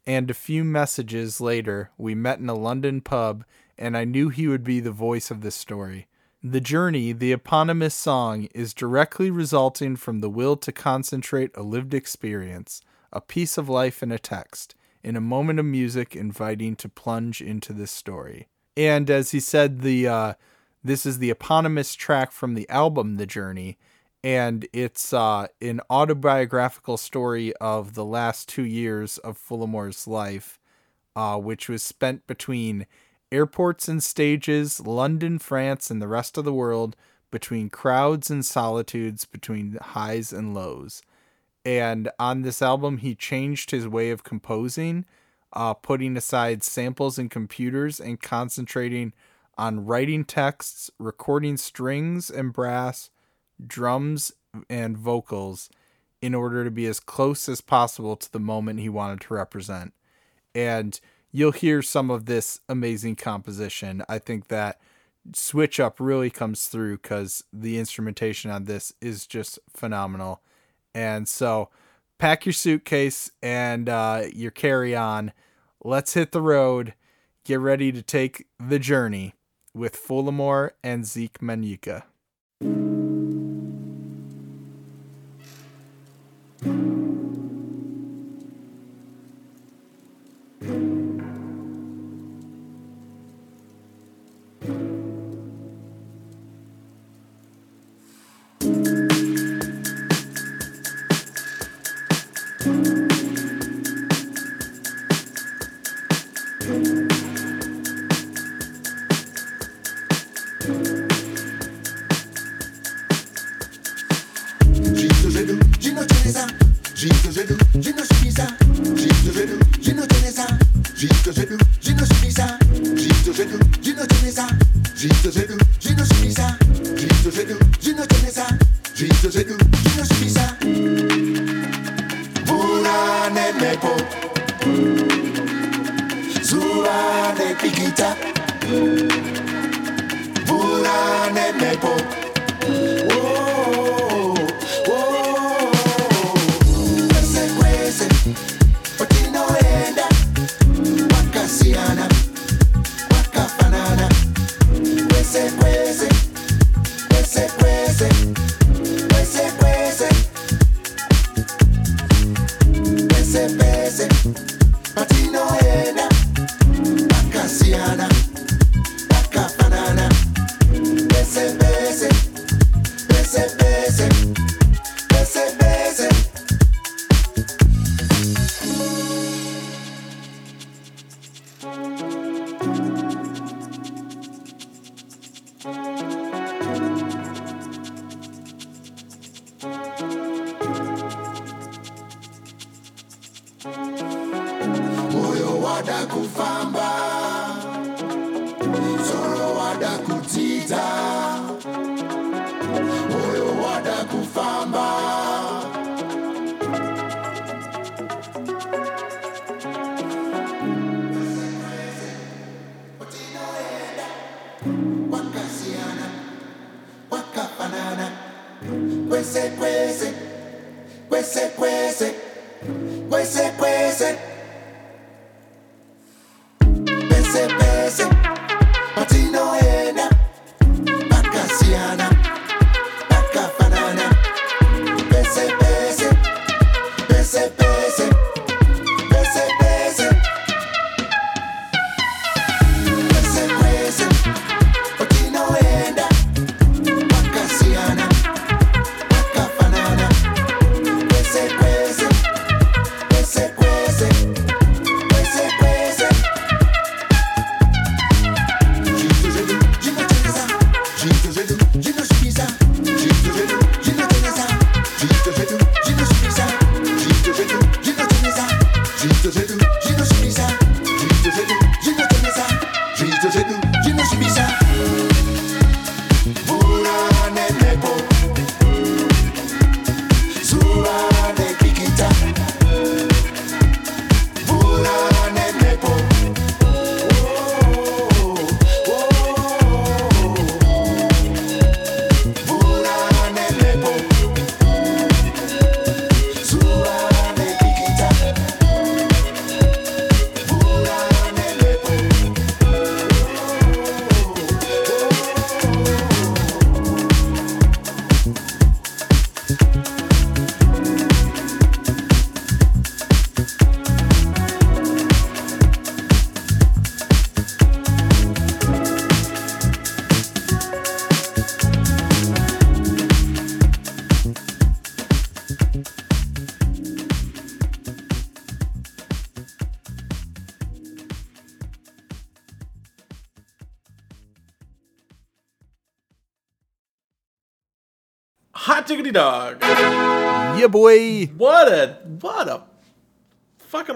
and 0.07 0.31
a 0.31 0.33
few 0.33 0.63
messages 0.63 1.39
later, 1.39 1.91
we 1.95 2.15
met 2.15 2.39
in 2.39 2.49
a 2.49 2.55
London 2.55 3.01
pub, 3.01 3.45
and 3.77 3.95
I 3.95 4.03
knew 4.03 4.29
he 4.29 4.47
would 4.47 4.63
be 4.63 4.79
the 4.79 4.89
voice 4.89 5.29
of 5.29 5.41
this 5.41 5.53
story. 5.53 6.07
The 6.41 6.59
Journey, 6.59 7.11
the 7.11 7.33
eponymous 7.33 7.93
song, 7.93 8.47
is 8.55 8.73
directly 8.73 9.29
resulting 9.29 9.95
from 9.95 10.19
the 10.19 10.29
will 10.29 10.55
to 10.57 10.71
concentrate 10.71 11.51
a 11.55 11.61
lived 11.61 11.93
experience, 11.93 12.81
a 13.13 13.21
piece 13.21 13.59
of 13.59 13.69
life 13.69 14.01
in 14.01 14.11
a 14.11 14.17
text, 14.17 14.73
in 15.03 15.15
a 15.15 15.21
moment 15.21 15.59
of 15.59 15.65
music 15.65 16.15
inviting 16.15 16.75
to 16.77 16.89
plunge 16.89 17.41
into 17.41 17.73
this 17.73 17.91
story. 17.91 18.47
And 18.75 19.07
as 19.11 19.31
he 19.31 19.39
said, 19.39 19.81
the 19.81 20.07
uh, 20.07 20.33
this 20.87 21.05
is 21.05 21.19
the 21.19 21.29
eponymous 21.29 21.93
track 21.95 22.31
from 22.31 22.53
the 22.53 22.67
album 22.69 23.17
The 23.17 23.25
Journey, 23.25 23.77
and 24.23 24.65
it's 24.71 25.11
uh, 25.11 25.47
an 25.61 25.81
autobiographical 25.89 26.95
story 26.95 27.53
of 27.57 27.93
the 27.93 28.05
last 28.05 28.47
two 28.47 28.65
years 28.65 29.17
of 29.17 29.37
Folamour's 29.37 30.07
life, 30.07 30.59
uh, 31.15 31.37
which 31.37 31.67
was 31.67 31.83
spent 31.83 32.25
between 32.25 32.85
airports 33.33 33.89
and 33.89 34.01
stages, 34.01 34.79
London, 34.79 35.39
France, 35.39 35.91
and 35.91 36.01
the 36.01 36.07
rest 36.07 36.37
of 36.37 36.45
the 36.45 36.53
world, 36.53 36.95
between 37.31 37.69
crowds 37.69 38.31
and 38.31 38.45
solitudes, 38.45 39.25
between 39.25 39.77
highs 39.81 40.31
and 40.31 40.53
lows. 40.53 41.01
And 41.65 42.09
on 42.17 42.43
this 42.43 42.61
album, 42.61 42.99
he 42.99 43.13
changed 43.13 43.71
his 43.71 43.89
way 43.89 44.09
of 44.09 44.23
composing, 44.23 45.03
uh, 45.51 45.73
putting 45.73 46.15
aside 46.15 46.63
samples 46.63 47.19
and 47.19 47.29
computers 47.29 47.99
and 47.99 48.21
concentrating 48.21 49.11
on 49.57 49.85
writing 49.85 50.23
texts, 50.23 50.91
recording 50.99 51.57
strings 51.57 52.29
and 52.29 52.53
brass, 52.53 53.09
drums 53.65 54.31
and 54.69 54.97
vocals 54.97 55.69
in 56.21 56.33
order 56.33 56.63
to 56.63 56.71
be 56.71 56.85
as 56.85 56.99
close 56.99 57.47
as 57.47 57.61
possible 57.61 58.15
to 58.15 58.31
the 58.31 58.39
moment 58.39 58.79
he 58.79 58.89
wanted 58.89 59.21
to 59.21 59.33
represent. 59.33 59.93
And 60.55 60.99
you'll 61.31 61.51
hear 61.51 61.81
some 61.81 62.09
of 62.09 62.25
this 62.25 62.59
amazing 62.67 63.15
composition. 63.15 64.03
I 64.09 64.19
think 64.19 64.47
that 64.47 64.79
switch 65.33 65.79
up 65.79 65.99
really 65.99 66.29
comes 66.29 66.67
through 66.67 66.97
because 66.97 67.43
the 67.51 67.77
instrumentation 67.77 68.49
on 68.49 68.65
this 68.65 68.93
is 69.01 69.27
just 69.27 69.59
phenomenal. 69.69 70.41
And 70.95 71.27
so 71.27 71.69
pack 72.17 72.45
your 72.45 72.53
suitcase 72.53 73.31
and 73.41 73.89
uh, 73.89 74.23
your 74.33 74.51
carry 74.51 74.95
on. 74.95 75.33
Let's 75.83 76.13
hit 76.13 76.31
the 76.31 76.41
road. 76.41 76.93
Get 77.43 77.59
ready 77.59 77.91
to 77.91 78.01
take 78.01 78.47
the 78.59 78.79
journey 78.79 79.35
with 79.77 79.95
Folamour 79.95 80.71
and 80.83 81.05
Zeke 81.05 81.39
Manyika. 81.39 82.03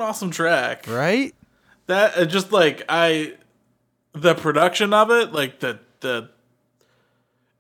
Awesome 0.02 0.32
track. 0.32 0.86
Right? 0.88 1.34
That 1.88 2.18
uh, 2.18 2.26
just 2.26 2.52
like 2.52 2.84
I 2.90 3.34
the 4.14 4.36
production 4.36 4.94
of 4.94 5.10
it, 5.12 5.32
like 5.32 5.60
the 5.60 5.80
the 6.02 6.30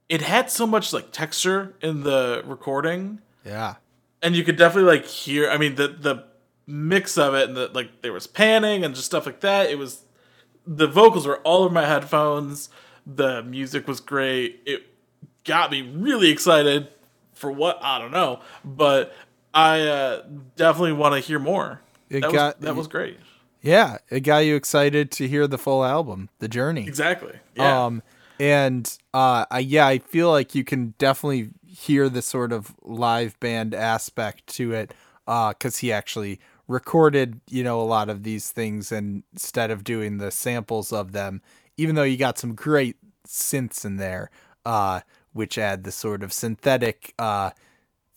it 0.09 0.21
had 0.21 0.51
so 0.51 0.67
much 0.67 0.91
like 0.93 1.11
texture 1.11 1.75
in 1.81 2.03
the 2.03 2.43
recording. 2.45 3.19
Yeah. 3.45 3.75
and 4.21 4.35
you 4.35 4.43
could 4.43 4.55
definitely 4.55 4.91
like 4.95 5.05
hear 5.07 5.49
i 5.49 5.57
mean 5.57 5.73
the 5.73 5.87
the 5.87 6.25
mix 6.67 7.17
of 7.17 7.33
it 7.33 7.47
and 7.47 7.57
the 7.57 7.69
like 7.73 8.01
there 8.03 8.13
was 8.13 8.27
panning 8.27 8.83
and 8.85 8.93
just 8.93 9.07
stuff 9.07 9.25
like 9.25 9.39
that. 9.41 9.69
It 9.71 9.79
was 9.79 10.03
the 10.67 10.85
vocals 10.87 11.25
were 11.25 11.39
all 11.39 11.63
over 11.63 11.73
my 11.73 11.85
headphones. 11.85 12.69
The 13.07 13.41
music 13.41 13.87
was 13.87 13.99
great. 13.99 14.61
It 14.67 14.83
got 15.43 15.71
me 15.71 15.81
really 15.81 16.29
excited 16.29 16.89
for 17.33 17.51
what? 17.51 17.79
I 17.81 17.97
don't 17.97 18.11
know. 18.11 18.41
But 18.63 19.13
i 19.53 19.81
uh 19.81 20.23
definitely 20.55 20.93
want 20.93 21.13
to 21.15 21.19
hear 21.19 21.39
more 21.39 21.81
It 22.11 22.21
that, 22.21 22.31
got- 22.31 22.57
was, 22.59 22.65
that 22.65 22.75
was 22.75 22.87
great 22.87 23.17
Yeah. 23.61 23.97
It 24.09 24.21
got 24.21 24.39
you 24.39 24.55
excited 24.55 25.11
to 25.11 25.27
hear 25.27 25.47
the 25.47 25.57
full 25.57 25.83
album, 25.85 26.29
The 26.39 26.47
Journey. 26.47 26.85
exactly 26.87 27.39
yeah 27.55 27.85
Um, 27.85 28.03
and 28.39 28.85
uh, 29.13 29.45
I, 29.51 29.59
yeah, 29.59 29.85
I 29.85 29.99
feel 29.99 30.29
like 30.31 30.55
you 30.55 30.63
can 30.63 30.95
definitely 30.97 31.49
hear 31.67 32.09
the 32.09 32.21
sort 32.23 32.51
of 32.51 32.73
live 32.81 33.39
band 33.39 33.73
aspect 33.75 34.47
to 34.57 34.73
it, 34.73 34.93
Uh, 35.27 35.49
because 35.49 35.77
he 35.77 35.91
actually 35.91 36.39
recorded, 36.67 37.39
you 37.49 37.63
know, 37.63 37.79
a 37.79 37.83
lot 37.85 38.09
of 38.09 38.23
these 38.23 38.49
things, 38.51 38.91
and 38.91 39.23
instead 39.33 39.69
of 39.69 39.83
doing 39.83 40.17
the 40.17 40.31
samples 40.31 40.91
of 40.91 41.11
them, 41.11 41.41
even 41.77 41.93
though 41.95 42.03
you 42.11 42.17
got 42.17 42.39
some 42.39 42.55
great 42.55 42.95
synths 43.27 43.85
in 43.85 43.97
there, 43.97 44.31
uh, 44.65 45.01
which 45.33 45.57
add 45.59 45.83
the 45.83 45.91
sort 45.91 46.23
of 46.23 46.33
synthetic 46.33 47.13
uh, 47.19 47.51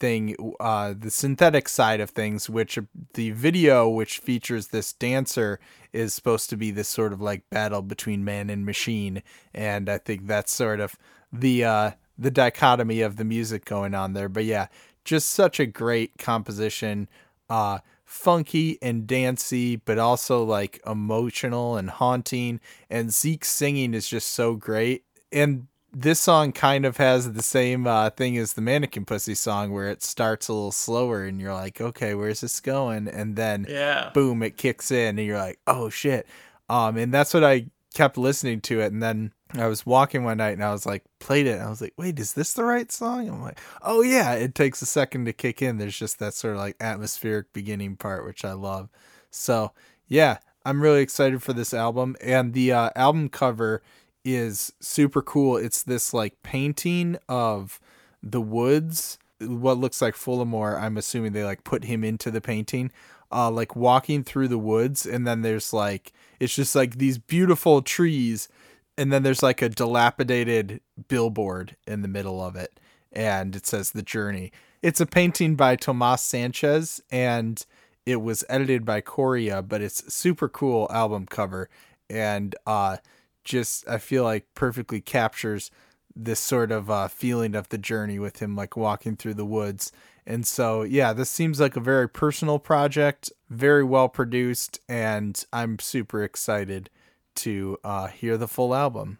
thing, 0.00 0.36
uh, 0.60 0.94
the 0.98 1.10
synthetic 1.10 1.68
side 1.68 2.00
of 2.00 2.10
things, 2.10 2.50
which 2.50 2.78
the 3.14 3.30
video, 3.30 3.88
which 3.88 4.18
features 4.18 4.68
this 4.68 4.92
dancer, 4.92 5.60
is 5.92 6.12
supposed 6.14 6.50
to 6.50 6.56
be 6.56 6.70
this 6.70 6.88
sort 6.88 7.12
of 7.12 7.20
like 7.20 7.48
battle 7.50 7.82
between 7.82 8.24
man 8.24 8.50
and 8.50 8.66
machine, 8.66 9.22
and 9.54 9.88
I 9.88 9.98
think 9.98 10.26
that's 10.26 10.52
sort 10.52 10.80
of 10.80 10.96
the 11.32 11.64
uh, 11.64 11.90
the 12.18 12.30
dichotomy 12.30 13.00
of 13.00 13.16
the 13.16 13.24
music 13.24 13.64
going 13.64 13.94
on 13.94 14.12
there. 14.12 14.28
But 14.28 14.44
yeah, 14.44 14.68
just 15.04 15.28
such 15.28 15.60
a 15.60 15.66
great 15.66 16.18
composition. 16.18 17.08
Uh, 17.48 17.78
funky 18.04 18.78
and 18.80 19.06
dancey, 19.06 19.76
but 19.76 19.98
also 19.98 20.44
like 20.44 20.80
emotional 20.86 21.76
and 21.76 21.90
haunting. 21.90 22.60
And 22.88 23.12
Zeke's 23.12 23.50
singing 23.50 23.94
is 23.94 24.08
just 24.08 24.30
so 24.30 24.54
great. 24.54 25.04
And 25.32 25.66
this 25.94 26.20
song 26.20 26.52
kind 26.52 26.84
of 26.84 26.96
has 26.96 27.32
the 27.32 27.42
same 27.42 27.86
uh, 27.86 28.10
thing 28.10 28.36
as 28.36 28.54
the 28.54 28.60
Mannequin 28.60 29.04
Pussy 29.04 29.34
song, 29.34 29.72
where 29.72 29.88
it 29.88 30.02
starts 30.02 30.48
a 30.48 30.52
little 30.52 30.72
slower 30.72 31.24
and 31.24 31.40
you're 31.40 31.54
like, 31.54 31.80
okay, 31.80 32.14
where's 32.14 32.40
this 32.40 32.60
going? 32.60 33.08
And 33.08 33.36
then 33.36 33.66
Yeah. 33.68 34.10
boom, 34.12 34.42
it 34.42 34.56
kicks 34.56 34.90
in 34.90 35.18
and 35.18 35.26
you're 35.26 35.38
like, 35.38 35.60
oh 35.66 35.88
shit. 35.88 36.26
Um, 36.68 36.96
and 36.96 37.12
that's 37.12 37.32
what 37.32 37.44
I 37.44 37.66
kept 37.94 38.18
listening 38.18 38.60
to 38.62 38.80
it. 38.80 38.92
And 38.92 39.02
then 39.02 39.32
I 39.54 39.66
was 39.66 39.86
walking 39.86 40.24
one 40.24 40.38
night 40.38 40.54
and 40.54 40.64
I 40.64 40.72
was 40.72 40.84
like, 40.84 41.04
played 41.20 41.46
it. 41.46 41.58
And 41.58 41.62
I 41.62 41.70
was 41.70 41.80
like, 41.80 41.94
wait, 41.96 42.18
is 42.18 42.32
this 42.32 42.52
the 42.52 42.64
right 42.64 42.90
song? 42.90 43.28
I'm 43.28 43.42
like, 43.42 43.60
oh 43.82 44.02
yeah, 44.02 44.32
it 44.32 44.54
takes 44.54 44.82
a 44.82 44.86
second 44.86 45.26
to 45.26 45.32
kick 45.32 45.62
in. 45.62 45.78
There's 45.78 45.98
just 45.98 46.18
that 46.18 46.34
sort 46.34 46.54
of 46.54 46.60
like 46.60 46.76
atmospheric 46.80 47.52
beginning 47.52 47.96
part, 47.96 48.24
which 48.24 48.44
I 48.44 48.52
love. 48.52 48.88
So 49.30 49.72
yeah, 50.08 50.38
I'm 50.66 50.82
really 50.82 51.02
excited 51.02 51.42
for 51.42 51.52
this 51.52 51.72
album. 51.72 52.16
And 52.20 52.52
the 52.52 52.72
uh, 52.72 52.90
album 52.96 53.28
cover 53.28 53.82
is 54.24 54.72
super 54.80 55.22
cool. 55.22 55.56
It's 55.56 55.82
this 55.82 56.14
like 56.14 56.42
painting 56.42 57.16
of 57.28 57.78
the 58.22 58.40
woods, 58.40 59.18
what 59.40 59.78
looks 59.78 60.00
like 60.00 60.14
Folamour. 60.14 60.80
I'm 60.80 60.96
assuming 60.96 61.32
they 61.32 61.44
like 61.44 61.64
put 61.64 61.84
him 61.84 62.02
into 62.02 62.30
the 62.30 62.40
painting, 62.40 62.90
uh, 63.30 63.50
like 63.50 63.76
walking 63.76 64.24
through 64.24 64.48
the 64.48 64.58
woods, 64.58 65.04
and 65.04 65.26
then 65.26 65.42
there's 65.42 65.72
like 65.72 66.12
it's 66.40 66.54
just 66.54 66.74
like 66.74 66.96
these 66.96 67.18
beautiful 67.18 67.82
trees, 67.82 68.48
and 68.96 69.12
then 69.12 69.22
there's 69.22 69.42
like 69.42 69.60
a 69.60 69.68
dilapidated 69.68 70.80
billboard 71.08 71.76
in 71.86 72.02
the 72.02 72.08
middle 72.08 72.42
of 72.42 72.56
it, 72.56 72.80
and 73.12 73.54
it 73.54 73.66
says 73.66 73.90
the 73.90 74.02
journey. 74.02 74.52
It's 74.82 75.00
a 75.00 75.06
painting 75.06 75.54
by 75.54 75.76
Tomas 75.76 76.22
Sanchez, 76.22 77.02
and 77.10 77.64
it 78.06 78.20
was 78.20 78.44
edited 78.48 78.84
by 78.84 79.00
Coria, 79.00 79.62
but 79.62 79.80
it's 79.80 80.12
super 80.12 80.48
cool 80.48 80.86
album 80.90 81.26
cover, 81.26 81.68
and 82.10 82.54
uh, 82.66 82.98
just 83.44 83.86
I 83.88 83.98
feel 83.98 84.24
like 84.24 84.46
perfectly 84.54 85.00
captures 85.00 85.70
this 86.16 86.40
sort 86.40 86.70
of 86.70 86.90
uh, 86.90 87.08
feeling 87.08 87.54
of 87.54 87.68
the 87.68 87.78
journey 87.78 88.18
with 88.18 88.40
him 88.40 88.54
like 88.54 88.76
walking 88.76 89.16
through 89.16 89.34
the 89.34 89.44
woods. 89.44 89.92
And 90.26 90.46
so, 90.46 90.82
yeah, 90.82 91.12
this 91.12 91.28
seems 91.28 91.60
like 91.60 91.76
a 91.76 91.80
very 91.80 92.08
personal 92.08 92.58
project, 92.58 93.30
very 93.50 93.84
well 93.84 94.08
produced, 94.08 94.80
and 94.88 95.44
I'm 95.52 95.78
super 95.78 96.22
excited 96.22 96.88
to 97.36 97.78
uh, 97.84 98.06
hear 98.06 98.38
the 98.38 98.48
full 98.48 98.74
album. 98.74 99.18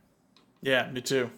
Yeah, 0.63 0.91
me 0.91 1.03
too. 1.03 1.31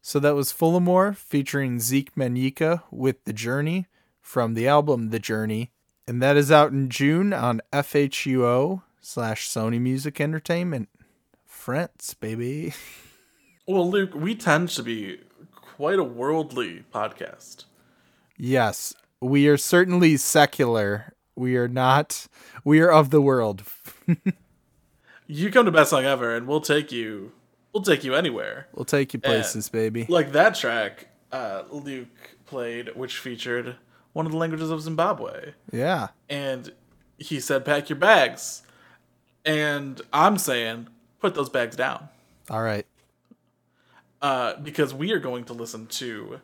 So 0.00 0.18
that 0.20 0.34
was 0.34 0.52
Folamour 0.52 1.14
featuring 1.14 1.80
Zeke 1.80 2.14
Manyika 2.14 2.82
with 2.90 3.24
The 3.24 3.32
Journey 3.32 3.86
from 4.20 4.54
the 4.54 4.66
album 4.66 5.10
The 5.10 5.18
Journey. 5.18 5.70
And 6.06 6.22
that 6.22 6.36
is 6.36 6.50
out 6.50 6.72
in 6.72 6.88
June 6.88 7.32
on 7.34 7.60
FHUO 7.72 8.82
slash 9.00 9.48
Sony 9.48 9.80
Music 9.80 10.20
Entertainment. 10.20 10.88
France, 11.72 12.14
baby. 12.14 12.72
Well, 13.66 13.90
Luke, 13.90 14.14
we 14.14 14.34
tend 14.34 14.70
to 14.70 14.82
be 14.82 15.20
quite 15.54 15.98
a 15.98 16.02
worldly 16.02 16.84
podcast. 16.94 17.66
Yes, 18.38 18.94
we 19.20 19.46
are 19.48 19.58
certainly 19.58 20.16
secular. 20.16 21.12
We 21.36 21.58
are 21.58 21.68
not, 21.68 22.26
we 22.64 22.80
are 22.80 22.90
of 22.90 23.10
the 23.10 23.20
world. 23.20 23.64
You 25.26 25.50
come 25.50 25.66
to 25.66 25.70
Best 25.70 25.90
Song 25.90 26.06
Ever, 26.06 26.34
and 26.34 26.46
we'll 26.48 26.62
take 26.62 26.90
you. 26.90 27.32
We'll 27.74 27.82
take 27.82 28.02
you 28.02 28.14
anywhere. 28.14 28.68
We'll 28.72 28.86
take 28.86 29.12
you 29.12 29.20
places, 29.20 29.68
baby. 29.68 30.06
Like 30.08 30.32
that 30.32 30.54
track, 30.54 31.08
uh, 31.32 31.64
Luke 31.70 32.08
played, 32.46 32.96
which 32.96 33.18
featured 33.18 33.76
one 34.14 34.24
of 34.24 34.32
the 34.32 34.38
languages 34.38 34.70
of 34.70 34.80
Zimbabwe, 34.80 35.52
Yeah. 35.70 36.08
and 36.30 36.72
he 37.18 37.38
said, 37.40 37.66
"Pack 37.66 37.90
your 37.90 37.98
bags," 37.98 38.62
and 39.44 40.00
I'm 40.14 40.38
saying, 40.38 40.88
put 41.20 41.34
those 41.34 41.48
bags 41.48 41.76
down. 41.76 42.08
All 42.50 42.62
right. 42.62 42.86
uh, 44.22 44.54
because 44.56 44.92
we 44.94 45.12
are 45.12 45.18
going 45.18 45.44
to 45.44 45.52
listen 45.52 45.86
to 45.86 46.40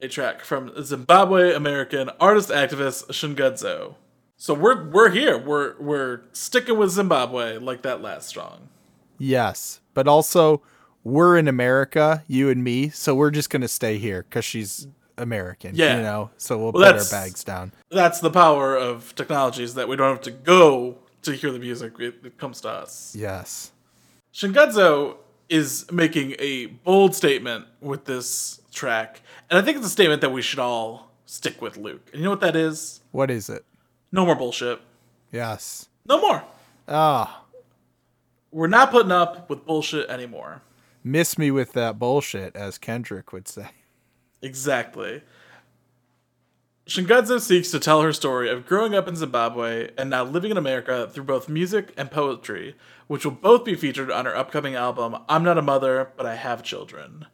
a 0.00 0.08
track 0.08 0.42
from 0.42 0.72
Zimbabwe 0.82 1.52
American 1.54 2.08
artist 2.20 2.48
activist 2.48 3.08
Shungudzo. 3.08 3.96
So 4.36 4.54
we're 4.54 4.88
we're 4.88 5.10
here. 5.10 5.36
We're 5.36 5.74
we're 5.78 6.22
sticking 6.32 6.78
with 6.78 6.90
Zimbabwe 6.90 7.58
like 7.58 7.82
that 7.82 8.00
last 8.00 8.30
song. 8.32 8.68
Yes. 9.18 9.80
But 9.92 10.08
also, 10.08 10.62
we're 11.04 11.36
in 11.36 11.46
America, 11.46 12.24
you 12.26 12.48
and 12.48 12.64
me, 12.64 12.88
so 12.88 13.14
we're 13.14 13.30
just 13.30 13.50
going 13.50 13.60
to 13.60 13.68
stay 13.68 13.98
here 13.98 14.22
because 14.22 14.46
she's 14.46 14.86
American. 15.18 15.74
Yeah. 15.74 15.96
You 15.96 16.02
know, 16.02 16.30
so 16.38 16.56
we'll, 16.56 16.72
Well, 16.72 16.90
put 16.94 17.02
our 17.02 17.10
bags 17.10 17.44
down. 17.44 17.72
That's 17.90 18.20
the 18.20 18.30
power 18.30 18.74
of 18.78 19.14
technology 19.14 19.62
is 19.62 19.74
that 19.74 19.88
we 19.88 19.96
don't 19.96 20.08
have 20.08 20.22
to 20.22 20.30
go 20.30 20.96
to 21.22 21.32
hear 21.32 21.52
the 21.52 21.58
music. 21.58 21.92
It, 21.98 22.14
it 22.24 22.38
comes 22.38 22.62
to 22.62 22.70
us. 22.70 23.14
Yes. 23.14 23.72
Shungudzo 24.32 25.16
is 25.48 25.90
making 25.90 26.36
a 26.38 26.66
bold 26.66 27.14
statement 27.14 27.66
with 27.80 28.04
this 28.04 28.60
track, 28.72 29.22
and 29.48 29.58
I 29.58 29.62
think 29.62 29.76
it's 29.78 29.86
a 29.86 29.90
statement 29.90 30.20
that 30.20 30.30
we 30.30 30.42
should 30.42 30.58
all 30.60 31.10
stick 31.26 31.60
with, 31.60 31.76
Luke. 31.76 32.08
And 32.12 32.20
you 32.20 32.24
know 32.24 32.30
what 32.30 32.40
that 32.40 32.56
is? 32.56 33.00
What 33.10 33.30
is 33.30 33.48
it? 33.48 33.64
No 34.12 34.24
more 34.24 34.36
bullshit. 34.36 34.80
Yes. 35.32 35.88
No 36.08 36.20
more. 36.20 36.42
Ah, 36.88 37.44
We're 38.50 38.66
not 38.66 38.90
putting 38.90 39.12
up 39.12 39.48
with 39.48 39.64
bullshit 39.64 40.08
anymore. 40.08 40.62
miss 41.04 41.38
me 41.38 41.50
with 41.50 41.72
that 41.72 41.98
bullshit, 41.98 42.54
as 42.56 42.78
Kendrick 42.78 43.32
would 43.32 43.46
say. 43.48 43.68
Exactly. 44.42 45.22
Shungudzo 46.86 47.40
seeks 47.40 47.70
to 47.70 47.78
tell 47.78 48.02
her 48.02 48.12
story 48.12 48.50
of 48.50 48.66
growing 48.66 48.94
up 48.94 49.06
in 49.06 49.14
Zimbabwe 49.14 49.90
and 49.96 50.10
now 50.10 50.24
living 50.24 50.50
in 50.50 50.56
America 50.56 51.08
through 51.12 51.24
both 51.24 51.48
music 51.48 51.92
and 51.96 52.10
poetry, 52.10 52.74
which 53.10 53.24
will 53.24 53.32
both 53.32 53.64
be 53.64 53.74
featured 53.74 54.08
on 54.08 54.24
her 54.24 54.36
upcoming 54.36 54.76
album, 54.76 55.16
I'm 55.28 55.42
Not 55.42 55.58
a 55.58 55.62
Mother, 55.62 56.12
But 56.16 56.26
I 56.26 56.36
Have 56.36 56.62
Children. 56.62 57.26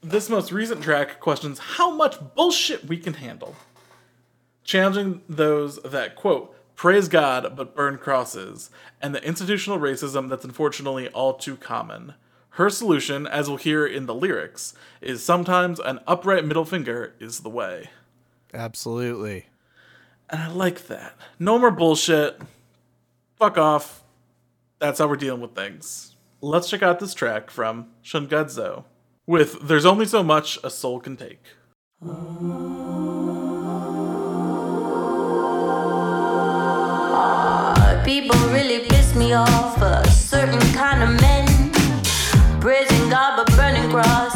This 0.00 0.28
most 0.28 0.50
recent 0.50 0.82
track 0.82 1.20
questions 1.20 1.60
how 1.60 1.92
much 1.94 2.16
bullshit 2.34 2.86
we 2.86 2.96
can 2.96 3.14
handle, 3.14 3.54
challenging 4.64 5.22
those 5.28 5.76
that, 5.82 6.16
quote, 6.16 6.52
praise 6.74 7.06
God 7.06 7.54
but 7.54 7.76
burn 7.76 7.98
crosses, 7.98 8.70
and 9.00 9.14
the 9.14 9.24
institutional 9.24 9.78
racism 9.78 10.28
that's 10.28 10.44
unfortunately 10.44 11.06
all 11.10 11.34
too 11.34 11.54
common. 11.54 12.14
Her 12.54 12.68
solution, 12.68 13.28
as 13.28 13.48
we'll 13.48 13.58
hear 13.58 13.86
in 13.86 14.06
the 14.06 14.14
lyrics, 14.14 14.74
is 15.00 15.22
sometimes 15.22 15.78
an 15.78 16.00
upright 16.08 16.44
middle 16.44 16.64
finger 16.64 17.14
is 17.20 17.40
the 17.40 17.48
way. 17.48 17.90
Absolutely. 18.52 19.46
And 20.28 20.42
I 20.42 20.48
like 20.48 20.88
that. 20.88 21.14
No 21.38 21.60
more 21.60 21.70
bullshit. 21.70 22.40
Fuck 23.40 23.56
off. 23.56 24.04
That's 24.80 24.98
how 24.98 25.08
we're 25.08 25.16
dealing 25.16 25.40
with 25.40 25.54
things. 25.54 26.14
Let's 26.42 26.68
check 26.68 26.82
out 26.82 27.00
this 27.00 27.14
track 27.14 27.50
from 27.50 27.88
Shungudzo 28.04 28.84
with 29.26 29.66
There's 29.66 29.86
Only 29.86 30.04
So 30.04 30.22
Much 30.22 30.58
a 30.62 30.68
Soul 30.68 31.00
Can 31.00 31.16
Take. 31.16 31.42
People 38.04 38.36
really 38.52 38.86
piss 38.90 39.14
me 39.14 39.32
off. 39.32 39.80
A 39.80 40.06
certain 40.10 40.60
kind 40.74 41.02
of 41.02 41.18
men 41.22 41.72
praising 42.60 43.08
God 43.08 43.36
but 43.36 43.56
burning 43.56 43.90
crosses. 43.90 44.29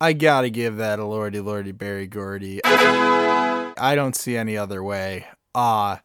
I 0.00 0.12
gotta 0.12 0.48
give 0.48 0.76
that 0.76 1.00
a 1.00 1.04
lordy 1.04 1.40
lordy 1.40 1.72
Berry 1.72 2.06
Gordy. 2.06 2.60
I 2.64 3.94
don't 3.96 4.14
see 4.14 4.36
any 4.36 4.56
other 4.56 4.82
way. 4.82 5.26
Uh 5.54 5.96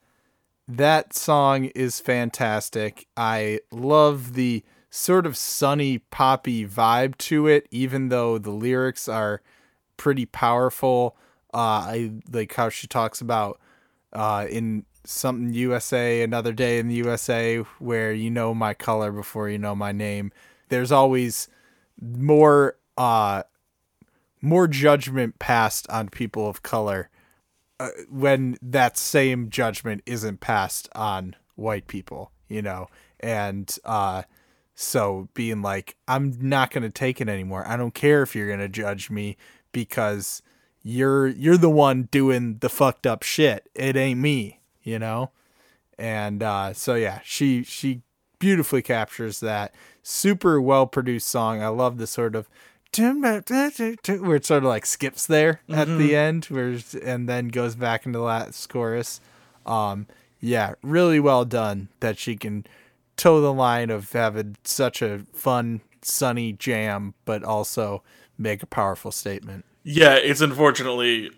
that 0.67 1.13
song 1.13 1.65
is 1.75 1.99
fantastic. 1.99 3.05
I 3.15 3.59
love 3.71 4.33
the 4.33 4.63
sort 4.89 5.27
of 5.27 5.37
sunny 5.37 5.99
poppy 5.99 6.65
vibe 6.65 7.17
to 7.17 7.47
it, 7.47 7.67
even 7.69 8.09
though 8.09 8.37
the 8.39 8.51
lyrics 8.51 9.07
are 9.07 9.41
pretty 9.97 10.25
powerful. 10.25 11.15
Uh 11.53 11.85
I 11.85 12.11
like 12.31 12.53
how 12.55 12.69
she 12.69 12.87
talks 12.87 13.21
about 13.21 13.59
uh 14.11 14.47
in 14.49 14.85
something 15.05 15.53
USA, 15.53 16.23
another 16.23 16.53
day 16.53 16.79
in 16.79 16.87
the 16.87 16.95
USA 16.95 17.57
where 17.77 18.11
you 18.11 18.31
know 18.31 18.55
my 18.55 18.73
color 18.73 19.11
before 19.11 19.49
you 19.49 19.59
know 19.59 19.75
my 19.75 19.91
name. 19.91 20.31
There's 20.69 20.91
always 20.91 21.47
more 22.01 22.77
uh 22.97 23.43
more 24.43 24.67
judgment 24.67 25.39
passed 25.39 25.89
on 25.89 26.09
people 26.09 26.49
of 26.49 26.61
color 26.61 27.09
uh, 27.79 27.89
when 28.09 28.57
that 28.61 28.97
same 28.97 29.49
judgment 29.49 30.03
isn't 30.05 30.41
passed 30.41 30.89
on 30.93 31.33
white 31.55 31.87
people, 31.87 32.31
you 32.49 32.61
know. 32.61 32.87
And 33.21 33.75
uh 33.85 34.23
so 34.75 35.29
being 35.33 35.61
like 35.61 35.95
I'm 36.09 36.35
not 36.41 36.71
going 36.71 36.83
to 36.83 36.89
take 36.89 37.21
it 37.21 37.29
anymore. 37.29 37.65
I 37.65 37.77
don't 37.77 37.93
care 37.93 38.21
if 38.21 38.35
you're 38.35 38.47
going 38.47 38.59
to 38.59 38.67
judge 38.67 39.09
me 39.09 39.37
because 39.71 40.41
you're 40.81 41.27
you're 41.27 41.57
the 41.57 41.69
one 41.69 42.09
doing 42.11 42.57
the 42.59 42.69
fucked 42.69 43.07
up 43.07 43.23
shit. 43.23 43.69
It 43.73 43.95
ain't 43.95 44.19
me, 44.19 44.59
you 44.81 44.99
know? 44.99 45.31
And 45.97 46.43
uh 46.43 46.73
so 46.73 46.95
yeah, 46.95 47.21
she 47.23 47.63
she 47.63 48.01
beautifully 48.39 48.81
captures 48.81 49.39
that. 49.39 49.73
Super 50.01 50.59
well 50.59 50.85
produced 50.85 51.29
song. 51.29 51.63
I 51.63 51.69
love 51.69 51.97
the 51.97 52.07
sort 52.07 52.35
of 52.35 52.49
where 54.07 54.35
it 54.35 54.45
sort 54.45 54.63
of 54.63 54.69
like 54.69 54.85
skips 54.85 55.25
there 55.25 55.61
at 55.69 55.87
the 55.87 56.15
end, 56.15 56.45
where 56.45 56.77
and 57.03 57.27
then 57.27 57.49
goes 57.49 57.75
back 57.75 58.05
into 58.05 58.19
the 58.19 58.23
last 58.23 58.67
chorus. 58.67 59.19
Um, 59.65 60.07
yeah, 60.39 60.73
really 60.81 61.19
well 61.19 61.45
done 61.45 61.89
that 61.99 62.17
she 62.17 62.35
can 62.35 62.65
toe 63.15 63.41
the 63.41 63.53
line 63.53 63.89
of 63.89 64.11
having 64.11 64.57
such 64.63 65.01
a 65.01 65.25
fun, 65.33 65.81
sunny 66.01 66.53
jam, 66.53 67.13
but 67.25 67.43
also 67.43 68.03
make 68.37 68.63
a 68.63 68.67
powerful 68.67 69.11
statement. 69.11 69.65
Yeah, 69.83 70.15
it's 70.15 70.41
unfortunately 70.41 71.31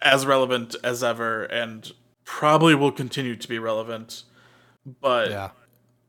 as 0.00 0.26
relevant 0.26 0.76
as 0.84 1.02
ever 1.02 1.44
and 1.44 1.92
probably 2.24 2.74
will 2.74 2.92
continue 2.92 3.36
to 3.36 3.48
be 3.48 3.58
relevant. 3.58 4.24
But 5.00 5.30
Yeah, 5.30 5.50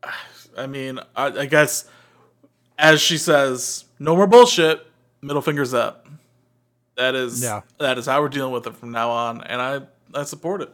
I 0.57 0.67
mean, 0.67 0.99
I, 1.15 1.25
I 1.27 1.45
guess 1.45 1.89
as 2.79 3.01
she 3.01 3.17
says, 3.17 3.85
no 3.99 4.15
more 4.15 4.25
bullshit. 4.25 4.85
Middle 5.21 5.41
fingers 5.41 5.73
up. 5.73 6.07
That 6.95 7.15
is 7.15 7.41
Yeah. 7.41 7.61
that 7.79 7.97
is 7.97 8.05
how 8.05 8.21
we're 8.21 8.29
dealing 8.29 8.51
with 8.53 8.67
it 8.67 8.75
from 8.75 8.91
now 8.91 9.09
on, 9.09 9.41
and 9.43 9.61
I 9.61 9.81
I 10.13 10.23
support 10.23 10.61
it. 10.61 10.73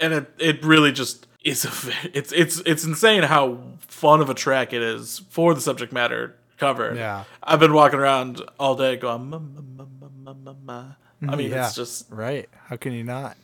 And 0.00 0.12
it 0.12 0.32
it 0.38 0.64
really 0.64 0.92
just 0.92 1.26
is 1.44 1.64
a 1.64 1.70
it's 2.16 2.32
it's 2.32 2.60
it's 2.66 2.84
insane 2.84 3.22
how 3.24 3.58
fun 3.86 4.20
of 4.20 4.28
a 4.30 4.34
track 4.34 4.72
it 4.72 4.82
is 4.82 5.20
for 5.30 5.54
the 5.54 5.60
subject 5.60 5.92
matter 5.92 6.36
covered. 6.58 6.96
Yeah. 6.96 7.24
I've 7.42 7.60
been 7.60 7.72
walking 7.72 7.98
around 7.98 8.40
all 8.58 8.74
day 8.74 8.96
going. 8.96 9.30
"Ma, 9.30 9.38
ma, 9.38 9.60
ma, 9.76 9.84
ma, 10.00 10.08
ma, 10.10 10.32
ma, 10.34 10.54
ma." 10.64 10.84
I 11.28 11.36
mean, 11.36 11.50
yeah, 11.52 11.66
it's 11.66 11.76
just 11.76 12.06
right. 12.10 12.48
How 12.66 12.76
can 12.76 12.92
you 12.92 13.04
not? 13.04 13.36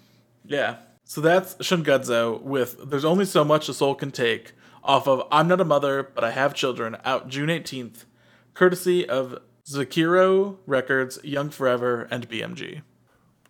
yeah. 0.44 0.76
So 1.04 1.20
that's 1.22 1.54
Shungudzo 1.54 2.42
with 2.42 2.90
There's 2.90 3.04
Only 3.04 3.24
So 3.24 3.42
Much 3.42 3.68
a 3.70 3.72
Soul 3.72 3.94
Can 3.94 4.10
Take 4.10 4.52
off 4.84 5.08
of 5.08 5.26
I'm 5.32 5.48
Not 5.48 5.58
a 5.58 5.64
Mother, 5.64 6.02
But 6.02 6.22
I 6.22 6.32
Have 6.32 6.52
Children 6.52 6.98
out 7.02 7.28
June 7.28 7.48
18th, 7.48 8.04
courtesy 8.52 9.08
of 9.08 9.38
Zakiro 9.68 10.56
Records, 10.66 11.18
Young 11.22 11.50
Forever, 11.50 12.08
and 12.10 12.28
BMG. 12.28 12.82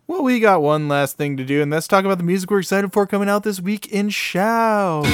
Well, 0.07 0.23
we 0.23 0.39
got 0.39 0.61
one 0.61 0.87
last 0.87 1.17
thing 1.17 1.37
to 1.37 1.45
do, 1.45 1.61
and 1.61 1.71
let's 1.71 1.87
talk 1.87 2.03
about 2.03 2.17
the 2.17 2.23
music 2.23 2.49
we're 2.49 2.59
excited 2.59 2.91
for 2.91 3.05
coming 3.07 3.29
out 3.29 3.43
this 3.43 3.61
week 3.61 3.87
in 3.87 4.09
Shouts. 4.09 5.07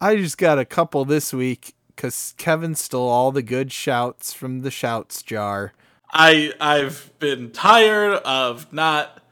I 0.00 0.16
just 0.16 0.36
got 0.36 0.58
a 0.58 0.64
couple 0.64 1.04
this 1.04 1.32
week 1.32 1.74
because 1.94 2.34
Kevin 2.36 2.74
stole 2.74 3.08
all 3.08 3.30
the 3.32 3.42
good 3.42 3.70
shouts 3.72 4.32
from 4.32 4.60
the 4.62 4.70
Shouts 4.70 5.22
jar. 5.22 5.72
I 6.12 6.52
I've 6.60 7.12
been 7.20 7.50
tired 7.52 8.14
of 8.24 8.72
not 8.72 9.22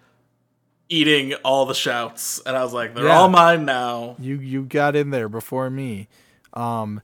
eating 0.88 1.34
all 1.44 1.66
the 1.66 1.74
shouts, 1.74 2.40
and 2.46 2.56
I 2.56 2.62
was 2.62 2.72
like, 2.72 2.94
they're 2.94 3.06
Yeah. 3.06 3.18
all 3.18 3.28
mine 3.28 3.64
now. 3.64 4.14
You 4.18 4.36
you 4.36 4.62
got 4.62 4.94
in 4.96 5.10
there 5.10 5.28
before 5.28 5.68
me. 5.70 6.08
Um, 6.54 7.02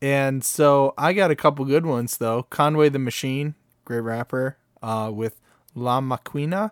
and 0.00 0.44
so 0.44 0.94
I 0.98 1.12
got 1.12 1.30
a 1.30 1.36
couple 1.36 1.64
good 1.64 1.86
ones 1.86 2.18
though. 2.18 2.44
Conway 2.44 2.88
the 2.88 2.98
Machine, 2.98 3.54
great 3.84 4.00
rapper, 4.00 4.56
uh, 4.82 5.10
with 5.12 5.40
La 5.74 6.00
Maquina, 6.00 6.70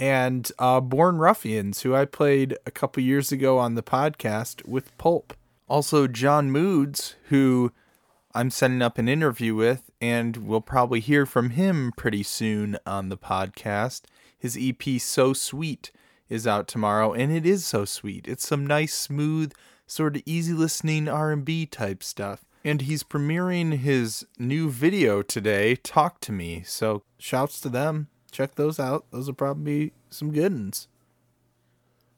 and 0.00 0.50
uh, 0.58 0.80
Born 0.80 1.18
Ruffians, 1.18 1.82
who 1.82 1.94
I 1.94 2.04
played 2.04 2.56
a 2.66 2.70
couple 2.70 3.02
years 3.02 3.32
ago 3.32 3.58
on 3.58 3.74
the 3.74 3.82
podcast 3.82 4.66
with 4.66 4.96
Pulp. 4.98 5.34
Also 5.68 6.06
John 6.06 6.50
Moods, 6.50 7.16
who 7.28 7.72
I'm 8.34 8.50
setting 8.50 8.82
up 8.82 8.98
an 8.98 9.08
interview 9.08 9.54
with, 9.54 9.90
and 10.00 10.36
we'll 10.36 10.60
probably 10.60 11.00
hear 11.00 11.26
from 11.26 11.50
him 11.50 11.92
pretty 11.96 12.22
soon 12.22 12.78
on 12.86 13.08
the 13.08 13.18
podcast. 13.18 14.02
His 14.38 14.56
EP 14.60 15.00
"So 15.00 15.32
Sweet" 15.32 15.90
is 16.28 16.46
out 16.46 16.68
tomorrow, 16.68 17.12
and 17.12 17.32
it 17.32 17.44
is 17.44 17.64
so 17.64 17.84
sweet. 17.84 18.28
It's 18.28 18.46
some 18.46 18.66
nice, 18.66 18.94
smooth, 18.94 19.52
sort 19.86 20.16
of 20.16 20.22
easy 20.26 20.52
listening 20.52 21.08
R&B 21.08 21.66
type 21.66 22.02
stuff. 22.02 22.44
And 22.64 22.82
he's 22.82 23.02
premiering 23.02 23.78
his 23.78 24.26
new 24.38 24.68
video 24.70 25.22
today, 25.22 25.76
"Talk 25.76 26.20
to 26.20 26.32
Me." 26.32 26.62
So 26.66 27.02
shouts 27.18 27.60
to 27.60 27.68
them. 27.68 28.08
Check 28.30 28.56
those 28.56 28.78
out. 28.78 29.06
Those 29.10 29.26
will 29.26 29.34
probably 29.34 29.86
be 29.88 29.92
some 30.10 30.32
good 30.32 30.52
ones. 30.52 30.88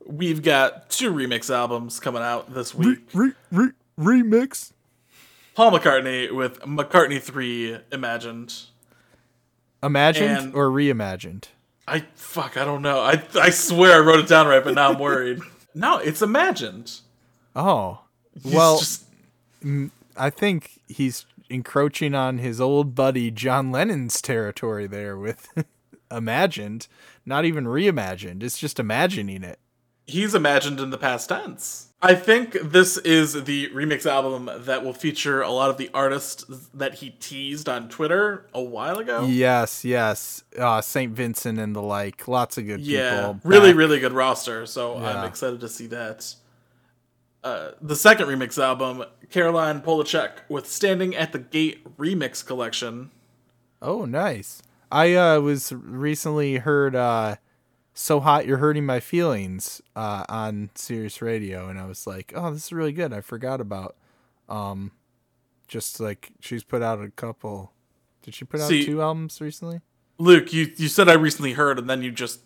We've 0.06 0.42
got 0.42 0.90
two 0.90 1.12
remix 1.12 1.54
albums 1.54 2.00
coming 2.00 2.22
out 2.22 2.52
this 2.54 2.74
week. 2.74 3.00
Re- 3.12 3.32
re- 3.52 3.72
remix. 3.98 4.72
Paul 5.54 5.72
McCartney 5.72 6.32
with 6.34 6.60
McCartney 6.62 7.20
3 7.20 7.78
Imagined. 7.92 8.54
Imagined 9.82 10.36
And- 10.38 10.54
or 10.54 10.68
reimagined? 10.70 11.44
I 11.86 12.06
fuck, 12.14 12.56
I 12.56 12.64
don't 12.64 12.82
know. 12.82 13.00
I 13.00 13.22
I 13.34 13.50
swear 13.50 13.96
I 13.96 13.98
wrote 14.04 14.20
it 14.20 14.28
down 14.28 14.46
right, 14.46 14.62
but 14.64 14.74
now 14.74 14.90
I'm 14.92 14.98
worried. 14.98 15.40
no, 15.74 15.98
it's 15.98 16.22
imagined. 16.22 17.00
Oh, 17.54 18.00
He's 18.42 18.52
well, 18.54 18.78
just- 18.78 19.04
I 20.16 20.30
think 20.30 20.80
he's 20.88 21.26
encroaching 21.48 22.14
on 22.14 22.38
his 22.38 22.60
old 22.60 22.94
buddy 22.94 23.30
John 23.30 23.70
Lennon's 23.72 24.20
territory 24.22 24.86
there 24.86 25.16
with 25.16 25.48
imagined, 26.10 26.86
not 27.26 27.44
even 27.44 27.64
reimagined. 27.64 28.42
It's 28.42 28.58
just 28.58 28.78
imagining 28.78 29.42
it. 29.42 29.58
he's 30.06 30.34
imagined 30.34 30.80
in 30.80 30.90
the 30.90 30.98
past 30.98 31.28
tense. 31.28 31.86
I 32.02 32.14
think 32.14 32.52
this 32.62 32.96
is 32.98 33.44
the 33.44 33.68
remix 33.70 34.06
album 34.06 34.48
that 34.64 34.82
will 34.82 34.94
feature 34.94 35.42
a 35.42 35.50
lot 35.50 35.68
of 35.68 35.76
the 35.76 35.90
artists 35.92 36.44
that 36.72 36.94
he 36.94 37.10
teased 37.10 37.68
on 37.68 37.90
Twitter 37.90 38.46
a 38.54 38.62
while 38.62 38.98
ago. 38.98 39.26
Yes, 39.26 39.84
yes. 39.84 40.42
Uh, 40.58 40.80
St. 40.80 41.12
Vincent 41.12 41.58
and 41.58 41.76
the 41.76 41.82
like. 41.82 42.26
Lots 42.26 42.56
of 42.56 42.66
good 42.66 42.80
Yeah, 42.80 43.16
people. 43.34 43.40
really, 43.44 43.74
really 43.74 44.00
good 44.00 44.12
roster. 44.12 44.64
So 44.64 44.98
Yeah. 44.98 45.20
I'm 45.20 45.28
excited 45.28 45.60
to 45.60 45.68
see 45.68 45.86
that. 45.88 46.34
Uh, 47.42 47.70
the 47.80 47.96
second 47.96 48.26
remix 48.26 48.62
album, 48.62 49.04
Caroline 49.30 49.80
Polachek 49.80 50.32
with 50.48 50.66
"Standing 50.66 51.14
at 51.16 51.32
the 51.32 51.38
Gate" 51.38 51.96
remix 51.96 52.44
collection. 52.44 53.10
Oh, 53.80 54.04
nice. 54.04 54.62
I 54.92 55.14
uh, 55.14 55.40
was 55.40 55.72
recently 55.72 56.56
heard 56.56 56.94
uh, 56.94 57.36
"So 57.94 58.20
Hot 58.20 58.46
You're 58.46 58.58
Hurting 58.58 58.84
My 58.84 59.00
Feelings" 59.00 59.80
uh, 59.96 60.24
on 60.28 60.70
Sirius 60.74 61.22
Radio, 61.22 61.68
and 61.68 61.78
I 61.78 61.86
was 61.86 62.06
like, 62.06 62.32
"Oh, 62.36 62.52
this 62.52 62.66
is 62.66 62.72
really 62.72 62.92
good." 62.92 63.12
I 63.12 63.22
forgot 63.22 63.60
about, 63.60 63.96
um, 64.48 64.90
just 65.66 65.98
like 65.98 66.32
she's 66.40 66.64
put 66.64 66.82
out 66.82 67.02
a 67.02 67.08
couple. 67.10 67.72
Did 68.22 68.34
she 68.34 68.44
put 68.44 68.60
out 68.60 68.68
See- 68.68 68.84
two 68.84 69.00
albums 69.00 69.40
recently? 69.40 69.80
Luke, 70.18 70.52
you 70.52 70.70
you 70.76 70.88
said 70.88 71.08
I 71.08 71.14
recently 71.14 71.54
heard, 71.54 71.78
and 71.78 71.88
then 71.88 72.02
you 72.02 72.10
just 72.10 72.40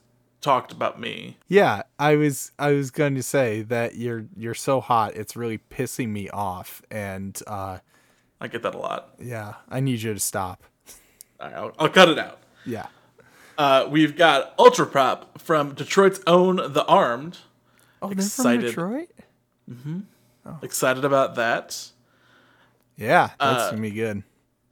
talked 0.45 0.71
about 0.73 1.01
me. 1.01 1.37
Yeah, 1.49 1.83
I 1.99 2.17
was 2.17 2.53
I 2.59 2.73
was 2.73 2.91
going 2.91 3.15
to 3.17 3.23
say 3.23 3.63
that 3.63 3.97
you're 3.97 4.27
you're 4.37 4.55
so 4.55 4.81
hot, 4.81 5.15
it's 5.17 5.35
really 5.35 5.59
pissing 5.59 6.11
me 6.11 6.29
off, 6.31 6.83
and 6.91 7.41
uh, 7.47 7.79
I 8.41 8.49
get 8.49 8.63
that 8.63 8.75
a 8.75 8.79
lot. 8.79 9.15
yeah, 9.19 9.55
I 9.69 9.81
need 9.81 10.03
you 10.03 10.15
to 10.15 10.21
stop. 10.21 10.63
All 11.41 11.47
right, 11.49 11.57
I'll, 11.57 11.73
I'll 11.79 11.89
cut 11.89 12.09
it 12.09 12.19
out. 12.19 12.39
Yeah. 12.65 12.87
Uh, 13.59 13.87
we've 13.91 14.17
got 14.17 14.53
Ultra 14.59 14.87
Pop 14.87 15.41
from 15.41 15.75
Detroit's 15.75 16.21
own 16.27 16.57
The 16.57 16.85
Armed. 16.87 17.39
Oh, 18.03 18.11
Excited. 18.11 18.63
they're 18.63 18.73
from 18.73 18.93
Detroit. 19.07 19.11
Mhm. 19.71 20.63
Excited 20.63 21.05
about 21.05 21.37
that. 21.37 21.89
Yeah, 22.97 23.31
that's 23.41 23.63
Uh, 23.65 23.71
gonna 23.71 23.83
be 23.83 23.91
good. 23.91 24.23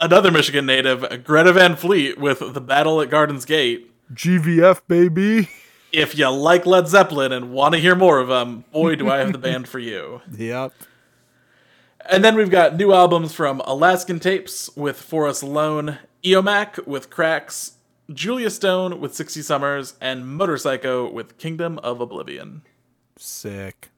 Another 0.01 0.31
Michigan 0.31 0.67
native, 0.67 1.25
Greta 1.25 1.53
Van 1.53 1.77
Fleet 1.77 2.19
with 2.19 2.41
The 2.55 2.61
Battle 2.61 3.01
at 3.01 3.09
Gardens 3.09 3.45
Gate. 3.45 3.89
GVF 4.13 4.83
baby. 4.89 5.49
If 5.93 6.17
you 6.17 6.29
like 6.29 6.65
Led 6.65 6.89
Zeppelin 6.89 7.33
and 7.33 7.53
want 7.53 7.75
to 7.75 7.81
hear 7.81 7.95
more 7.95 8.19
of 8.19 8.29
them, 8.29 8.65
boy, 8.73 8.97
do 8.97 9.11
I 9.11 9.19
have 9.19 9.33
the 9.33 9.39
band 9.51 9.69
for 9.69 9.79
you. 9.79 10.23
Yep. 10.37 10.73
And 12.11 12.25
then 12.25 12.35
we've 12.35 12.51
got 12.51 12.77
new 12.77 12.93
albums 12.93 13.33
from 13.35 13.61
Alaskan 13.61 14.19
Tapes 14.19 14.75
with 14.75 15.01
For 15.01 15.29
Us 15.29 15.43
Alone 15.43 15.99
Eomac 16.25 16.87
with 16.87 17.11
Cracks, 17.11 17.75
Julia 18.13 18.51
Stone 18.51 19.01
with 19.01 19.15
60 19.15 19.43
Summers, 19.43 19.95
and 20.01 20.25
Motorpsycho 20.25 21.13
with 21.13 21.39
Kingdom 21.39 21.79
of 21.81 22.01
Oblivion. 22.01 22.63
Sick. 23.17 23.91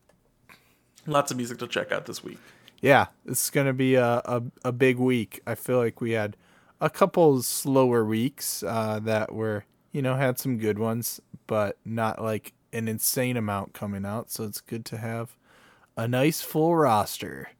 Lots 1.06 1.30
of 1.30 1.36
music 1.36 1.58
to 1.58 1.66
check 1.66 1.92
out 1.92 2.06
this 2.06 2.24
week. 2.24 2.38
Yeah, 2.80 3.06
this 3.24 3.44
is 3.44 3.50
gonna 3.50 3.72
be 3.72 3.94
a, 3.94 4.20
a, 4.24 4.42
a 4.64 4.72
big 4.72 4.98
week. 4.98 5.40
I 5.46 5.54
feel 5.54 5.78
like 5.78 6.00
we 6.00 6.12
had 6.12 6.36
a 6.80 6.90
couple 6.90 7.42
slower 7.42 8.04
weeks 8.04 8.62
uh, 8.62 9.00
that 9.02 9.32
were, 9.32 9.64
you 9.94 10.02
know, 10.02 10.16
had 10.16 10.38
some 10.38 10.58
good 10.58 10.78
ones, 10.78 11.20
but 11.46 11.78
not 11.84 12.20
like 12.20 12.52
an 12.72 12.88
insane 12.88 13.36
amount 13.36 13.72
coming 13.72 14.04
out. 14.04 14.28
So 14.28 14.42
it's 14.42 14.60
good 14.60 14.84
to 14.86 14.98
have 14.98 15.36
a 15.96 16.08
nice 16.08 16.42
full 16.42 16.74
roster. 16.74 17.50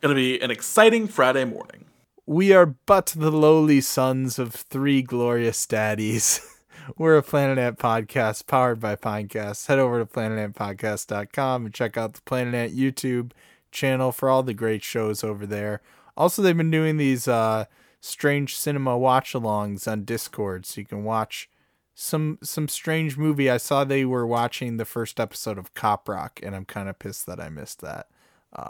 Gonna 0.00 0.14
be 0.14 0.40
an 0.40 0.50
exciting 0.50 1.06
Friday 1.06 1.44
morning. 1.44 1.84
We 2.24 2.52
are 2.52 2.66
but 2.66 3.12
the 3.14 3.30
lowly 3.30 3.82
sons 3.82 4.38
of 4.38 4.54
three 4.54 5.02
glorious 5.02 5.64
daddies. 5.66 6.40
We're 6.96 7.18
a 7.18 7.22
Planet 7.22 7.58
Ant 7.58 7.78
podcast 7.78 8.46
powered 8.46 8.80
by 8.80 8.96
Pinecast. 8.96 9.66
Head 9.66 9.78
over 9.78 9.98
to 9.98 10.06
planetantpodcast.com 10.06 11.66
and 11.66 11.74
check 11.74 11.98
out 11.98 12.14
the 12.14 12.22
Planet 12.22 12.54
Ant 12.54 12.76
YouTube 12.76 13.32
channel 13.70 14.10
for 14.10 14.30
all 14.30 14.42
the 14.42 14.54
great 14.54 14.82
shows 14.82 15.22
over 15.22 15.44
there. 15.44 15.82
Also, 16.16 16.40
they've 16.40 16.56
been 16.56 16.70
doing 16.70 16.96
these 16.96 17.28
uh, 17.28 17.66
strange 18.00 18.56
cinema 18.56 18.96
watch 18.96 19.32
alongs 19.32 19.90
on 19.90 20.04
Discord, 20.04 20.66
so 20.66 20.80
you 20.80 20.86
can 20.86 21.04
watch 21.04 21.48
some 21.94 22.38
some 22.42 22.68
strange 22.68 23.16
movie. 23.16 23.50
I 23.50 23.56
saw 23.56 23.84
they 23.84 24.04
were 24.04 24.26
watching 24.26 24.76
the 24.76 24.84
first 24.84 25.18
episode 25.18 25.58
of 25.58 25.74
Cop 25.74 26.08
Rock, 26.08 26.40
and 26.42 26.54
I'm 26.54 26.64
kind 26.64 26.88
of 26.88 26.98
pissed 26.98 27.26
that 27.26 27.40
I 27.40 27.48
missed 27.48 27.80
that 27.80 28.08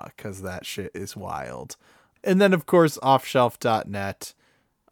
because 0.07 0.43
that 0.43 0.67
shit 0.67 0.91
is 0.95 1.17
wild. 1.17 1.77
And 2.25 2.41
then, 2.41 2.53
of 2.53 2.67
course, 2.67 2.99
offshelf.net. 3.03 4.35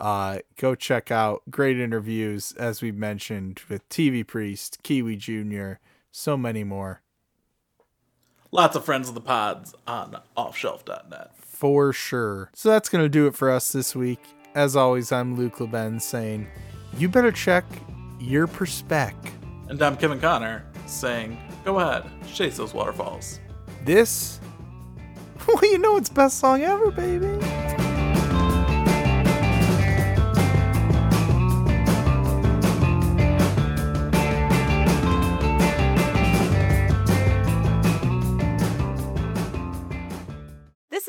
Uh, 0.01 0.39
go 0.57 0.75
check 0.75 1.11
out 1.11 1.43
great 1.51 1.79
interviews, 1.79 2.53
as 2.59 2.83
we 2.83 2.93
mentioned, 2.93 3.63
with 3.69 3.89
TV 3.89 4.27
Priest, 4.27 4.83
Kiwi 4.83 5.17
Jr., 5.17 5.75
so 6.11 6.37
many 6.37 6.65
more. 6.65 7.01
Lots 8.51 8.77
of 8.77 8.85
friends 8.85 9.09
of 9.09 9.15
the 9.15 9.21
pods 9.21 9.75
on 9.87 10.21
offshelf.net. 10.37 11.33
For 11.55 11.93
sure. 11.93 12.51
So 12.53 12.69
that's 12.69 12.89
going 12.89 13.05
to 13.05 13.09
do 13.09 13.29
it 13.29 13.35
for 13.37 13.49
us 13.49 13.71
this 13.71 13.95
week. 13.95 14.19
As 14.57 14.75
always, 14.75 15.13
I'm 15.13 15.37
Luke 15.37 15.57
LeBen 15.59 16.03
saying, 16.03 16.49
you 16.99 17.09
better 17.09 17.31
check 17.31 17.65
your 18.19 18.49
perspec. 18.49 19.15
And 19.69 19.81
I'm 19.81 19.97
Kevin 19.97 20.21
Connor 20.21 20.67
saying, 20.87 21.39
go 21.65 21.79
ahead, 21.79 22.11
chase 22.33 22.57
those 22.57 22.75
waterfalls. 22.75 23.39
This, 23.85 24.41
well, 25.47 25.65
you 25.65 25.79
know 25.79 25.97
it's 25.97 26.09
best 26.09 26.41
song 26.41 26.63
ever, 26.63 26.91
baby. 26.91 27.39